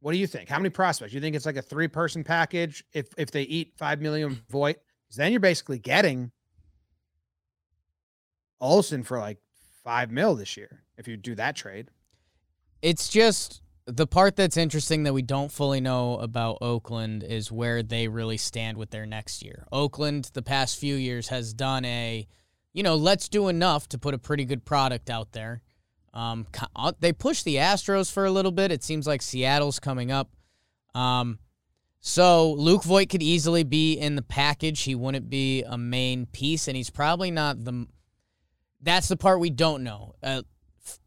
what 0.00 0.12
do 0.12 0.18
you 0.18 0.26
think? 0.26 0.50
How 0.50 0.58
many 0.58 0.68
prospects? 0.68 1.14
You 1.14 1.20
think 1.20 1.34
it's 1.34 1.46
like 1.46 1.56
a 1.56 1.62
three 1.62 1.88
person 1.88 2.22
package 2.22 2.84
if 2.92 3.08
if 3.16 3.30
they 3.30 3.42
eat 3.42 3.72
five 3.76 4.00
million 4.00 4.40
Voit? 4.50 4.76
Because 5.06 5.16
then 5.16 5.32
you're 5.32 5.40
basically 5.40 5.78
getting 5.78 6.30
Olson 8.60 9.02
for 9.02 9.18
like 9.18 9.38
five 9.82 10.10
mil 10.10 10.34
this 10.34 10.56
year 10.56 10.82
if 10.98 11.08
you 11.08 11.16
do 11.16 11.34
that 11.34 11.56
trade. 11.56 11.88
It's 12.82 13.08
just 13.08 13.62
the 13.86 14.06
part 14.06 14.36
that's 14.36 14.56
interesting 14.56 15.02
that 15.02 15.12
we 15.12 15.22
don't 15.22 15.52
fully 15.52 15.80
know 15.80 16.18
about 16.18 16.58
Oakland 16.60 17.22
is 17.22 17.52
where 17.52 17.82
they 17.82 18.08
really 18.08 18.38
stand 18.38 18.78
with 18.78 18.90
their 18.90 19.04
next 19.04 19.42
year. 19.42 19.66
Oakland, 19.70 20.30
the 20.32 20.42
past 20.42 20.78
few 20.78 20.94
years, 20.94 21.28
has 21.28 21.52
done 21.52 21.84
a, 21.84 22.26
you 22.72 22.82
know, 22.82 22.96
let's 22.96 23.28
do 23.28 23.48
enough 23.48 23.88
to 23.88 23.98
put 23.98 24.14
a 24.14 24.18
pretty 24.18 24.44
good 24.44 24.64
product 24.64 25.10
out 25.10 25.32
there. 25.32 25.62
Um, 26.14 26.46
uh, 26.76 26.92
they 27.00 27.12
pushed 27.12 27.44
the 27.44 27.56
Astros 27.56 28.10
for 28.10 28.24
a 28.24 28.30
little 28.30 28.52
bit. 28.52 28.72
It 28.72 28.82
seems 28.82 29.06
like 29.06 29.20
Seattle's 29.20 29.80
coming 29.80 30.10
up. 30.10 30.30
Um, 30.94 31.38
so 32.00 32.52
Luke 32.52 32.84
Voit 32.84 33.08
could 33.08 33.22
easily 33.22 33.64
be 33.64 33.94
in 33.94 34.14
the 34.14 34.22
package. 34.22 34.82
He 34.82 34.94
wouldn't 34.94 35.28
be 35.28 35.62
a 35.62 35.76
main 35.76 36.26
piece, 36.26 36.68
and 36.68 36.76
he's 36.76 36.90
probably 36.90 37.30
not 37.30 37.64
the. 37.64 37.86
That's 38.80 39.08
the 39.08 39.16
part 39.16 39.40
we 39.40 39.50
don't 39.50 39.82
know. 39.82 40.14
Uh, 40.22 40.42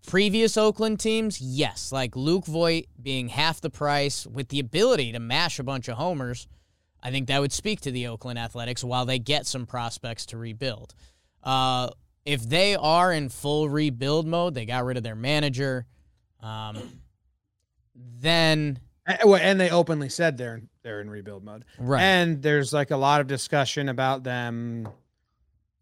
previous 0.06 0.58
Oakland 0.58 1.00
teams, 1.00 1.42
yes, 1.42 1.92
like 1.92 2.16
Luke 2.16 2.46
Voit 2.46 2.86
being 3.02 3.30
half 3.30 3.62
the 3.62 3.70
price 3.70 4.26
with 4.26 4.50
the 4.50 4.60
ability 4.60 5.12
to 5.12 5.20
mash 5.20 5.60
a 5.60 5.64
bunch 5.64 5.88
of 5.88 5.98
homers. 5.98 6.48
I 7.02 7.12
think 7.12 7.28
that 7.28 7.40
would 7.40 7.54
speak 7.54 7.82
to 7.82 7.92
the 7.92 8.08
Oakland 8.08 8.40
Athletics 8.40 8.84
while 8.84 9.06
they 9.06 9.20
get 9.20 9.46
some 9.46 9.66
prospects 9.66 10.26
to 10.28 10.38
rebuild. 10.38 10.96
Uh, 11.44 11.90
if 12.26 12.48
they 12.48 12.76
are 12.76 13.14
in 13.14 13.30
full 13.30 13.70
rebuild 13.70 14.28
mode, 14.28 14.54
they 14.54 14.66
got 14.66 14.84
rid 14.84 14.98
of 14.98 15.04
their 15.04 15.16
manager. 15.16 15.86
Um, 16.42 17.02
then 17.96 18.80
And, 19.06 19.20
and 19.24 19.60
they 19.60 19.70
openly 19.70 20.10
said 20.10 20.38
they're 20.38 20.62
they're 20.84 21.02
in 21.02 21.10
rebuild 21.10 21.44
mode. 21.44 21.66
right, 21.80 22.02
And 22.02 22.42
there's 22.42 22.74
like 22.74 22.92
a 22.92 22.98
lot 22.98 23.22
of 23.22 23.28
discussion 23.28 23.90
about 23.90 24.24
them 24.24 24.88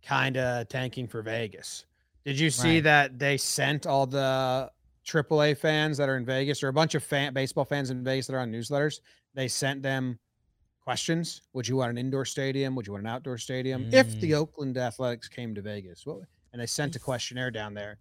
kind 0.03 0.37
of 0.37 0.67
tanking 0.69 1.07
for 1.07 1.21
Vegas. 1.21 1.85
Did 2.25 2.39
you 2.39 2.49
see 2.49 2.75
Right. 2.75 2.83
that 2.83 3.19
they 3.19 3.37
sent 3.37 3.85
all 3.85 4.07
the 4.07 4.71
AAA 5.05 5.53
fans 5.53 5.97
that 5.97 6.09
are 6.09 6.17
in 6.17 6.25
Vegas 6.25 6.63
or 6.63 6.69
a 6.69 6.73
bunch 6.73 6.95
of 6.95 7.03
fan 7.03 7.33
baseball 7.33 7.65
fans 7.65 7.91
in 7.91 8.03
Vegas 8.03 8.27
that 8.27 8.33
are 8.33 8.39
on 8.39 8.51
newsletters? 8.51 8.99
They 9.35 9.47
sent 9.47 9.83
them 9.83 10.19
questions. 10.81 11.41
Would 11.53 11.67
you 11.67 11.75
want 11.77 11.91
an 11.91 11.97
indoor 11.97 12.25
stadium? 12.25 12.75
Would 12.75 12.87
you 12.87 12.93
want 12.93 13.03
an 13.03 13.09
outdoor 13.09 13.37
stadium? 13.37 13.89
If 13.93 14.19
the 14.19 14.33
Oakland 14.33 14.77
Athletics 14.77 15.27
came 15.27 15.53
to 15.55 15.61
Vegas, 15.61 16.05
what? 16.05 16.21
And 16.53 16.61
they 16.61 16.65
sent 16.65 16.95
a 16.95 16.99
questionnaire 16.99 17.51
down 17.51 17.73
there 17.73 17.97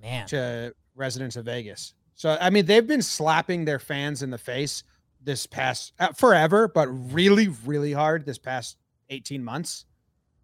man, 0.00 0.26
to 0.28 0.74
residents 0.94 1.36
of 1.36 1.44
Vegas. 1.44 1.94
So 2.14 2.36
I 2.40 2.50
mean, 2.50 2.66
they've 2.66 2.86
been 2.86 3.02
slapping 3.02 3.64
their 3.64 3.78
fans 3.78 4.22
in 4.22 4.30
the 4.30 4.38
face 4.38 4.82
this 5.22 5.46
past 5.46 5.92
uh, 5.98 6.12
forever, 6.12 6.66
but 6.68 6.86
really, 6.88 7.48
really 7.66 7.92
hard 7.92 8.24
this 8.24 8.38
past 8.38 8.76
eighteen 9.10 9.44
months. 9.44 9.84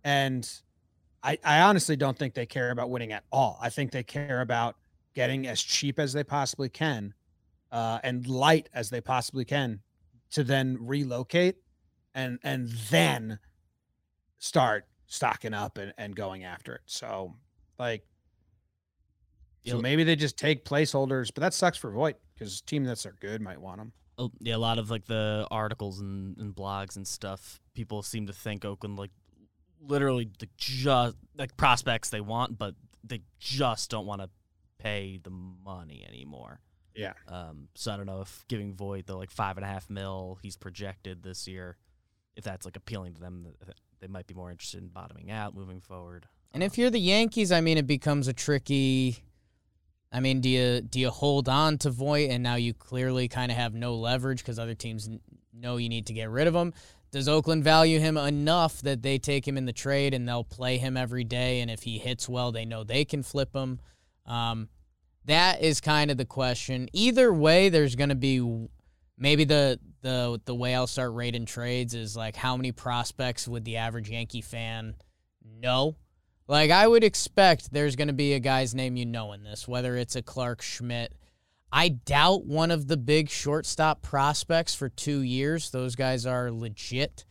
And 0.05 0.49
I, 1.25 1.39
I 1.43 1.61
honestly 1.63 1.97
don't 1.97 2.17
think 2.19 2.35
they 2.35 2.47
care 2.47 2.71
about 2.71 2.91
winning 2.91 3.13
at 3.13 3.25
all. 3.33 3.59
I 3.61 3.71
think 3.71 3.91
they 3.91 4.03
care 4.03 4.43
about 4.43 4.77
getting 5.15 5.47
as 5.47 5.61
cheap 5.63 5.99
as 5.99 6.13
they 6.13 6.23
possibly 6.23 6.69
can, 6.69 7.15
uh, 7.73 7.99
and 8.05 8.27
light 8.27 8.69
as 8.75 8.91
they 8.91 9.01
possibly 9.01 9.45
can, 9.47 9.81
to 10.33 10.45
then 10.45 10.77
relocate, 10.81 11.57
and 12.15 12.39
and 12.45 12.69
then 12.91 13.39
start 14.39 14.87
stocking 15.07 15.55
up 15.55 15.79
and, 15.79 15.95
and 15.97 16.15
going 16.15 16.45
after 16.45 16.75
it. 16.75 16.83
So 16.87 17.35
like 17.79 18.05
so 19.67 19.79
maybe 19.79 20.05
they 20.05 20.17
just 20.17 20.37
take 20.37 20.65
placeholders, 20.67 21.31
but 21.35 21.41
that 21.41 21.55
sucks 21.55 21.79
for 21.79 21.91
Voit 21.91 22.17
because 22.35 22.61
team 22.61 22.85
that's 22.85 23.07
are 23.07 23.17
good 23.21 23.41
might 23.41 23.61
want 23.61 23.79
them. 23.79 23.93
a- 24.19 24.29
yeah, 24.41 24.57
a 24.57 24.59
lot 24.59 24.79
of 24.79 24.91
like 24.91 25.07
the 25.07 25.47
articles 25.51 26.01
and, 26.01 26.37
and 26.39 26.55
blogs 26.55 26.97
and 26.97 27.07
stuff, 27.09 27.61
people 27.75 28.03
seem 28.03 28.27
to 28.27 28.33
think 28.33 28.65
Oakland 28.65 28.99
like 28.99 29.11
literally 29.81 30.29
the 30.39 30.49
just 30.57 31.17
like 31.37 31.57
prospects 31.57 32.11
they 32.11 32.21
want, 32.21 32.59
but 32.59 32.75
they 33.03 33.23
just 33.39 33.91
don't 33.91 34.07
want 34.07 34.23
to 34.23 34.31
pay 34.79 35.21
the 35.23 35.31
money 35.31 36.05
anymore. 36.09 36.61
Yeah. 36.95 37.15
Um. 37.29 37.69
So 37.75 37.93
I 37.93 37.97
don't 37.97 38.07
know 38.07 38.21
if 38.21 38.45
giving 38.49 38.75
Voit 38.75 39.07
the 39.07 39.17
like 39.17 39.31
five 39.31 39.57
and 39.57 39.65
a 39.65 39.69
half 39.69 39.91
mil 39.91 40.39
he's 40.43 40.57
projected 40.57 41.23
this 41.23 41.49
year, 41.49 41.77
if 42.37 42.45
that's 42.45 42.65
like 42.65 42.77
appealing 42.77 43.15
to 43.15 43.21
them, 43.21 43.47
they 44.01 44.07
might 44.07 44.27
be 44.27 44.35
more 44.35 44.51
interested 44.51 44.81
in 44.83 44.89
bottoming 44.89 45.31
out 45.31 45.55
moving 45.55 45.81
forward. 45.81 46.27
And 46.53 46.63
if 46.63 46.79
you're 46.79 46.91
the 46.91 47.01
Yankees, 47.01 47.51
I 47.51 47.61
mean, 47.61 47.79
it 47.79 47.87
becomes 47.87 48.29
a 48.29 48.33
tricky. 48.33 49.25
I 50.13 50.21
mean, 50.21 50.41
do 50.41 50.49
you 50.49 50.81
do 50.83 51.01
you 51.01 51.11
hold 51.11 51.49
on 51.49 51.79
to 51.79 51.91
Voit 51.91 52.31
and 52.31 52.43
now 52.43 52.55
you 52.55 52.73
clearly 52.73 53.27
kind 53.27 53.51
of 53.51 53.59
have 53.59 53.75
no 53.75 53.97
leverage 53.97 54.39
because 54.39 54.61
other 54.61 54.75
teams 54.75 55.09
know 55.53 55.77
you 55.77 55.89
need 55.89 56.07
to 56.07 56.13
get 56.13 56.31
rid 56.31 56.47
of 56.47 56.55
him? 56.55 56.73
Does 57.15 57.29
Oakland 57.29 57.63
value 57.63 58.01
him 58.01 58.17
enough 58.17 58.83
that 58.83 59.03
they 59.03 59.19
take 59.19 59.47
him 59.47 59.57
in 59.57 59.67
the 59.67 59.73
trade 59.73 60.15
and 60.15 60.27
they'll 60.27 60.43
play 60.43 60.79
him 60.79 60.97
every 60.97 61.23
day? 61.23 61.61
And 61.61 61.71
if 61.71 61.85
he 61.85 61.97
hits 61.97 62.29
well, 62.29 62.51
they 62.51 62.65
know 62.65 62.83
they 62.83 63.05
can 63.05 63.23
flip 63.23 63.55
him. 63.55 63.79
Um, 64.27 64.69
that 65.27 65.63
is 65.63 65.81
kind 65.81 66.11
of 66.11 66.17
the 66.17 66.25
question. 66.25 66.89
Either 66.93 67.33
way, 67.33 67.69
there's 67.69 67.95
going 67.95 68.09
to 68.09 68.17
be 68.17 68.67
maybe 69.17 69.45
the 69.45 69.79
the 70.01 70.41
the 70.45 70.57
way 70.57 70.75
I'll 70.75 70.89
start 70.89 71.15
rating 71.15 71.47
trades 71.47 71.95
is 71.95 72.17
like 72.17 72.35
how 72.35 72.57
many 72.57 72.73
prospects 72.73 73.47
would 73.47 73.65
the 73.65 73.77
average 73.77 74.11
Yankee 74.11 74.41
fan 74.41 74.97
know? 75.45 75.95
Like 76.49 76.73
I 76.73 76.85
would 76.85 77.05
expect 77.05 77.73
there's 77.73 77.95
going 77.95 78.09
to 78.09 78.13
be 78.13 78.33
a 78.33 78.41
guy's 78.41 78.75
name 78.75 78.97
you 78.97 79.07
know 79.07 79.35
in 79.35 79.45
this, 79.45 79.69
whether 79.69 79.97
it's 79.97 80.17
a 80.17 80.23
Clarke 80.23 80.63
Schmidt. 80.63 81.15
I 81.77 81.89
doubt 81.89 82.47
one 82.47 82.71
of 82.71 82.87
the 82.87 82.97
big 82.97 83.29
shortstop 83.29 84.01
prospects 84.01 84.77
for 84.77 84.89
two 84.89 85.23
years. 85.23 85.71
Those 85.71 85.97
guys 85.97 86.25
are 86.25 86.53
legit 86.53 87.25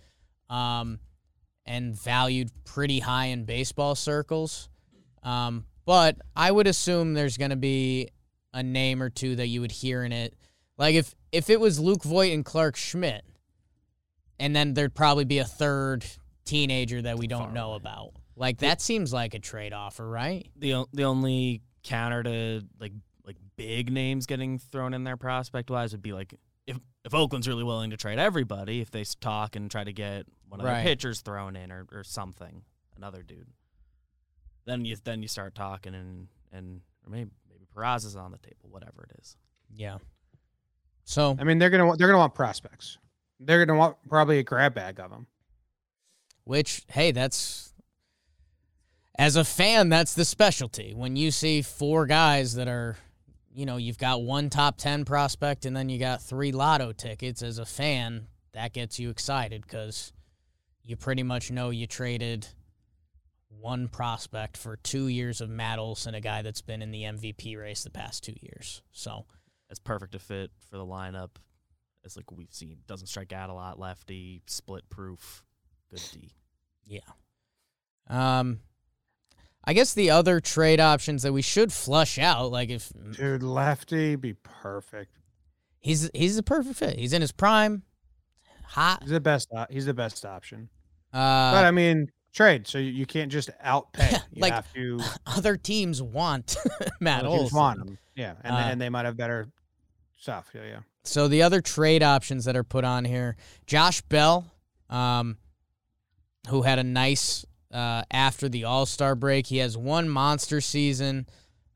um, 0.50 1.00
and 1.66 1.96
valued 1.96 2.52
pretty 2.66 3.00
high 3.00 3.28
in 3.28 3.46
baseball 3.46 3.96
circles. 3.96 4.68
Um, 5.24 5.64
but 5.86 6.18
I 6.36 6.52
would 6.52 6.68
assume 6.68 7.14
there's 7.14 7.38
going 7.38 7.52
to 7.52 7.56
be 7.56 8.10
a 8.54 8.62
name 8.62 9.02
or 9.02 9.10
two 9.10 9.38
that 9.38 9.48
you 9.48 9.62
would 9.62 9.72
hear 9.72 10.04
in 10.04 10.12
it. 10.12 10.36
Like 10.78 10.96
if 10.96 11.16
if 11.32 11.50
it 11.50 11.62
was 11.62 11.80
Luke 11.80 12.04
Voit 12.04 12.34
and 12.34 12.44
Clarke 12.44 12.76
Schmidt, 12.76 13.24
and 14.41 14.54
then 14.54 14.74
there'd 14.74 14.94
probably 14.94 15.24
be 15.24 15.38
a 15.38 15.46
third 15.46 16.06
teenager 16.44 17.02
that 17.02 17.18
we 17.18 17.28
don't 17.28 17.46
Far 17.46 17.52
know 17.54 17.68
away. 17.70 17.78
about. 17.78 18.10
Like 18.36 18.58
that 18.58 18.82
seems 18.82 19.14
like 19.14 19.36
a 19.36 19.39
trade 19.39 19.72
offer, 19.72 20.06
right? 20.06 20.50
the 20.58 20.84
the 20.91 21.04
only 21.04 21.62
counter 21.84 22.24
to 22.24 22.62
like 22.80 22.91
like 23.26 23.38
big 23.55 23.91
names 23.91 24.26
getting 24.26 24.57
thrown 24.59 24.93
in 24.93 25.03
there 25.03 25.17
prospect 25.17 25.69
wise 25.69 25.91
would 25.91 26.01
be 26.01 26.13
like 26.13 26.34
if 26.67 26.78
if 27.05 27.13
Oakland's 27.13 27.47
really 27.47 27.63
willing 27.63 27.89
to 27.89 27.97
trade 27.97 28.19
everybody, 28.19 28.80
if 28.82 28.89
they 28.91 29.03
talk 29.21 29.55
and 29.55 29.69
try 29.69 29.84
to 29.84 29.93
get 29.93 30.26
one 30.47 30.59
of 30.59 30.65
Right. 30.65 30.76
their 30.76 30.84
pitchers 30.84 31.21
thrown 31.21 31.55
in 31.55 31.71
or, 31.71 31.86
or 31.91 32.03
something, 32.03 32.63
another 32.95 33.21
dude, 33.24 33.47
then 34.65 34.86
you 34.86 34.95
then 35.03 35.21
you 35.21 35.28
start 35.28 35.55
talking 35.55 35.93
and 35.93 36.28
and 36.51 36.82
or 37.05 37.09
maybe 37.11 37.32
maybe 37.49 37.65
Peraz 37.76 38.05
is 38.05 38.15
on 38.15 38.32
the 38.32 38.38
table, 38.38 38.69
whatever 38.69 39.05
it 39.09 39.19
is. 39.19 39.36
Yeah. 39.76 39.97
So 41.05 41.36
I 41.39 41.43
mean, 41.43 41.59
they're 41.59 41.69
gonna 41.69 41.97
they're 41.97 42.07
gonna 42.07 42.17
want 42.19 42.34
prospects. 42.36 42.97
They're 43.39 43.65
gonna 43.65 43.78
want 43.78 43.97
probably 44.07 44.39
a 44.39 44.43
grab 44.43 44.74
bag 44.74 44.99
of 44.99 45.09
them. 45.11 45.28
Which, 46.45 46.84
hey, 46.89 47.11
that's 47.11 47.74
as 49.17 49.36
a 49.36 49.43
fan, 49.43 49.89
that's 49.89 50.13
the 50.13 50.26
specialty. 50.26 50.93
When 50.93 51.15
you 51.15 51.32
see 51.32 51.61
four 51.61 52.05
guys 52.05 52.55
that 52.55 52.67
are, 52.67 52.97
you 53.54 53.66
know, 53.66 53.78
you've 53.78 53.97
got 53.97 54.24
one 54.24 54.49
top 54.49 54.78
10 54.78 55.06
prospect 55.06 55.66
and 55.66 55.76
then 55.76 55.89
you 55.89 55.99
got 55.99 56.22
three 56.22 56.51
lotto 56.51 56.91
tickets 56.91 57.41
as 57.41 57.60
a 57.60 57.66
fan, 57.66 58.28
that 58.54 58.74
gets 58.74 58.99
you 58.99 59.10
excited 59.10 59.62
because 59.62 60.12
you 60.84 60.95
pretty 60.95 61.24
much 61.24 61.51
know 61.51 61.70
you 61.70 61.88
traded 61.88 62.47
one 63.49 63.88
prospect 63.88 64.58
for 64.58 64.78
two 64.78 65.08
years 65.08 65.39
of 65.39 65.49
Matt 65.49 65.80
Olson, 65.80 66.16
a 66.16 66.22
guy 66.22 66.41
that's 66.41 66.62
been 66.62 66.82
in 66.82 66.91
the 66.91 67.04
MVP 67.04 67.58
race 67.58 67.84
the 67.84 67.89
past 67.89 68.24
two 68.24 68.36
years. 68.41 68.82
So, 68.91 69.26
It's 69.70 69.80
perfect 69.80 70.12
to 70.14 70.20
fit 70.20 70.51
for 70.70 70.78
the 70.78 70.86
lineup. 70.86 71.30
As 72.06 72.18
like 72.18 72.32
we've 72.32 72.51
seen, 72.54 72.80
doesn't 72.86 73.08
strike 73.08 73.32
out 73.32 73.49
a 73.49 73.54
lot, 73.54 73.80
lefty, 73.80 74.41
split 74.45 74.89
proof, 74.89 75.43
good 75.89 76.01
D. 76.12 76.34
Yeah. 76.86 76.99
Um, 78.10 78.60
I 79.66 79.74
guess 79.74 79.93
the 79.93 80.09
other 80.09 80.39
trade 80.39 80.80
options 80.80 81.24
that 81.24 81.32
we 81.34 81.41
should 81.41 81.72
flush 81.72 82.20
out, 82.20 82.51
like 82.51 82.70
if 82.70 82.91
Dude, 83.11 83.43
lefty 83.43 84.16
be 84.16 84.34
perfect. 84.34 85.16
he's 85.80 86.09
he's 86.14 86.36
the 86.36 86.43
perfect 86.43 86.76
fit, 86.78 86.97
he's 86.99 87.14
in 87.14 87.22
his 87.22 87.32
prime, 87.32 87.84
hot. 88.66 88.99
He's 89.03 89.11
the 89.11 89.20
best. 89.22 89.49
He's 89.70 89.86
the 89.86 89.93
best 89.93 90.26
option. 90.26 90.70
but 91.11 91.20
Uh, 91.20 91.61
I 91.68 91.72
mean, 91.72 92.07
trade. 92.34 92.68
So 92.68 92.78
you, 92.78 93.05
can't 93.05 93.32
just 93.32 93.49
outpay. 93.64 94.22
You 94.34 94.41
Like, 94.41 94.53
have 94.53 94.74
to. 94.74 94.99
other 95.28 95.55
teams 95.55 96.01
want 96.01 96.57
Matt 96.99 97.20
other 97.22 97.30
teams 97.30 97.41
Olson. 97.43 97.57
want 97.57 97.80
him. 97.82 97.97
Yeah, 98.16 98.34
and, 98.43 98.53
Uh, 98.53 98.57
they, 98.66 98.72
and 98.72 98.82
they 98.82 98.89
might 98.89 99.05
have 99.05 99.16
better 99.16 99.47
stuff. 100.18 100.49
Yeah, 100.53 100.66
yeah. 100.66 100.80
So 101.05 101.28
the 101.28 101.41
other 101.43 101.61
trade 101.61 102.01
options 102.03 102.45
that 102.45 102.55
are 102.55 102.64
put 102.64 102.84
on 102.84 103.05
here, 103.05 103.36
Josh 103.68 104.01
Bell, 104.01 104.45
um, 104.89 105.38
who 106.49 106.61
had 106.64 106.80
a 106.80 106.84
nice 106.84 107.45
uh, 107.74 108.03
after 108.11 108.47
the 108.47 108.63
All 108.63 108.86
Star 108.86 109.15
break. 109.15 109.47
He 109.47 109.57
has 109.57 109.78
one 109.78 110.07
monster 110.07 110.61
season. 110.61 111.28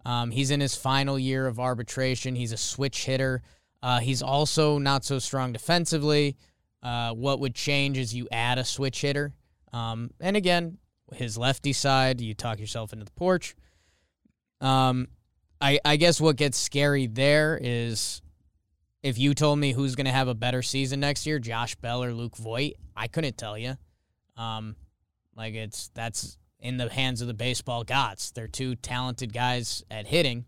Um, 0.05 0.31
he's 0.31 0.51
in 0.51 0.61
his 0.61 0.75
final 0.75 1.19
year 1.19 1.47
of 1.47 1.59
arbitration. 1.59 2.35
He's 2.35 2.53
a 2.53 2.57
switch 2.57 3.05
hitter. 3.05 3.41
Uh, 3.83 3.99
he's 3.99 4.21
also 4.21 4.77
not 4.77 5.03
so 5.03 5.19
strong 5.19 5.51
defensively. 5.51 6.37
Uh, 6.81 7.11
what 7.11 7.39
would 7.39 7.55
change 7.55 7.97
is 7.97 8.15
you 8.15 8.27
add 8.31 8.57
a 8.57 8.63
switch 8.63 9.01
hitter. 9.01 9.33
Um, 9.73 10.11
and 10.21 10.37
again, 10.37 10.77
his 11.13 11.37
lefty 11.37 11.73
side, 11.73 12.21
you 12.21 12.33
talk 12.33 12.59
yourself 12.59 12.93
into 12.93 13.05
the 13.05 13.11
porch. 13.11 13.55
Um, 14.61 15.07
I, 15.59 15.79
I 15.83 15.97
guess 15.97 16.21
what 16.21 16.35
gets 16.35 16.57
scary 16.57 17.07
there 17.07 17.59
is 17.61 18.21
if 19.03 19.17
you 19.17 19.33
told 19.33 19.59
me 19.59 19.73
who's 19.73 19.95
going 19.95 20.05
to 20.05 20.11
have 20.11 20.27
a 20.27 20.35
better 20.35 20.61
season 20.61 20.99
next 20.99 21.25
year, 21.25 21.39
Josh 21.39 21.75
Bell 21.75 22.03
or 22.03 22.13
Luke 22.13 22.37
Voit, 22.37 22.73
I 22.95 23.07
couldn't 23.07 23.37
tell 23.37 23.57
you. 23.57 23.75
Um, 24.35 24.75
like 25.37 25.53
it's 25.53 25.89
that's 25.93 26.37
in 26.59 26.77
the 26.77 26.89
hands 26.89 27.21
of 27.21 27.27
the 27.27 27.33
baseball 27.33 27.83
gods. 27.83 28.31
They're 28.31 28.47
two 28.47 28.75
talented 28.75 29.31
guys 29.31 29.83
at 29.89 30.07
hitting. 30.07 30.45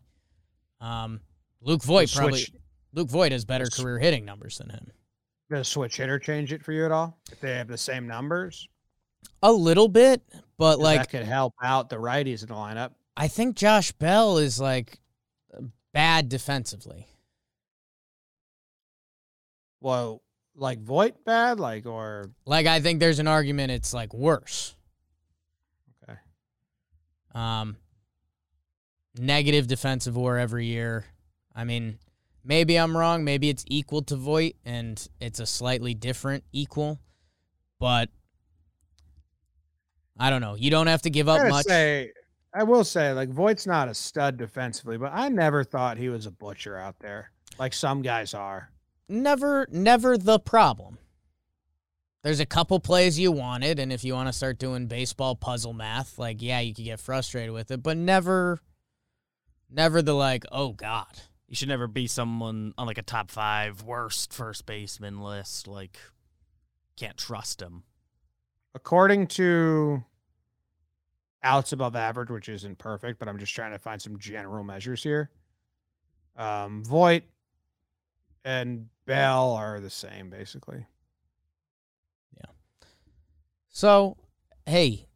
Um, 0.82 1.22
Luke 1.62 1.84
Voit 1.84 2.12
probably 2.14 2.46
Luke 2.94 3.10
Voit 3.10 3.32
has 3.32 3.46
better 3.46 3.68
career 3.68 4.00
hitting 4.00 4.26
numbers 4.26 4.58
than 4.58 4.70
him. 4.72 4.92
Does 5.50 5.68
switch 5.68 5.98
hitter 5.98 6.20
change 6.20 6.52
it 6.54 6.64
for 6.64 6.72
you 6.72 6.86
at 6.86 6.92
all? 6.92 7.18
If 7.32 7.40
they 7.40 7.56
have 7.56 7.68
the 7.68 7.78
same 7.78 8.08
numbers, 8.08 8.68
A 9.42 9.52
little 9.52 9.88
bit, 9.88 10.22
but 10.58 10.80
like 10.80 11.00
that 11.00 11.10
could 11.10 11.26
help 11.26 11.54
out 11.62 11.90
the 11.90 11.98
righties 11.98 12.42
in 12.42 12.50
the 12.50 12.56
lineup. 12.56 12.92
I 13.18 13.28
think 13.28 13.56
Josh 13.56 13.92
Bell 13.92 14.38
is 14.38 14.60
like 14.60 15.00
bad 15.94 16.30
defensively. 16.30 17.08
Well, 19.82 20.22
like 20.56 20.80
Voit 20.82 21.24
bad, 21.26 21.60
like 21.60 21.86
or 21.86 22.32
Like 22.46 22.68
I 22.68 22.80
think 22.80 23.00
there's 23.00 23.20
an 23.20 23.28
argument 23.28 23.72
it's 23.72 23.94
like 23.94 24.14
worse. 24.14 24.76
Um, 27.34 27.78
negative 29.18 29.68
defensive 29.68 30.16
war 30.16 30.38
every 30.38 30.66
year. 30.66 31.06
I 31.56 31.64
mean, 31.64 32.00
maybe 32.44 32.78
I'm 32.78 32.96
wrong. 32.96 33.24
Maybe 33.24 33.50
it's 33.50 33.66
equal 33.68 34.02
to 34.04 34.16
Voit 34.16 34.56
and 34.66 35.06
it's 35.20 35.40
a 35.40 35.46
slightly 35.46 35.94
different 35.94 36.44
equal, 36.52 37.00
but 37.80 38.10
I 40.18 40.30
don't 40.30 40.42
know. 40.42 40.56
You 40.56 40.70
don't 40.70 40.88
have 40.88 41.02
to 41.04 41.10
give 41.10 41.30
up 41.30 41.38
gotta 41.38 41.50
much. 41.50 41.66
say, 41.66 42.12
I 42.54 42.64
will 42.64 42.84
say, 42.84 43.14
like 43.14 43.30
Voit's 43.30 43.68
not 43.68 43.88
a 43.88 43.94
stud 43.94 44.38
defensively, 44.38 44.98
but 44.98 45.12
I 45.14 45.30
never 45.30 45.64
thought 45.64 45.98
he 45.98 46.10
was 46.10 46.26
a 46.26 46.32
butcher 46.32 46.78
out 46.78 47.00
there, 47.00 47.32
like 47.58 47.74
some 47.74 48.02
guys 48.02 48.34
are. 48.34 48.72
never, 49.08 49.68
never 49.72 50.18
the 50.18 50.40
problem. 50.40 50.98
There's 52.22 52.40
a 52.42 52.46
couple 52.46 52.80
plays 52.80 53.18
you 53.18 53.32
wanted, 53.32 53.80
and 53.80 53.94
if 53.94 54.04
you 54.04 54.14
want 54.14 54.28
to 54.28 54.34
start 54.34 54.60
doing 54.60 54.88
baseball 54.88 55.36
puzzle 55.36 55.74
math, 55.74 56.18
like 56.20 56.42
yeah, 56.42 56.60
you 56.60 56.74
could 56.74 56.86
get 56.86 57.00
frustrated 57.00 57.52
with 57.52 57.72
it, 57.72 57.82
but 57.82 57.98
never, 57.98 58.60
never 59.70 60.02
the 60.02 60.14
like, 60.14 60.46
oh 60.52 60.74
god. 60.74 61.20
You 61.48 61.56
should 61.56 61.70
never 61.70 61.88
be 61.88 62.06
someone 62.06 62.76
on 62.78 62.86
like 62.86 63.00
a 63.00 63.02
top 63.04 63.32
five 63.32 63.82
worst 63.82 64.34
first 64.34 64.68
baseman 64.68 65.20
list. 65.22 65.68
Like, 65.68 65.98
can't 66.96 67.18
trust 67.18 67.60
him. 67.60 67.84
According 68.76 69.28
to 69.28 70.04
outs 71.42 71.72
above 71.72 71.96
average, 71.96 72.30
which 72.30 72.50
isn't 72.50 72.78
perfect, 72.78 73.18
but 73.18 73.28
I'm 73.28 73.40
just 73.40 73.56
trying 73.56 73.72
to 73.72 73.80
find 73.80 74.00
some 74.00 74.20
general 74.20 74.64
measures 74.64 75.02
here. 75.02 75.32
Um, 76.36 76.84
Voit 76.84 77.24
and 78.46 78.88
Bell 79.06 79.54
are 79.54 79.80
the 79.80 79.90
same, 79.90 80.30
basically. 80.30 80.86
So, 83.70 84.18
hey, 84.66 85.08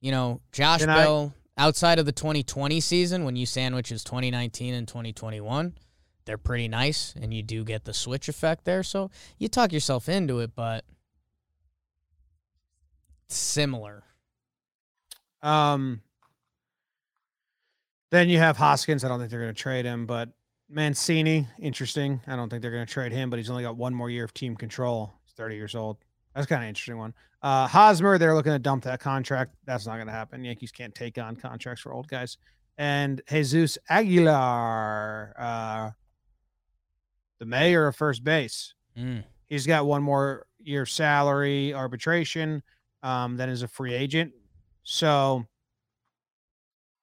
you 0.00 0.10
know, 0.10 0.40
Josh 0.52 0.80
Can 0.80 0.90
I- 0.90 1.04
Bell, 1.04 1.34
outside 1.56 1.98
of 1.98 2.06
the 2.06 2.12
2020 2.12 2.80
season, 2.80 3.24
when 3.24 3.36
you 3.36 3.46
sandwich 3.46 3.90
his 3.90 4.02
2019 4.04 4.74
and 4.74 4.88
2021, 4.88 5.74
they're 6.24 6.38
pretty 6.38 6.68
nice, 6.68 7.14
and 7.20 7.32
you 7.32 7.42
do 7.42 7.64
get 7.64 7.84
the 7.84 7.94
switch 7.94 8.28
effect 8.28 8.64
there. 8.64 8.82
So 8.82 9.10
you 9.38 9.48
talk 9.48 9.72
yourself 9.72 10.08
into 10.08 10.40
it, 10.40 10.54
but 10.54 10.84
similar. 13.28 14.04
Um, 15.42 16.02
then 18.10 18.28
you 18.28 18.38
have 18.38 18.56
Hoskins. 18.56 19.04
I 19.04 19.08
don't 19.08 19.18
think 19.18 19.30
they're 19.30 19.40
going 19.40 19.54
to 19.54 19.60
trade 19.60 19.84
him, 19.84 20.06
but 20.06 20.28
Mancini, 20.68 21.46
interesting. 21.58 22.20
I 22.26 22.36
don't 22.36 22.48
think 22.50 22.62
they're 22.62 22.70
going 22.70 22.86
to 22.86 22.92
trade 22.92 23.12
him, 23.12 23.30
but 23.30 23.38
he's 23.38 23.50
only 23.50 23.62
got 23.62 23.76
one 23.76 23.94
more 23.94 24.10
year 24.10 24.24
of 24.24 24.34
team 24.34 24.56
control. 24.56 25.12
He's 25.24 25.32
30 25.32 25.56
years 25.56 25.74
old. 25.74 25.96
That's 26.34 26.46
kind 26.46 26.62
of 26.62 26.68
interesting 26.68 26.98
one. 26.98 27.14
Uh, 27.42 27.66
Hosmer, 27.66 28.18
they're 28.18 28.34
looking 28.34 28.52
to 28.52 28.58
dump 28.58 28.84
that 28.84 29.00
contract. 29.00 29.54
That's 29.64 29.86
not 29.86 29.96
going 29.96 30.06
to 30.06 30.12
happen. 30.12 30.44
Yankees 30.44 30.70
can't 30.70 30.94
take 30.94 31.18
on 31.18 31.36
contracts 31.36 31.82
for 31.82 31.92
old 31.92 32.08
guys. 32.08 32.36
And 32.78 33.20
Jesus 33.28 33.78
Aguilar, 33.88 35.34
uh, 35.38 35.90
the 37.38 37.46
mayor 37.46 37.86
of 37.88 37.96
first 37.96 38.22
base. 38.22 38.74
Mm. 38.96 39.24
He's 39.48 39.66
got 39.66 39.86
one 39.86 40.02
more 40.02 40.46
year 40.58 40.86
salary 40.86 41.74
arbitration. 41.74 42.62
Um, 43.02 43.36
then 43.36 43.48
is 43.48 43.62
a 43.62 43.68
free 43.68 43.94
agent. 43.94 44.32
So, 44.82 45.46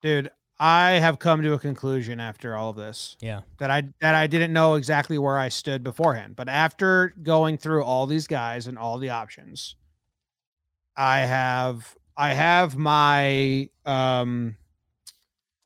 dude, 0.01 0.29
I 0.59 0.91
have 0.93 1.19
come 1.19 1.41
to 1.43 1.53
a 1.53 1.59
conclusion 1.59 2.19
after 2.19 2.55
all 2.55 2.71
of 2.71 2.75
this 2.75 3.17
Yeah. 3.21 3.41
that 3.59 3.69
I 3.69 3.83
that 4.01 4.15
I 4.15 4.27
didn't 4.27 4.53
know 4.53 4.75
exactly 4.75 5.17
where 5.17 5.37
I 5.37 5.49
stood 5.49 5.83
beforehand. 5.83 6.35
But 6.35 6.49
after 6.49 7.09
going 7.21 7.57
through 7.57 7.83
all 7.83 8.07
these 8.07 8.27
guys 8.27 8.67
and 8.67 8.77
all 8.77 8.97
the 8.97 9.09
options, 9.09 9.75
I 10.95 11.19
have 11.19 11.95
I 12.15 12.33
have 12.33 12.75
my 12.75 13.69
um 13.85 14.57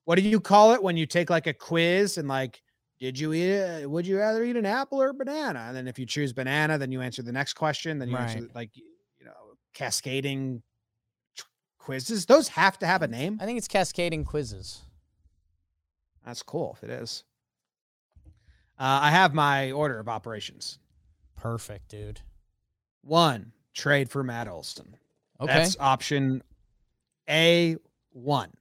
what 0.06 0.16
do 0.16 0.22
you 0.22 0.40
call 0.40 0.74
it 0.74 0.84
when 0.84 0.98
you 0.98 1.06
take 1.06 1.30
like 1.30 1.48
a 1.48 1.54
quiz 1.54 2.18
and 2.18 2.28
like 2.28 2.64
did 3.00 3.18
you 3.18 3.34
eat 3.34 3.50
it? 3.50 3.90
Would 3.90 4.06
you 4.06 4.20
rather 4.20 4.44
eat 4.44 4.56
an 4.56 4.66
apple 4.66 5.02
or 5.02 5.10
a 5.10 5.14
banana? 5.14 5.62
And 5.62 5.76
then 5.76 5.88
if 5.88 5.98
you 5.98 6.06
choose 6.06 6.34
banana, 6.34 6.78
then 6.78 6.92
you 6.92 7.02
answer 7.02 7.24
the 7.24 7.32
next 7.32 7.54
question. 7.56 7.98
Then 7.98 8.12
you 8.12 8.20
answer 8.20 8.48
like 8.54 8.76
you 8.76 9.26
know 9.26 9.56
cascading 9.74 10.62
quizzes. 11.82 12.26
Those 12.26 12.50
have 12.50 12.78
to 12.80 12.88
have 12.88 13.02
a 13.02 13.08
name. 13.08 13.40
I 13.42 13.46
think 13.46 13.58
it's 13.58 13.68
cascading 13.68 14.24
quizzes. 14.24 14.82
That's 16.26 16.44
cool 16.44 16.78
if 16.78 16.84
it 16.88 16.92
is. 16.92 17.24
Uh, 18.80 19.00
I 19.04 19.12
have 19.12 19.34
my 19.34 19.72
order 19.72 20.00
of 20.00 20.08
operations. 20.08 20.80
Perfect, 21.36 21.90
dude. 21.90 22.22
One, 23.02 23.52
trade 23.74 24.10
for 24.10 24.24
Matt 24.24 24.48
Olson. 24.48 24.96
Okay. 25.40 25.54
That's 25.54 25.76
option 25.80 26.44
A 27.28 27.78
one. 28.12 28.52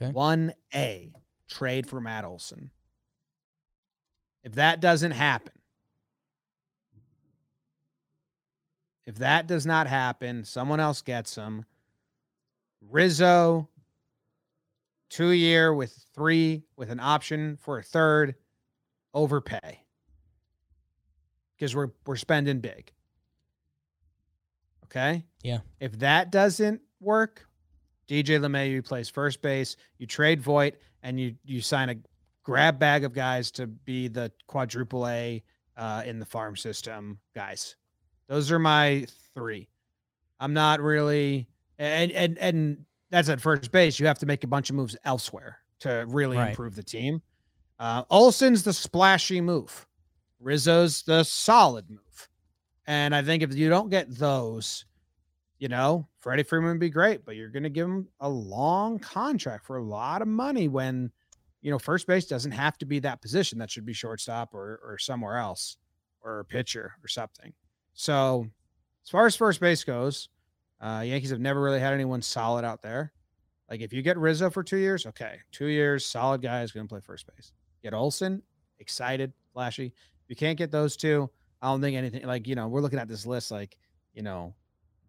Okay. 0.00 0.12
One 0.12 0.52
A, 0.74 1.12
trade 1.48 1.86
for 1.86 2.00
Matt 2.00 2.24
Olson. 2.24 2.70
If 4.44 4.54
that 4.54 4.80
doesn't 4.80 5.12
happen, 5.12 5.54
if 9.06 9.16
that 9.16 9.46
does 9.46 9.64
not 9.64 9.86
happen, 9.86 10.44
someone 10.44 10.80
else 10.80 11.00
gets 11.00 11.34
him. 11.34 11.64
Rizzo, 12.80 13.68
two 15.10 15.30
year 15.30 15.74
with 15.74 16.06
three 16.14 16.62
with 16.76 16.90
an 16.90 17.00
option 17.00 17.56
for 17.56 17.78
a 17.78 17.82
third, 17.82 18.34
overpay. 19.14 19.80
Because 21.56 21.74
we're 21.74 21.90
we're 22.06 22.16
spending 22.16 22.60
big. 22.60 22.92
Okay. 24.84 25.24
Yeah. 25.42 25.58
If 25.80 25.98
that 25.98 26.30
doesn't 26.30 26.80
work, 27.00 27.46
DJ 28.08 28.40
LeMahieu 28.40 28.84
plays 28.84 29.08
first 29.08 29.42
base. 29.42 29.76
You 29.98 30.06
trade 30.06 30.40
Voit 30.40 30.76
and 31.02 31.20
you 31.20 31.34
you 31.44 31.60
sign 31.60 31.90
a 31.90 31.96
grab 32.42 32.78
bag 32.78 33.04
of 33.04 33.12
guys 33.12 33.50
to 33.52 33.66
be 33.66 34.08
the 34.08 34.32
quadruple 34.46 35.06
A 35.06 35.42
uh, 35.76 36.02
in 36.06 36.18
the 36.18 36.24
farm 36.24 36.56
system 36.56 37.18
guys. 37.34 37.76
Those 38.28 38.50
are 38.50 38.58
my 38.58 39.06
three. 39.34 39.68
I'm 40.40 40.54
not 40.54 40.80
really 40.80 41.48
and 41.78 42.10
and 42.12 42.38
and 42.38 42.84
that's 43.10 43.28
at 43.28 43.40
first 43.40 43.70
base. 43.72 43.98
You 43.98 44.06
have 44.06 44.18
to 44.18 44.26
make 44.26 44.44
a 44.44 44.48
bunch 44.48 44.70
of 44.70 44.76
moves 44.76 44.96
elsewhere 45.04 45.58
to 45.80 46.04
really 46.08 46.36
Right. 46.36 46.50
improve 46.50 46.74
the 46.74 46.82
team. 46.82 47.22
Uh, 47.78 48.02
Olson's 48.10 48.64
the 48.64 48.72
splashy 48.72 49.40
move. 49.40 49.86
Rizzo's 50.40 51.02
the 51.02 51.22
solid 51.24 51.88
move. 51.88 52.28
And 52.86 53.14
I 53.14 53.22
think 53.22 53.42
if 53.42 53.54
you 53.54 53.68
don't 53.68 53.88
get 53.90 54.10
those, 54.10 54.84
you 55.58 55.68
know, 55.68 56.08
Freddie 56.20 56.42
Freeman 56.42 56.70
would 56.70 56.80
be 56.80 56.90
great, 56.90 57.24
but 57.24 57.36
you're 57.36 57.50
going 57.50 57.62
to 57.62 57.68
give 57.70 57.86
him 57.86 58.08
a 58.20 58.28
long 58.28 58.98
contract 58.98 59.64
for 59.66 59.76
a 59.76 59.82
lot 59.82 60.22
of 60.22 60.28
money 60.28 60.68
when, 60.68 61.10
you 61.62 61.70
know, 61.70 61.78
first 61.78 62.06
base 62.06 62.26
doesn't 62.26 62.52
have 62.52 62.78
to 62.78 62.86
be 62.86 62.98
that 63.00 63.20
position. 63.22 63.58
That 63.58 63.70
should 63.70 63.86
be 63.86 63.92
shortstop 63.92 64.54
or, 64.54 64.80
or 64.84 64.98
somewhere 64.98 65.36
else 65.36 65.76
or 66.22 66.40
a 66.40 66.44
pitcher 66.44 66.94
or 67.04 67.08
something. 67.08 67.52
So, 67.94 68.46
as 69.04 69.10
far 69.10 69.26
as 69.26 69.36
first 69.36 69.60
base 69.60 69.84
goes, 69.84 70.28
uh, 70.80 71.02
Yankees 71.04 71.30
have 71.30 71.40
never 71.40 71.60
really 71.60 71.80
had 71.80 71.92
anyone 71.92 72.22
solid 72.22 72.64
out 72.64 72.82
there. 72.82 73.12
Like 73.70 73.80
if 73.80 73.92
you 73.92 74.02
get 74.02 74.16
Rizzo 74.16 74.50
for 74.50 74.62
two 74.62 74.78
years, 74.78 75.06
okay, 75.06 75.38
two 75.52 75.66
years, 75.66 76.06
solid 76.06 76.40
guy 76.40 76.62
is 76.62 76.72
going 76.72 76.86
to 76.86 76.88
play 76.88 77.00
first 77.00 77.26
base. 77.26 77.52
Get 77.82 77.94
Olson, 77.94 78.42
excited, 78.78 79.32
flashy. 79.52 79.86
If 79.86 80.30
you 80.30 80.36
can't 80.36 80.56
get 80.56 80.70
those 80.70 80.96
two, 80.96 81.28
I 81.60 81.68
don't 81.68 81.80
think 81.80 81.96
anything 81.96 82.26
like 82.26 82.46
you 82.46 82.54
know 82.54 82.68
we're 82.68 82.80
looking 82.80 82.98
at 82.98 83.08
this 83.08 83.26
list 83.26 83.50
like 83.50 83.76
you 84.14 84.22
know 84.22 84.54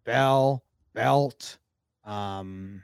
Bell, 0.03 0.63
Belt, 0.93 1.57
um, 2.03 2.83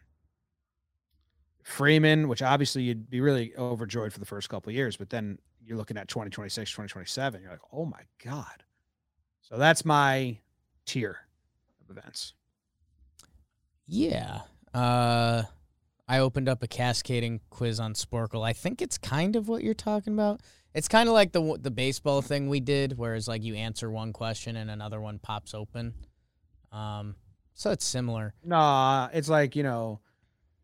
Freeman, 1.64 2.28
which 2.28 2.44
obviously 2.44 2.84
you'd 2.84 3.10
be 3.10 3.22
really 3.22 3.56
overjoyed 3.58 4.14
for 4.14 4.20
the 4.20 4.26
first 4.26 4.50
couple 4.50 4.72
years, 4.72 4.96
but 4.96 5.10
then 5.10 5.40
you're 5.64 5.78
looking 5.78 5.98
at 5.98 6.08
2026, 6.08 6.70
2027. 6.70 7.42
You're 7.42 7.50
like, 7.50 7.60
oh 7.74 7.86
my 7.86 8.02
God. 8.24 8.64
So 9.42 9.58
that's 9.58 9.84
my 9.84 10.38
tier 10.86 11.18
of 11.84 11.98
events. 11.98 12.34
Yeah. 13.88 14.42
Uh, 14.74 15.44
I 16.08 16.20
opened 16.20 16.50
up 16.50 16.62
a 16.64 16.68
cascading 16.68 17.42
quiz 17.50 17.80
on 17.80 17.94
Sporcle. 17.94 18.46
I 18.46 18.54
think 18.54 18.82
it's 18.82 18.98
kind 18.98 19.36
of 19.36 19.48
what 19.48 19.64
you're 19.64 19.74
talking 19.74 20.14
about. 20.14 20.42
It's 20.74 20.88
kind 20.88 21.08
of 21.08 21.14
like 21.14 21.32
the 21.32 21.58
the 21.60 21.72
baseball 21.72 22.22
thing 22.22 22.50
we 22.50 22.60
did, 22.60 22.98
whereas 22.98 23.28
like 23.28 23.44
you 23.44 23.56
answer 23.56 23.90
one 23.90 24.12
question 24.12 24.58
and 24.58 24.70
another 24.70 25.00
one 25.00 25.20
pops 25.20 25.54
open. 25.54 25.94
Um, 26.72 27.16
so 27.54 27.72
it's 27.72 27.86
similar. 27.86 28.34
Nah, 28.44 29.08
it's 29.14 29.30
like, 29.30 29.56
you 29.56 29.64
know, 29.64 30.02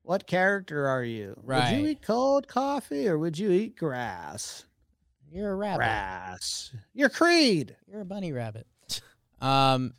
what 0.01 0.28
character 0.28 0.88
are 0.88 1.03
you? 1.03 1.39
Right. 1.41 1.72
Would 1.72 1.82
you 1.82 1.88
eat 1.88 2.01
cold 2.01 2.47
coffee 2.49 3.07
or 3.07 3.17
would 3.17 3.39
you 3.39 3.51
eat 3.51 3.78
grass? 3.78 4.65
You're 5.32 5.51
a 5.51 5.55
rabbit. 5.55 5.78
Grass. 5.78 6.72
You're 6.93 7.09
Creed. 7.09 7.78
You're 7.89 8.01
a 8.01 8.05
bunny 8.05 8.32
rabbit. 8.32 8.67
Um, 9.39 9.95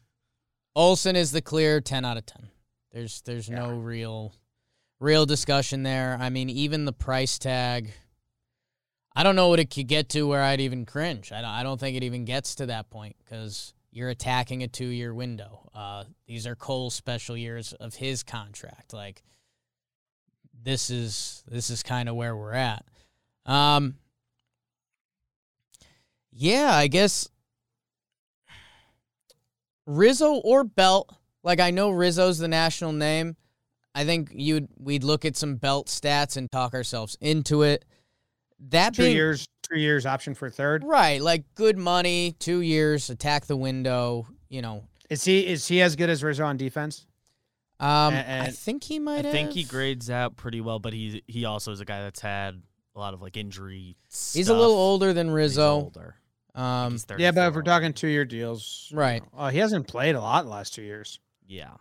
Olson 0.76 1.16
is 1.16 1.32
the 1.32 1.42
clear 1.42 1.80
ten 1.80 2.04
out 2.04 2.16
of 2.16 2.24
ten. 2.24 2.50
There's 2.92 3.22
there's 3.22 3.48
no 3.48 3.70
real 3.70 4.34
real 5.00 5.26
discussion 5.26 5.82
there. 5.82 6.16
I 6.20 6.30
mean, 6.30 6.48
even 6.50 6.84
the 6.84 6.92
price 6.92 7.38
tag. 7.38 7.92
I 9.14 9.22
don't 9.22 9.36
know 9.36 9.48
what 9.48 9.60
it 9.60 9.66
could 9.66 9.88
get 9.88 10.08
to 10.10 10.26
where 10.26 10.42
I'd 10.42 10.60
even 10.60 10.86
cringe. 10.86 11.32
I 11.32 11.42
don't, 11.42 11.50
I 11.50 11.62
don't 11.62 11.78
think 11.78 11.98
it 11.98 12.02
even 12.02 12.24
gets 12.24 12.54
to 12.56 12.66
that 12.66 12.88
point 12.88 13.16
because 13.22 13.74
you're 13.90 14.08
attacking 14.08 14.62
a 14.62 14.68
two 14.68 14.86
year 14.86 15.12
window. 15.12 15.70
Uh, 15.74 16.04
these 16.26 16.46
are 16.46 16.54
Cole's 16.54 16.94
special 16.94 17.36
years 17.36 17.74
of 17.74 17.94
his 17.94 18.22
contract. 18.22 18.92
Like 18.92 19.22
this 20.62 20.90
is 20.90 21.44
this 21.46 21.70
is 21.70 21.82
kind 21.82 22.08
of 22.08 22.14
where 22.14 22.36
we're 22.36 22.54
at. 22.54 22.84
Um, 23.44 23.96
yeah, 26.32 26.74
I 26.74 26.86
guess 26.86 27.28
Rizzo 29.86 30.34
or 30.36 30.64
Belt. 30.64 31.14
Like 31.42 31.60
I 31.60 31.70
know 31.70 31.90
Rizzo's 31.90 32.38
the 32.38 32.48
national 32.48 32.92
name. 32.92 33.36
I 33.94 34.04
think 34.04 34.30
you'd 34.34 34.68
we'd 34.78 35.04
look 35.04 35.24
at 35.24 35.36
some 35.36 35.56
Belt 35.56 35.88
stats 35.88 36.36
and 36.36 36.50
talk 36.50 36.72
ourselves 36.74 37.16
into 37.20 37.62
it. 37.62 37.84
That 38.70 38.94
Two 38.94 39.02
being 39.02 39.16
years, 39.16 39.48
two 39.62 39.78
years 39.78 40.06
option 40.06 40.34
for 40.34 40.48
third. 40.48 40.84
right, 40.84 41.20
like 41.20 41.44
good 41.56 41.76
money, 41.76 42.36
two 42.38 42.60
years, 42.60 43.10
attack 43.10 43.46
the 43.46 43.56
window. 43.56 44.26
You 44.48 44.62
know, 44.62 44.84
Is 45.10 45.24
he 45.24 45.46
is 45.46 45.66
he 45.66 45.82
as 45.82 45.96
good 45.96 46.08
as 46.10 46.22
Rizzo 46.22 46.44
on 46.44 46.56
defense? 46.56 47.06
um, 47.80 48.14
A- 48.14 48.18
I 48.18 48.20
and- 48.20 48.54
think 48.56 48.84
he 48.84 48.98
might. 49.00 49.20
I 49.20 49.22
might. 49.22 49.32
think 49.32 49.52
he 49.52 49.64
grades 49.64 50.08
out 50.10 50.36
pretty 50.36 50.60
well, 50.60 50.78
but 50.78 50.92
he 50.92 51.22
he 51.26 51.44
also 51.44 51.72
is 51.72 51.80
a 51.80 51.84
guy 51.84 52.02
that's 52.02 52.20
had 52.20 52.62
a 52.94 52.98
lot 53.00 53.14
of 53.14 53.20
like 53.20 53.36
injury. 53.36 53.96
He's 54.08 54.48
a 54.48 54.54
little 54.56 54.76
older 54.76 55.12
than 55.12 55.26
He's 55.28 55.34
Rizzo. 55.34 55.72
older. 55.74 56.14
Um, 56.54 56.98
Yeah, 57.18 57.30
but 57.32 57.48
if 57.48 57.54
we're 57.54 57.62
talking 57.62 57.94
two 57.94 58.08
year 58.08 58.26
deals, 58.26 58.88
you 58.90 58.98
Right. 58.98 59.22
know, 59.22 59.28
Oh, 59.38 59.48
he 59.48 59.56
hasn't 59.58 59.88
played 59.88 60.14
a 60.14 60.20
lot 60.20 60.40
in 60.40 60.46
the 60.46 60.52
last 60.52 60.74
two 60.74 60.82
years. 60.82 61.18
Yeah, 61.52 61.74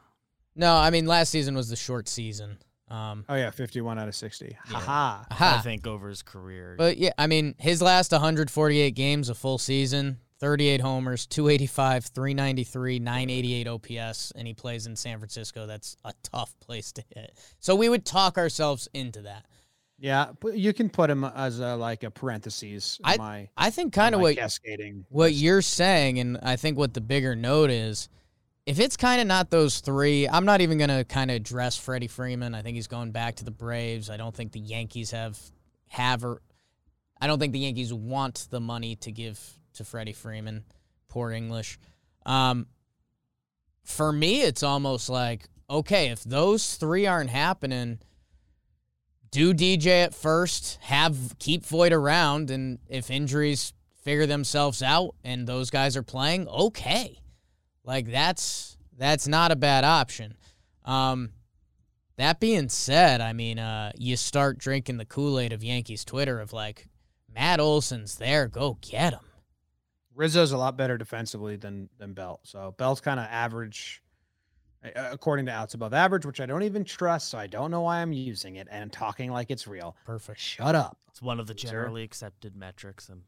no, 0.55 0.75
I 0.75 0.89
mean 0.89 1.05
last 1.05 1.29
season 1.29 1.55
was 1.55 1.69
the 1.69 1.75
short 1.75 2.07
season. 2.09 2.57
Um, 2.89 3.23
Oh 3.29 3.35
yeah, 3.35 3.51
fifty 3.51 3.79
one 3.79 3.97
out 3.97 4.07
of 4.09 4.15
sixty. 4.15 4.57
Yeah. 4.69 4.79
Haha. 4.79 5.23
I 5.57 5.61
think 5.61 5.87
over 5.87 6.09
his 6.09 6.21
career. 6.21 6.75
But 6.77 6.97
yeah, 6.97 7.11
I 7.17 7.27
mean, 7.27 7.55
his 7.57 7.81
last 7.81 8.11
148 8.11 8.91
games, 8.93 9.29
a 9.29 9.33
full 9.33 9.57
season, 9.57 10.17
38 10.39 10.81
homers, 10.81 11.25
285, 11.27 12.05
393, 12.07 12.99
988 12.99 13.67
OPS, 13.67 14.31
and 14.35 14.45
he 14.45 14.53
plays 14.53 14.87
in 14.87 14.97
San 14.97 15.19
Francisco. 15.19 15.67
That's 15.67 15.95
a 16.03 16.11
tough 16.21 16.53
place 16.59 16.91
to 16.93 17.03
hit. 17.15 17.31
So 17.59 17.75
we 17.77 17.87
would 17.87 18.03
talk 18.05 18.37
ourselves 18.37 18.89
into 18.93 19.21
that. 19.21 19.45
Yeah, 19.97 20.31
but 20.41 20.57
you 20.57 20.73
can 20.73 20.89
put 20.89 21.09
him 21.09 21.23
as 21.23 21.59
a 21.59 21.75
like 21.77 22.03
a 22.03 22.11
parentheses. 22.11 22.99
I- 23.05 23.17
my 23.17 23.49
I 23.55 23.69
think 23.69 23.93
kind 23.93 24.15
of 24.15 24.19
my 24.19 24.23
what 24.23 24.35
cascading. 24.35 25.05
what 25.09 25.31
you're 25.33 25.61
saying, 25.61 26.19
and 26.19 26.39
I 26.43 26.57
think 26.57 26.77
what 26.77 26.93
the 26.93 27.01
bigger 27.01 27.35
note 27.37 27.69
is, 27.69 28.09
if 28.65 28.79
it's 28.79 28.95
kind 28.95 29.21
of 29.21 29.27
not 29.27 29.49
those 29.49 29.79
three, 29.79 30.27
I'm 30.27 30.45
not 30.45 30.61
even 30.61 30.77
gonna 30.77 31.03
kind 31.03 31.31
of 31.31 31.35
address 31.35 31.77
Freddie 31.77 32.07
Freeman. 32.07 32.53
I 32.53 32.61
think 32.61 32.75
he's 32.75 32.87
going 32.87 33.11
back 33.11 33.35
to 33.37 33.45
the 33.45 33.51
Braves. 33.51 34.09
I 34.09 34.17
don't 34.17 34.35
think 34.35 34.51
the 34.51 34.59
Yankees 34.59 35.11
have 35.11 35.39
have 35.89 36.23
or 36.23 36.41
I 37.19 37.27
don't 37.27 37.39
think 37.39 37.53
the 37.53 37.59
Yankees 37.59 37.93
want 37.93 38.47
the 38.49 38.59
money 38.59 38.95
to 38.97 39.11
give 39.11 39.39
to 39.73 39.83
Freddie 39.83 40.13
Freeman. 40.13 40.63
Poor 41.07 41.31
English. 41.31 41.77
Um, 42.25 42.67
for 43.83 44.11
me, 44.11 44.41
it's 44.41 44.63
almost 44.63 45.09
like 45.09 45.47
okay, 45.69 46.09
if 46.09 46.23
those 46.23 46.75
three 46.75 47.07
aren't 47.07 47.29
happening, 47.29 47.99
do 49.31 49.53
DJ 49.53 50.03
at 50.03 50.13
first, 50.13 50.77
have 50.81 51.37
keep 51.39 51.65
Voit 51.65 51.93
around, 51.93 52.51
and 52.51 52.79
if 52.89 53.09
injuries 53.09 53.73
figure 54.03 54.25
themselves 54.25 54.83
out 54.83 55.15
and 55.23 55.47
those 55.47 55.69
guys 55.69 55.95
are 55.95 56.03
playing, 56.03 56.47
okay. 56.47 57.20
Like 57.83 58.11
that's 58.11 58.77
that's 58.97 59.27
not 59.27 59.51
a 59.51 59.55
bad 59.55 59.83
option. 59.83 60.35
Um 60.85 61.31
that 62.17 62.39
being 62.39 62.69
said, 62.69 63.21
I 63.21 63.33
mean, 63.33 63.59
uh 63.59 63.91
you 63.97 64.15
start 64.17 64.57
drinking 64.57 64.97
the 64.97 65.05
Kool-Aid 65.05 65.53
of 65.53 65.63
Yankees 65.63 66.05
Twitter 66.05 66.39
of 66.39 66.53
like 66.53 66.87
Matt 67.33 67.59
Olson's 67.59 68.15
there, 68.15 68.47
go 68.47 68.77
get 68.81 69.13
him. 69.13 69.21
Rizzo's 70.13 70.51
a 70.51 70.57
lot 70.57 70.77
better 70.77 70.97
defensively 70.97 71.55
than 71.55 71.89
than 71.97 72.13
Belt. 72.13 72.41
So 72.43 72.75
Belt's 72.77 73.01
kind 73.01 73.19
of 73.19 73.25
average, 73.29 74.03
uh, 74.83 74.89
according 75.11 75.45
to 75.47 75.51
outs 75.53 75.73
above 75.73 75.93
average, 75.93 76.25
which 76.25 76.41
I 76.41 76.45
don't 76.45 76.63
even 76.63 76.83
trust. 76.83 77.29
So 77.29 77.37
I 77.39 77.47
don't 77.47 77.71
know 77.71 77.81
why 77.81 78.01
I'm 78.01 78.11
using 78.13 78.57
it 78.57 78.67
and 78.69 78.91
talking 78.91 79.31
like 79.31 79.49
it's 79.49 79.65
real. 79.67 79.95
Perfect. 80.05 80.39
Shut 80.39 80.75
up. 80.75 80.97
it's 81.07 81.21
one 81.21 81.39
of 81.39 81.47
the 81.47 81.53
generally 81.53 82.03
accepted 82.03 82.55
metrics. 82.55 83.09
And 83.09 83.21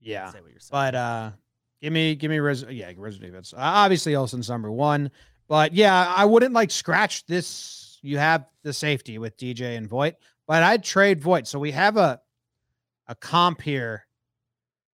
Yeah. 0.00 0.30
say 0.30 0.40
what 0.42 0.50
you're 0.50 0.60
saying. 0.60 0.70
But 0.70 0.94
uh 0.94 1.30
give 1.82 1.92
me 1.92 2.14
give 2.14 2.30
me 2.30 2.38
Rizzo. 2.38 2.68
Yeah, 2.68 2.92
Rizzo 2.96 3.20
defense. 3.20 3.52
Uh, 3.52 3.60
obviously 3.60 4.14
Olson's 4.14 4.48
number 4.48 4.70
one. 4.70 5.10
But 5.48 5.72
yeah, 5.72 6.12
I 6.14 6.24
wouldn't 6.24 6.54
like 6.54 6.70
scratch 6.70 7.24
this. 7.26 7.98
You 8.02 8.18
have 8.18 8.46
the 8.62 8.72
safety 8.72 9.18
with 9.18 9.36
DJ 9.36 9.76
and 9.76 9.88
Voit, 9.88 10.14
but 10.46 10.62
I'd 10.62 10.82
trade 10.82 11.20
Voit. 11.20 11.46
So 11.46 11.58
we 11.58 11.70
have 11.72 11.96
a 11.96 12.20
a 13.08 13.14
comp 13.14 13.62
here 13.62 14.06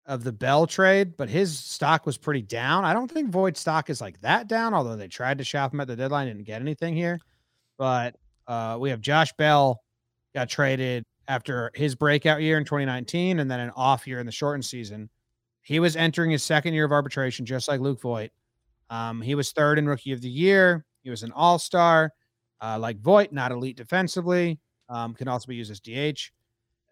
of 0.05 0.23
the 0.23 0.31
Bell 0.33 0.67
trade, 0.67 1.15
but 1.15 1.29
his 1.29 1.57
stock 1.57 2.05
was 2.05 2.17
pretty 2.17 2.41
down. 2.41 2.83
I 2.83 2.93
don't 2.93 3.09
think 3.09 3.29
Voit's 3.29 3.61
stock 3.61 3.89
is 3.89 4.01
like 4.01 4.19
that 4.21 4.47
down, 4.47 4.73
although 4.73 4.97
they 4.97 5.07
tried 5.07 5.37
to 5.37 5.43
shop 5.43 5.73
him 5.73 5.79
at 5.79 5.87
the 5.87 5.95
deadline, 5.95 6.27
didn't 6.27 6.43
get 6.43 6.61
anything 6.61 6.95
here. 6.95 7.19
But 7.77 8.15
uh 8.47 8.77
we 8.79 8.89
have 8.89 9.01
Josh 9.01 9.31
Bell 9.33 9.81
got 10.33 10.49
traded 10.49 11.03
after 11.27 11.71
his 11.75 11.95
breakout 11.95 12.41
year 12.41 12.57
in 12.57 12.65
2019 12.65 13.39
and 13.39 13.49
then 13.49 13.59
an 13.59 13.71
off 13.75 14.07
year 14.07 14.19
in 14.19 14.25
the 14.25 14.31
shortened 14.31 14.65
season. 14.65 15.09
He 15.63 15.79
was 15.79 15.95
entering 15.95 16.31
his 16.31 16.43
second 16.43 16.73
year 16.73 16.85
of 16.85 16.91
arbitration, 16.91 17.45
just 17.45 17.67
like 17.67 17.79
Luke 17.79 18.01
Voit. 18.01 18.31
Um, 18.89 19.21
he 19.21 19.35
was 19.35 19.51
third 19.51 19.79
in 19.79 19.87
rookie 19.87 20.11
of 20.11 20.21
the 20.21 20.29
year. 20.29 20.85
He 21.03 21.09
was 21.09 21.23
an 21.23 21.31
all 21.31 21.59
star, 21.59 22.11
uh, 22.61 22.77
like 22.79 22.99
Voit, 22.99 23.31
not 23.31 23.51
elite 23.51 23.77
defensively. 23.77 24.59
Um, 24.89 25.13
can 25.13 25.27
also 25.27 25.47
be 25.47 25.55
used 25.55 25.71
as 25.71 25.79
DH. 25.79 26.31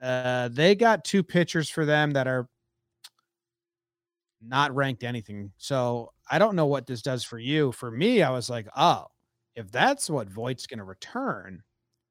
Uh, 0.01 0.47
they 0.49 0.76
got 0.76 1.03
two 1.03 1.22
pitchers 1.24 1.70
for 1.70 1.86
them 1.86 2.11
that 2.11 2.28
are 2.28 2.47
not 4.41 4.74
ranked 4.74 5.03
anything. 5.03 5.51
So 5.57 6.13
I 6.30 6.39
don't 6.39 6.55
know 6.55 6.67
what 6.67 6.88
this 6.88 7.01
does 7.01 7.24
for 7.24 7.38
you. 7.38 7.72
For 7.72 7.91
me, 7.91 8.24
I 8.24 8.30
was 8.30 8.49
like, 8.49 8.67
oh, 8.76 9.07
if 9.55 9.72
that's 9.72 10.09
what 10.09 10.30
Voit's 10.30 10.67
going 10.67 10.78
to 10.78 10.86
return, 10.86 11.63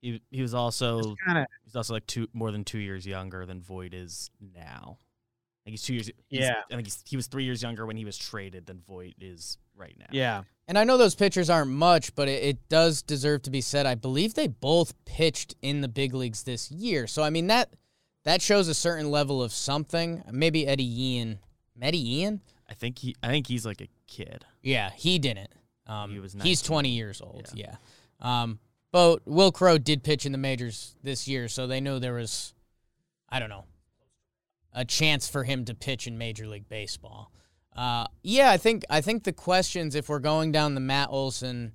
he 0.03 0.23
he 0.31 0.43
was 0.43 0.55
also 0.55 1.17
kind 1.27 1.39
of 1.39 1.47
he's 1.65 1.75
also 1.75 1.95
like 1.95 2.07
two 2.07 2.29
more 2.33 2.53
than 2.53 2.65
two 2.65 2.79
years 2.79 3.07
younger 3.07 3.47
than 3.47 3.63
Voit 3.63 3.95
is 3.95 4.31
now. 4.55 4.99
I 5.69 5.71
think 5.71 5.73
he's 5.73 5.83
two 5.83 5.95
years. 5.95 6.07
he's- 6.07 6.17
Yeah. 6.43 6.63
I 6.71 6.75
think 6.75 6.87
he's, 6.87 7.03
he 7.07 7.17
was 7.17 7.27
three 7.27 7.45
years 7.45 7.63
younger 7.63 7.85
when 7.85 7.97
he 7.97 8.05
was 8.05 8.17
traded 8.17 8.67
than 8.67 8.81
Voit 8.87 9.15
is 9.21 9.59
right 9.77 9.95
now. 9.99 10.07
yeah. 10.11 10.43
And 10.67 10.77
I 10.79 10.85
know 10.85 10.97
those 10.99 11.15
pitchers 11.15 11.49
aren't 11.49 11.71
much, 11.71 12.15
but 12.15 12.29
it, 12.29 12.43
it 12.43 12.69
does 12.69 13.01
deserve 13.03 13.43
to 13.43 13.51
be 13.51 13.61
said. 13.63 13.87
I 13.87 13.95
believe 13.95 14.35
they 14.35 14.49
both 14.49 14.93
pitched 15.07 15.55
in 15.63 15.81
the 15.83 15.89
big 15.89 16.13
leagues 16.15 16.43
this 16.43 16.71
year. 16.71 17.07
So 17.07 17.23
I 17.23 17.31
mean 17.31 17.47
that 17.49 17.71
that 18.25 18.43
shows 18.43 18.69
a 18.69 18.75
certain 18.75 19.11
level 19.11 19.43
of 19.43 19.53
something. 19.53 20.23
Maybe 20.31 20.67
Eddy 20.67 20.85
Yean. 20.85 21.39
Eddy 21.81 21.97
Yean? 21.99 22.41
I 22.69 22.75
think 22.75 22.99
he 22.99 23.15
I 23.23 23.29
think 23.29 23.47
he's 23.47 23.65
like 23.65 23.81
a 23.81 23.89
kid. 24.07 24.45
Yeah, 24.63 24.91
he 24.95 25.19
didn't. 25.19 25.51
Um, 25.87 26.11
He 26.11 26.19
was 26.19 26.37
he's 26.43 26.61
20 26.61 26.91
years 26.91 27.21
old. 27.23 27.47
Yeah. 27.55 27.77
Um, 28.21 28.59
but 28.93 29.27
Wil 29.27 29.53
Crowe 29.53 29.79
did 29.79 30.03
pitch 30.03 30.27
in 30.27 30.33
the 30.33 30.39
majors 30.39 30.97
this 31.03 31.27
year, 31.27 31.49
so 31.49 31.67
they 31.67 31.81
knew 31.81 31.99
there 31.99 32.13
was, 32.15 32.53
I 33.31 33.39
don't 33.39 33.49
know, 33.49 33.65
a 34.79 34.85
chance 34.85 35.29
for 35.29 35.45
him 35.45 35.65
to 35.67 35.75
pitch 35.75 36.07
in 36.07 36.19
Major 36.19 36.47
League 36.47 36.69
Baseball. 36.69 37.33
Uh, 37.77 38.07
yeah, 38.23 38.51
I 38.51 38.57
think 38.57 38.85
I 38.91 39.01
think 39.01 39.25
the 39.25 39.33
questions, 39.33 39.95
if 39.95 40.09
we're 40.09 40.19
going 40.19 40.53
down 40.53 40.75
the 40.75 40.81
Matt 40.81 41.09
Olson 41.11 41.73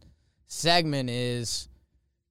segment, 0.47 1.10
is 1.10 1.70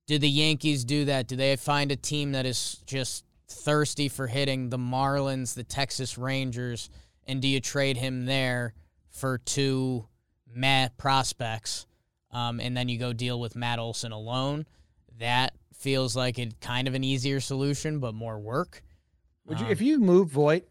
do 0.06 0.18
the 0.18 0.28
Yankees 0.28 0.84
do 0.84 1.04
that? 1.06 1.28
Do 1.28 1.36
they 1.36 1.56
find 1.56 1.90
a 1.90 1.96
team 1.96 2.32
that 2.32 2.46
is 2.46 2.82
just 2.86 3.24
thirsty 3.48 4.08
for 4.08 4.26
hitting 4.26 4.70
the 4.70 4.78
Marlins, 4.78 5.54
the 5.54 5.64
Texas 5.64 6.18
Rangers, 6.18 6.90
and 7.26 7.40
do 7.40 7.48
you 7.48 7.60
trade 7.60 7.96
him 7.96 8.26
there 8.26 8.74
for 9.10 9.38
two 9.38 10.06
Matt 10.54 10.96
prospects? 10.98 11.86
um, 12.32 12.60
and 12.60 12.76
then 12.76 12.88
you 12.88 12.98
go 12.98 13.12
deal 13.12 13.38
with 13.38 13.54
Matt 13.54 13.78
Olson 13.78 14.12
alone. 14.12 14.66
That 15.18 15.52
feels 15.74 16.16
like 16.16 16.38
it 16.38 16.60
kind 16.60 16.88
of 16.88 16.94
an 16.94 17.04
easier 17.04 17.40
solution, 17.40 17.98
but 17.98 18.14
more 18.14 18.38
work. 18.38 18.82
Would 19.46 19.60
you, 19.60 19.66
Um, 19.66 19.72
if 19.72 19.80
you 19.80 19.98
move 19.98 20.28
Voit 20.28 20.68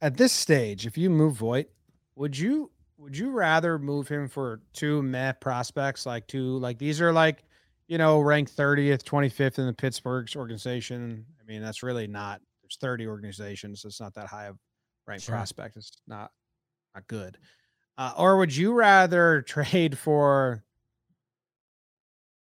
at 0.00 0.16
this 0.16 0.32
stage, 0.32 0.86
if 0.86 0.96
you 0.98 1.10
move 1.10 1.34
Voit, 1.34 1.68
would 2.14 2.36
you 2.36 2.70
would 2.98 3.16
you 3.16 3.30
rather 3.30 3.78
move 3.78 4.08
him 4.08 4.28
for 4.28 4.62
two 4.72 5.02
meh 5.02 5.32
prospects 5.32 6.06
like 6.06 6.26
two 6.26 6.56
like 6.58 6.78
these 6.78 7.00
are 7.00 7.12
like 7.12 7.44
you 7.88 7.98
know 7.98 8.20
ranked 8.20 8.52
thirtieth, 8.52 9.04
twenty 9.04 9.28
fifth 9.28 9.58
in 9.58 9.66
the 9.66 9.72
Pittsburgh's 9.72 10.36
organization? 10.36 11.26
I 11.40 11.44
mean 11.44 11.62
that's 11.62 11.82
really 11.82 12.06
not. 12.06 12.40
There's 12.62 12.76
thirty 12.80 13.06
organizations. 13.06 13.82
So 13.82 13.88
it's 13.88 14.00
not 14.00 14.14
that 14.14 14.28
high 14.28 14.46
of 14.46 14.58
ranked 15.06 15.24
Sure. 15.24 15.34
prospect. 15.34 15.76
It's 15.76 15.92
not 16.06 16.32
not 16.94 17.06
good. 17.08 17.38
Uh, 17.98 18.12
or 18.18 18.38
would 18.38 18.54
you 18.54 18.72
rather 18.74 19.42
trade 19.46 19.98
for 19.98 20.64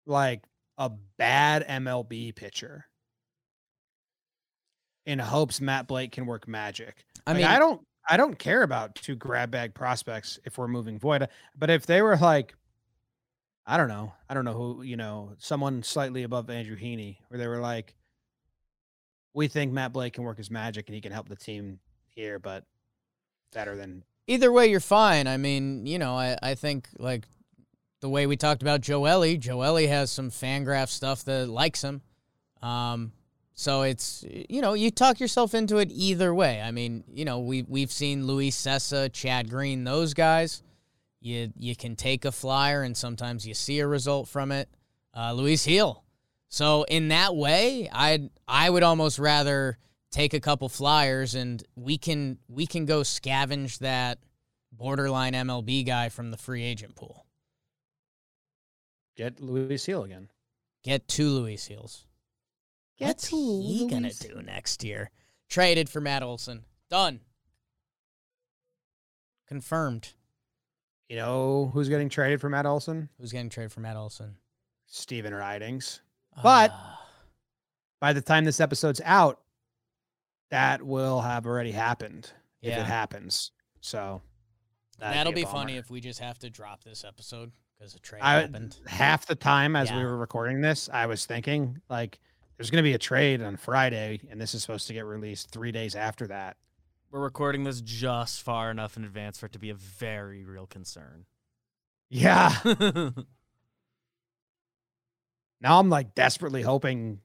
like 0.05 0.43
a 0.77 0.89
bad 1.17 1.65
MLB 1.67 2.35
pitcher? 2.35 2.85
In 5.05 5.19
hopes 5.19 5.59
Matt 5.59 5.87
Blake 5.87 6.11
can 6.11 6.25
work 6.25 6.47
magic. 6.47 7.05
I 7.25 7.31
Like, 7.31 7.37
mean, 7.37 7.47
I 7.47 7.57
don't 7.59 7.81
I 8.07 8.17
don't 8.17 8.37
care 8.39 8.63
about 8.63 8.95
two 8.95 9.15
grab 9.15 9.51
bag 9.51 9.73
prospects 9.73 10.39
if 10.43 10.57
we're 10.57 10.67
moving 10.67 10.99
Voit. 10.99 11.29
But 11.55 11.69
if 11.69 11.85
they 11.85 12.01
were 12.01 12.17
like, 12.17 12.55
I 13.65 13.77
don't 13.77 13.87
know, 13.87 14.13
I 14.27 14.33
don't 14.33 14.45
know 14.45 14.53
who, 14.53 14.81
you 14.81 14.97
know, 14.97 15.33
someone 15.37 15.83
slightly 15.83 16.23
above 16.23 16.49
Andrew 16.49 16.75
Heaney, 16.75 17.17
where 17.27 17.37
they 17.37 17.47
were 17.47 17.59
like, 17.59 17.93
we 19.33 19.47
think 19.47 19.71
Matt 19.71 19.93
Blake 19.93 20.13
can 20.13 20.23
work 20.23 20.37
his 20.37 20.49
magic 20.49 20.87
and 20.87 20.95
he 20.95 21.01
can 21.01 21.11
help 21.11 21.29
the 21.29 21.35
team 21.35 21.79
here, 22.07 22.39
but 22.39 22.65
better 23.53 23.75
than 23.75 24.03
either 24.27 24.51
way, 24.51 24.67
you're 24.67 24.79
fine. 24.79 25.27
I 25.27 25.37
mean, 25.37 25.85
you 25.85 25.99
know, 25.99 26.15
I, 26.15 26.35
I 26.41 26.55
think 26.55 26.87
like 26.97 27.25
the 28.01 28.09
way 28.09 28.25
we 28.25 28.37
talked 28.37 28.61
about 28.63 28.81
Joely, 28.81 29.39
Joely 29.39 29.87
has 29.87 30.11
some 30.11 30.31
Fangraph 30.31 30.89
stuff 30.89 31.23
that 31.25 31.47
likes 31.47 31.83
him. 31.83 32.01
Um, 32.61 33.11
so 33.59 33.81
it's 33.81 34.23
you 34.29 34.61
know 34.61 34.73
you 34.73 34.89
talk 34.89 35.19
yourself 35.19 35.53
into 35.53 35.79
it 35.79 35.89
either 35.91 36.33
way. 36.33 36.61
I 36.61 36.71
mean, 36.71 37.03
you 37.11 37.25
know 37.25 37.39
we 37.39 37.63
we've 37.63 37.91
seen 37.91 38.25
Luis 38.25 38.55
Cessa, 38.55 39.11
Chad 39.11 39.49
Green, 39.49 39.83
those 39.83 40.13
guys. 40.13 40.63
You 41.19 41.51
you 41.57 41.75
can 41.75 41.97
take 41.97 42.23
a 42.23 42.31
flyer 42.31 42.83
and 42.83 42.95
sometimes 42.95 43.45
you 43.45 43.53
see 43.53 43.79
a 43.79 43.85
result 43.87 44.29
from 44.29 44.53
it. 44.53 44.69
Uh, 45.13 45.33
Luis 45.33 45.65
Gil. 45.65 46.05
So 46.47 46.83
in 46.83 47.09
that 47.09 47.35
way, 47.35 47.89
I 47.91 48.29
I 48.47 48.69
would 48.69 48.83
almost 48.83 49.19
rather 49.19 49.77
take 50.09 50.33
a 50.33 50.39
couple 50.39 50.69
flyers 50.69 51.35
and 51.35 51.61
we 51.75 51.97
can 51.97 52.37
we 52.47 52.65
can 52.65 52.85
go 52.85 53.01
scavenge 53.01 53.79
that 53.79 54.19
borderline 54.71 55.33
MLB 55.33 55.85
guy 55.85 56.07
from 56.07 56.31
the 56.31 56.37
free 56.37 56.63
agent 56.63 56.95
pool. 56.95 57.25
get 59.17 59.41
Louis 59.41 59.77
Seal 59.77 60.05
again. 60.05 60.29
Get 60.81 61.09
two 61.09 61.27
Luis 61.27 61.67
Gils. 61.67 62.05
Get 62.99 63.07
What's 63.07 63.27
he 63.27 63.87
gonna 63.89 64.11
do 64.13 64.41
next 64.41 64.83
year? 64.83 65.09
Traded 65.49 65.89
for 65.89 66.01
Matt 66.01 66.21
Olson. 66.21 66.65
Done. 66.89 67.21
Confirmed. 69.47 70.13
You 71.07 71.15
know 71.15 71.71
who's 71.73 71.89
getting 71.89 72.09
traded 72.09 72.39
for 72.39 72.49
Matt 72.49 72.65
Olson? 72.65 73.09
Who's 73.19 73.31
getting 73.31 73.49
traded 73.49 73.71
for 73.71 73.79
Matt 73.79 73.95
Olson? 73.95 74.35
Stephen 74.85 75.33
Ridings. 75.33 76.01
But- 76.43 76.71
Ah, 76.73 76.95
By 77.99 78.13
the 78.13 78.21
time 78.21 78.45
this 78.45 78.59
episode's 78.61 79.01
out, 79.03 79.41
that 80.51 80.81
will 80.81 81.21
have 81.21 81.45
already 81.45 81.71
happened. 81.71 82.31
If 82.61 82.77
it 82.77 82.85
happens. 82.85 83.51
So 83.81 84.21
that'd 84.97 85.17
that'll 85.17 85.31
a 85.33 85.35
be 85.35 85.45
funny 85.45 85.77
if 85.77 85.89
we 85.89 86.01
just 86.01 86.19
have 86.19 86.37
to 86.39 86.49
drop 86.49 86.83
this 86.83 87.03
episode 87.05 87.51
because 87.77 87.95
a 87.95 87.99
trade 87.99 88.21
I 88.21 88.41
happened. 88.41 88.77
half 88.85 89.25
the 89.25 89.35
time 89.35 89.75
as 89.77 89.89
we 89.91 90.03
were 90.03 90.17
recording 90.17 90.59
this, 90.61 90.89
I 90.91 91.05
was 91.05 91.25
thinking 91.25 91.81
like 91.89 92.19
there's 92.59 92.69
going 92.69 92.83
to 92.83 92.87
be 92.87 92.93
a 92.93 92.99
trade 92.99 93.41
on 93.41 93.55
Friday, 93.55 94.19
and 94.29 94.39
this 94.39 94.53
is 94.53 94.61
supposed 94.61 94.87
to 94.87 94.93
get 94.93 95.05
released 95.05 95.49
three 95.49 95.71
days 95.71 95.95
after 95.95 96.27
that. 96.27 96.57
We're 97.09 97.21
recording 97.21 97.63
this 97.63 97.79
just 97.79 98.41
far 98.43 98.69
enough 98.69 98.97
in 98.97 99.05
advance 99.05 99.39
for 99.39 99.45
it 99.45 99.53
to 99.53 99.59
be 99.59 99.69
a 99.69 99.75
very 99.75 100.43
real 100.43 100.67
concern. 100.67 101.23
Yeah. 102.09 102.53
now 105.61 105.79
I'm 105.79 105.89
like 105.89 106.13
desperately 106.15 106.61
hoping. 106.61 107.21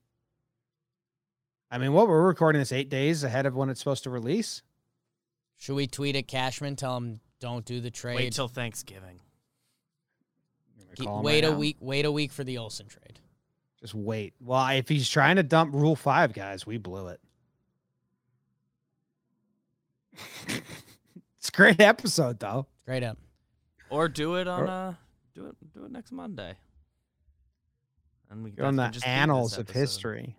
I 1.69 1.79
mean, 1.79 1.93
what 1.95 2.07
we're 2.07 2.23
recording 2.29 2.61
this 2.61 2.71
eight 2.71 2.89
days 2.89 3.25
ahead 3.25 3.45
of 3.45 3.57
when 3.57 3.71
it's 3.71 3.81
supposed 3.81 4.05
to 4.05 4.11
release. 4.11 4.63
Should 5.59 5.75
we 5.75 5.89
tweet 5.89 6.15
at 6.15 6.29
Cashman? 6.29 6.77
Tell 6.77 6.97
him 6.97 7.19
don't 7.41 7.65
do 7.65 7.81
the 7.81 7.91
trade. 7.91 8.15
Wait 8.15 8.35
till 8.35 8.47
Thanksgiving. 8.47 9.19
I'm 10.79 10.85
gonna 10.85 10.95
Ke- 10.95 11.05
call 11.07 11.19
him 11.19 11.25
wait 11.25 11.43
right 11.43 11.51
a 11.51 11.51
now. 11.51 11.59
week. 11.59 11.77
Wait 11.81 12.05
a 12.05 12.13
week 12.13 12.31
for 12.31 12.45
the 12.45 12.59
Olson 12.59 12.87
trade. 12.87 13.19
Just 13.85 13.95
wait. 13.95 14.33
Well, 14.41 14.67
if 14.69 14.89
he's 14.89 15.07
trying 15.11 15.37
to 15.37 15.43
dump 15.43 15.75
Rule 15.75 15.95
Five, 15.95 16.33
guys, 16.33 16.67
we 16.67 16.79
blew 16.79 17.09
it. 17.09 17.21
it's 21.39 21.51
a 21.51 21.53
great 21.53 21.79
episode, 21.83 22.41
though. 22.41 22.67
Great 22.87 23.03
up. 23.03 23.19
Or 23.91 24.09
do 24.09 24.37
it 24.37 24.49
on 24.49 24.63
Or- 24.63 24.69
uh 24.69 24.95
do 25.35 25.49
it 25.49 25.57
do 25.75 25.85
it 25.85 25.91
next 25.91 26.13
Monday. 26.13 26.55
And 28.31 28.43
we 28.43 28.55
You're 28.57 28.65
on 28.65 28.77
guys 28.77 28.87
the 28.87 28.93
just 28.95 29.05
beat 29.05 29.11
annals 29.11 29.59
of 29.59 29.69
history. 29.69 30.35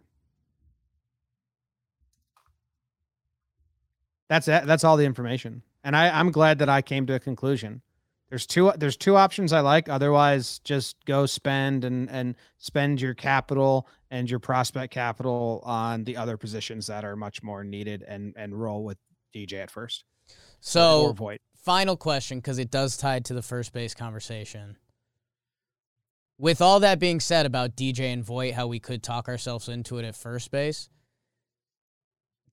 That's 4.28 4.48
it. 4.48 4.66
That's 4.66 4.84
all 4.84 4.98
the 4.98 5.06
information, 5.06 5.62
and 5.84 5.96
I, 5.96 6.20
I'm 6.20 6.32
glad 6.32 6.58
that 6.58 6.70
I 6.70 6.82
came 6.82 7.06
to 7.06 7.14
a 7.14 7.20
conclusion. 7.20 7.84
There's 8.30 8.47
two. 8.47 8.71
There's 8.76 8.97
two 8.97 9.15
options 9.15 9.53
I 9.53 9.59
like. 9.59 9.88
Otherwise, 9.88 10.59
just 10.63 10.97
go 11.05 11.26
spend 11.26 11.86
and 11.86 12.09
and 12.09 12.36
spend 12.57 12.99
your 12.99 13.13
capital 13.13 13.88
and 14.09 14.30
your 14.30 14.39
prospect 14.39 14.93
capital 14.93 15.61
on 15.63 16.03
the 16.05 16.17
other 16.17 16.36
positions 16.36 16.88
that 16.88 17.05
are 17.05 17.15
much 17.15 17.43
more 17.43 17.63
needed, 17.63 18.03
and 18.07 18.34
and 18.36 18.59
roll 18.59 18.84
with 18.84 18.97
DJ 19.36 19.53
at 19.61 19.71
first. 19.71 20.05
So 20.59 21.15
final 21.65 21.97
question 21.97 22.39
because 22.39 22.57
it 22.57 22.71
does 22.71 22.97
tie 22.97 23.19
to 23.19 23.34
the 23.34 23.41
first 23.41 23.73
base 23.73 23.93
conversation. 23.93 24.78
With 26.38 26.61
all 26.61 26.80
that 26.82 26.99
being 26.99 27.19
said 27.19 27.45
about 27.45 27.76
DJ 27.76 28.11
and 28.11 28.23
Voit, 28.23 28.53
how 28.53 28.67
we 28.67 28.80
could 28.80 29.01
talk 29.01 29.28
ourselves 29.28 29.69
into 29.69 29.97
it 29.99 30.05
at 30.05 30.15
first 30.15 30.51
base, 30.51 30.89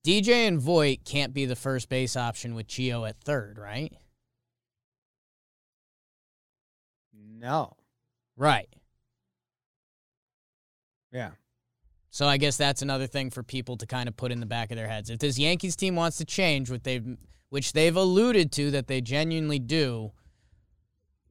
DJ 0.07 0.47
and 0.47 0.61
Voit 0.61 1.05
can't 1.05 1.35
be 1.35 1.47
the 1.47 1.57
first 1.57 1.89
base 1.89 2.17
option 2.17 2.55
with 2.55 2.69
Gio 2.69 3.09
at 3.09 3.21
third, 3.21 3.59
right? 3.59 3.93
No. 7.43 7.77
Right. 8.37 8.69
Yeah. 11.13 11.33
So 12.11 12.27
I 12.27 12.37
guess 12.37 12.57
that's 12.57 12.83
another 12.83 13.07
thing 13.07 13.31
for 13.31 13.43
people 13.43 13.77
to 13.79 13.87
kind 13.87 14.09
of 14.09 14.17
put 14.17 14.31
in 14.31 14.39
the 14.39 14.47
back 14.47 14.71
of 14.71 14.77
their 14.77 14.89
heads. 14.89 15.11
If 15.11 15.19
this 15.19 15.39
Yankees 15.39 15.75
team 15.75 15.97
wants 15.97 16.19
to 16.19 16.25
change, 16.25 16.71
what 16.71 16.85
they've, 16.85 17.17
which 17.51 17.73
they've 17.73 17.97
alluded 17.97 18.53
to 18.53 18.71
that 18.71 18.87
they 18.87 19.01
genuinely 19.01 19.59
do, 19.59 20.13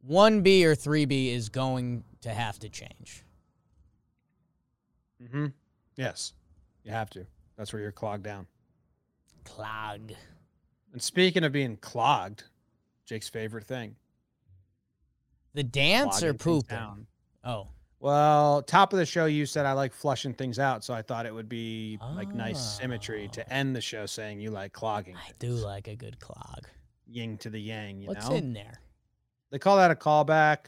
one 0.02 0.42
B 0.42 0.66
or 0.66 0.76
three 0.76 1.06
B 1.06 1.30
is 1.30 1.50
going 1.50 2.04
to 2.22 2.30
have 2.30 2.60
to 2.60 2.70
change. 2.70 3.24
Mm-hmm. 5.24 5.48
Yes. 5.96 6.34
You 6.84 6.92
have 6.92 7.10
to. 7.12 7.26
That's 7.58 7.72
where 7.72 7.82
you're 7.82 7.92
clogged 7.92 8.24
down. 8.24 8.48
Clog. 9.46 10.12
And 10.92 11.02
speaking 11.02 11.44
of 11.44 11.52
being 11.52 11.78
clogged, 11.78 12.44
Jake's 13.06 13.30
favorite 13.30 13.66
thing. 13.66 13.96
The 15.54 15.64
dance 15.64 16.24
or 16.24 16.34
pooping? 16.34 16.76
down. 16.78 17.08
Oh, 17.44 17.68
Well, 18.00 18.62
top 18.64 18.94
of 18.94 19.00
the 19.00 19.06
show, 19.06 19.26
you 19.26 19.46
said 19.46 19.66
I 19.66 19.74
like 19.74 19.94
flushing 19.94 20.34
things 20.34 20.58
out, 20.60 20.84
so 20.84 20.94
I 20.94 21.02
thought 21.02 21.26
it 21.26 21.34
would 21.34 21.50
be 21.50 22.00
like 22.16 22.34
nice 22.34 22.60
symmetry 22.78 23.26
Oh. 23.30 23.32
to 23.34 23.54
end 23.54 23.76
the 23.76 23.82
show 23.82 24.06
saying 24.06 24.40
you 24.40 24.50
like 24.52 24.74
clogging. 24.74 25.16
I 25.16 25.32
do 25.40 25.52
like 25.52 25.88
a 25.88 25.96
good 25.96 26.20
clog. 26.20 26.68
Ying 27.06 27.38
to 27.40 27.50
the 27.50 27.60
yang, 27.60 28.00
you 28.02 28.08
What's 28.08 28.28
know. 28.30 28.36
in 28.36 28.54
there? 28.54 28.82
They 29.52 29.60
call 29.60 29.78
that 29.78 29.92
a 29.92 29.96
callback. 29.96 30.68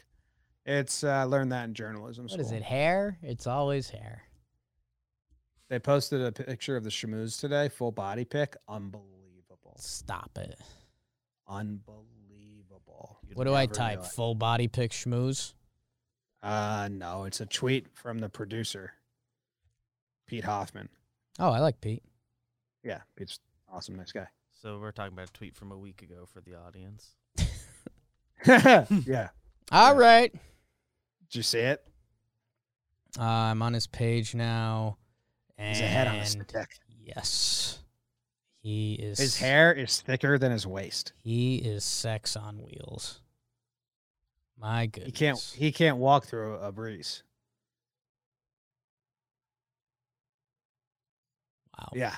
It's 0.66 1.02
uh, 1.02 1.08
I 1.08 1.22
learned 1.24 1.52
that 1.52 1.64
in 1.64 1.74
journalism 1.74 2.26
What 2.28 2.38
is 2.38 2.46
school. 2.48 2.58
it? 2.58 2.62
Hair? 2.62 3.18
It's 3.22 3.46
always 3.46 3.88
hair. 3.90 4.22
They 5.68 5.78
posted 5.78 6.20
a 6.22 6.30
picture 6.30 6.76
of 6.76 6.84
the 6.84 6.90
Shamoos 6.90 7.40
today, 7.40 7.68
full 7.68 7.90
body 7.92 8.24
pic. 8.24 8.56
Unbelievable. 8.68 9.74
Stop 9.78 10.36
it. 10.38 10.58
Unbelievable. 11.48 12.04
You'd 13.28 13.36
What 13.36 13.44
do 13.44 13.54
I 13.54 13.66
type? 13.66 14.04
Full 14.04 14.34
body 14.34 14.68
pic 14.68 14.92
schmooze? 14.92 15.54
Uh 16.42 16.88
no, 16.90 17.24
it's 17.24 17.40
a 17.40 17.46
tweet 17.46 17.86
from 17.94 18.18
the 18.18 18.28
producer, 18.28 18.92
Pete 20.26 20.44
Hoffman. 20.44 20.88
Oh, 21.38 21.50
I 21.50 21.60
like 21.60 21.80
Pete. 21.80 22.02
Yeah, 22.82 23.00
Pete's 23.16 23.40
awesome, 23.72 23.96
nice 23.96 24.12
guy. 24.12 24.28
So 24.52 24.78
we're 24.78 24.92
talking 24.92 25.12
about 25.12 25.30
a 25.30 25.32
tweet 25.32 25.56
from 25.56 25.72
a 25.72 25.76
week 25.76 26.02
ago 26.02 26.26
for 26.32 26.40
the 26.40 26.54
audience. 26.54 27.14
yeah. 29.06 29.28
All 29.72 29.94
right. 29.94 30.32
Did 30.32 31.34
you 31.34 31.42
see 31.42 31.60
it? 31.60 31.82
Uh, 33.18 33.22
I'm 33.22 33.62
on 33.62 33.72
his 33.72 33.86
page 33.86 34.34
now. 34.34 34.98
And 35.56 35.76
He's 35.76 35.84
a 35.84 35.88
head 35.88 36.08
on 36.08 36.16
a 36.16 36.26
stick. 36.26 36.78
Yes. 37.04 37.78
He 38.64 38.94
is 38.94 39.18
His 39.18 39.36
hair 39.36 39.74
is 39.74 40.00
thicker 40.00 40.38
than 40.38 40.50
his 40.50 40.66
waist. 40.66 41.12
He 41.22 41.56
is 41.56 41.84
sex 41.84 42.34
on 42.34 42.62
wheels. 42.62 43.20
My 44.58 44.86
goodness. 44.86 45.06
He 45.06 45.12
can't. 45.12 45.54
He 45.54 45.70
can't 45.72 45.98
walk 45.98 46.24
through 46.24 46.54
a 46.54 46.72
breeze. 46.72 47.22
wow. 51.76 51.90
Yeah. 51.92 52.16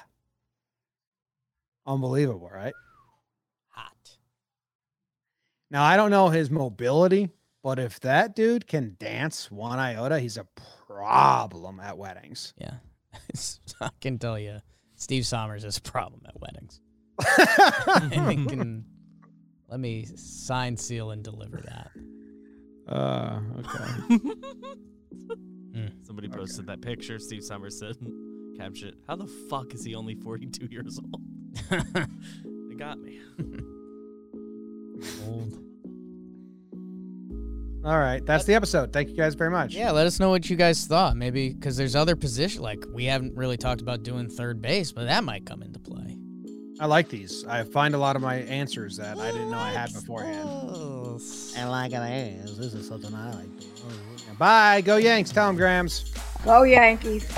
Unbelievable, 1.85 2.49
right? 2.55 2.75
Hot. 3.71 4.17
Now 5.69 5.83
I 5.83 5.97
don't 5.97 6.13
know 6.13 6.29
his 6.29 6.49
mobility, 6.49 7.31
but 7.65 7.81
if 7.81 7.99
that 8.01 8.37
dude 8.37 8.69
can 8.69 8.95
dance 9.01 9.51
one 9.51 9.81
iota, 9.81 10.21
he's 10.21 10.37
a 10.37 10.47
problem 10.87 11.81
at 11.81 11.99
weddings. 11.99 12.55
Yeah. 12.57 12.75
I 13.81 13.91
can 14.01 14.21
tell 14.21 14.39
you, 14.39 14.61
Steve 14.97 15.25
Sommers 15.25 15.65
is 15.65 15.77
a 15.77 15.83
problem 15.83 16.23
at 16.27 16.39
weddings. 16.41 16.81
and 18.13 18.49
can 18.49 18.85
let 19.69 19.81
me 19.81 20.07
sign, 20.17 20.77
seal, 20.77 21.11
and 21.11 21.23
deliver 21.23 21.59
that. 21.59 21.91
uh, 22.89 23.41
okay. 23.59 24.19
Somebody 26.03 26.29
posted 26.29 26.67
that 26.67 26.81
picture. 26.81 27.19
Steve 27.19 27.43
Summers 27.45 27.79
said, 27.79 27.97
caption, 28.59 28.95
How 29.07 29.17
the 29.17 29.27
fuck 29.51 29.75
is 29.75 29.85
he 29.85 29.95
only 29.95 30.15
42 30.15 30.67
years 30.71 30.99
old? 30.99 31.23
They 32.69 32.75
got 32.75 32.99
me. 32.99 33.21
Old. 35.27 35.59
All 37.87 38.01
right, 38.01 38.27
that's 38.27 38.45
the 38.45 38.55
episode. 38.55 38.93
Thank 38.93 39.11
you 39.11 39.17
guys 39.17 39.37
very 39.37 39.51
much. 39.51 39.73
Yeah, 39.73 39.93
let 39.93 40.09
us 40.09 40.19
know 40.19 40.29
what 40.29 40.51
you 40.51 40.57
guys 40.57 40.87
thought. 40.87 41.17
Maybe 41.17 41.51
because 41.51 41.77
there's 41.77 41.95
other 41.95 42.17
position 42.17 42.61
like 42.61 42.85
we 42.93 43.05
haven't 43.05 43.37
really 43.37 43.57
talked 43.57 43.81
about 43.81 44.03
doing 44.03 44.29
third 44.29 44.61
base, 44.61 44.91
but 44.91 45.05
that 45.05 45.23
might 45.23 45.47
come 45.47 45.63
into 45.63 45.79
play. 45.79 46.19
I 46.81 46.87
like 46.87 47.09
these. 47.09 47.45
I 47.47 47.63
find 47.63 47.95
a 47.95 47.99
lot 47.99 48.17
of 48.17 48.23
my 48.23 48.39
answers 48.39 48.97
that 48.97 49.19
I 49.19 49.31
didn't 49.31 49.53
know 49.53 49.59
I 49.59 49.71
had 49.71 49.95
beforehand. 49.95 50.49
And 51.57 51.71
like 51.71 51.93
it 51.93 52.45
is, 52.45 52.59
this 52.59 52.75
is 52.75 52.89
something 52.89 53.15
I 53.15 53.33
like. 53.33 54.37
Bye. 54.37 54.81
Go 54.81 54.97
Yanks. 54.97 55.31
Tell 55.31 55.47
them, 55.47 55.55
Grams. 55.55 56.13
Go 56.45 56.65
Yankees. 56.65 57.29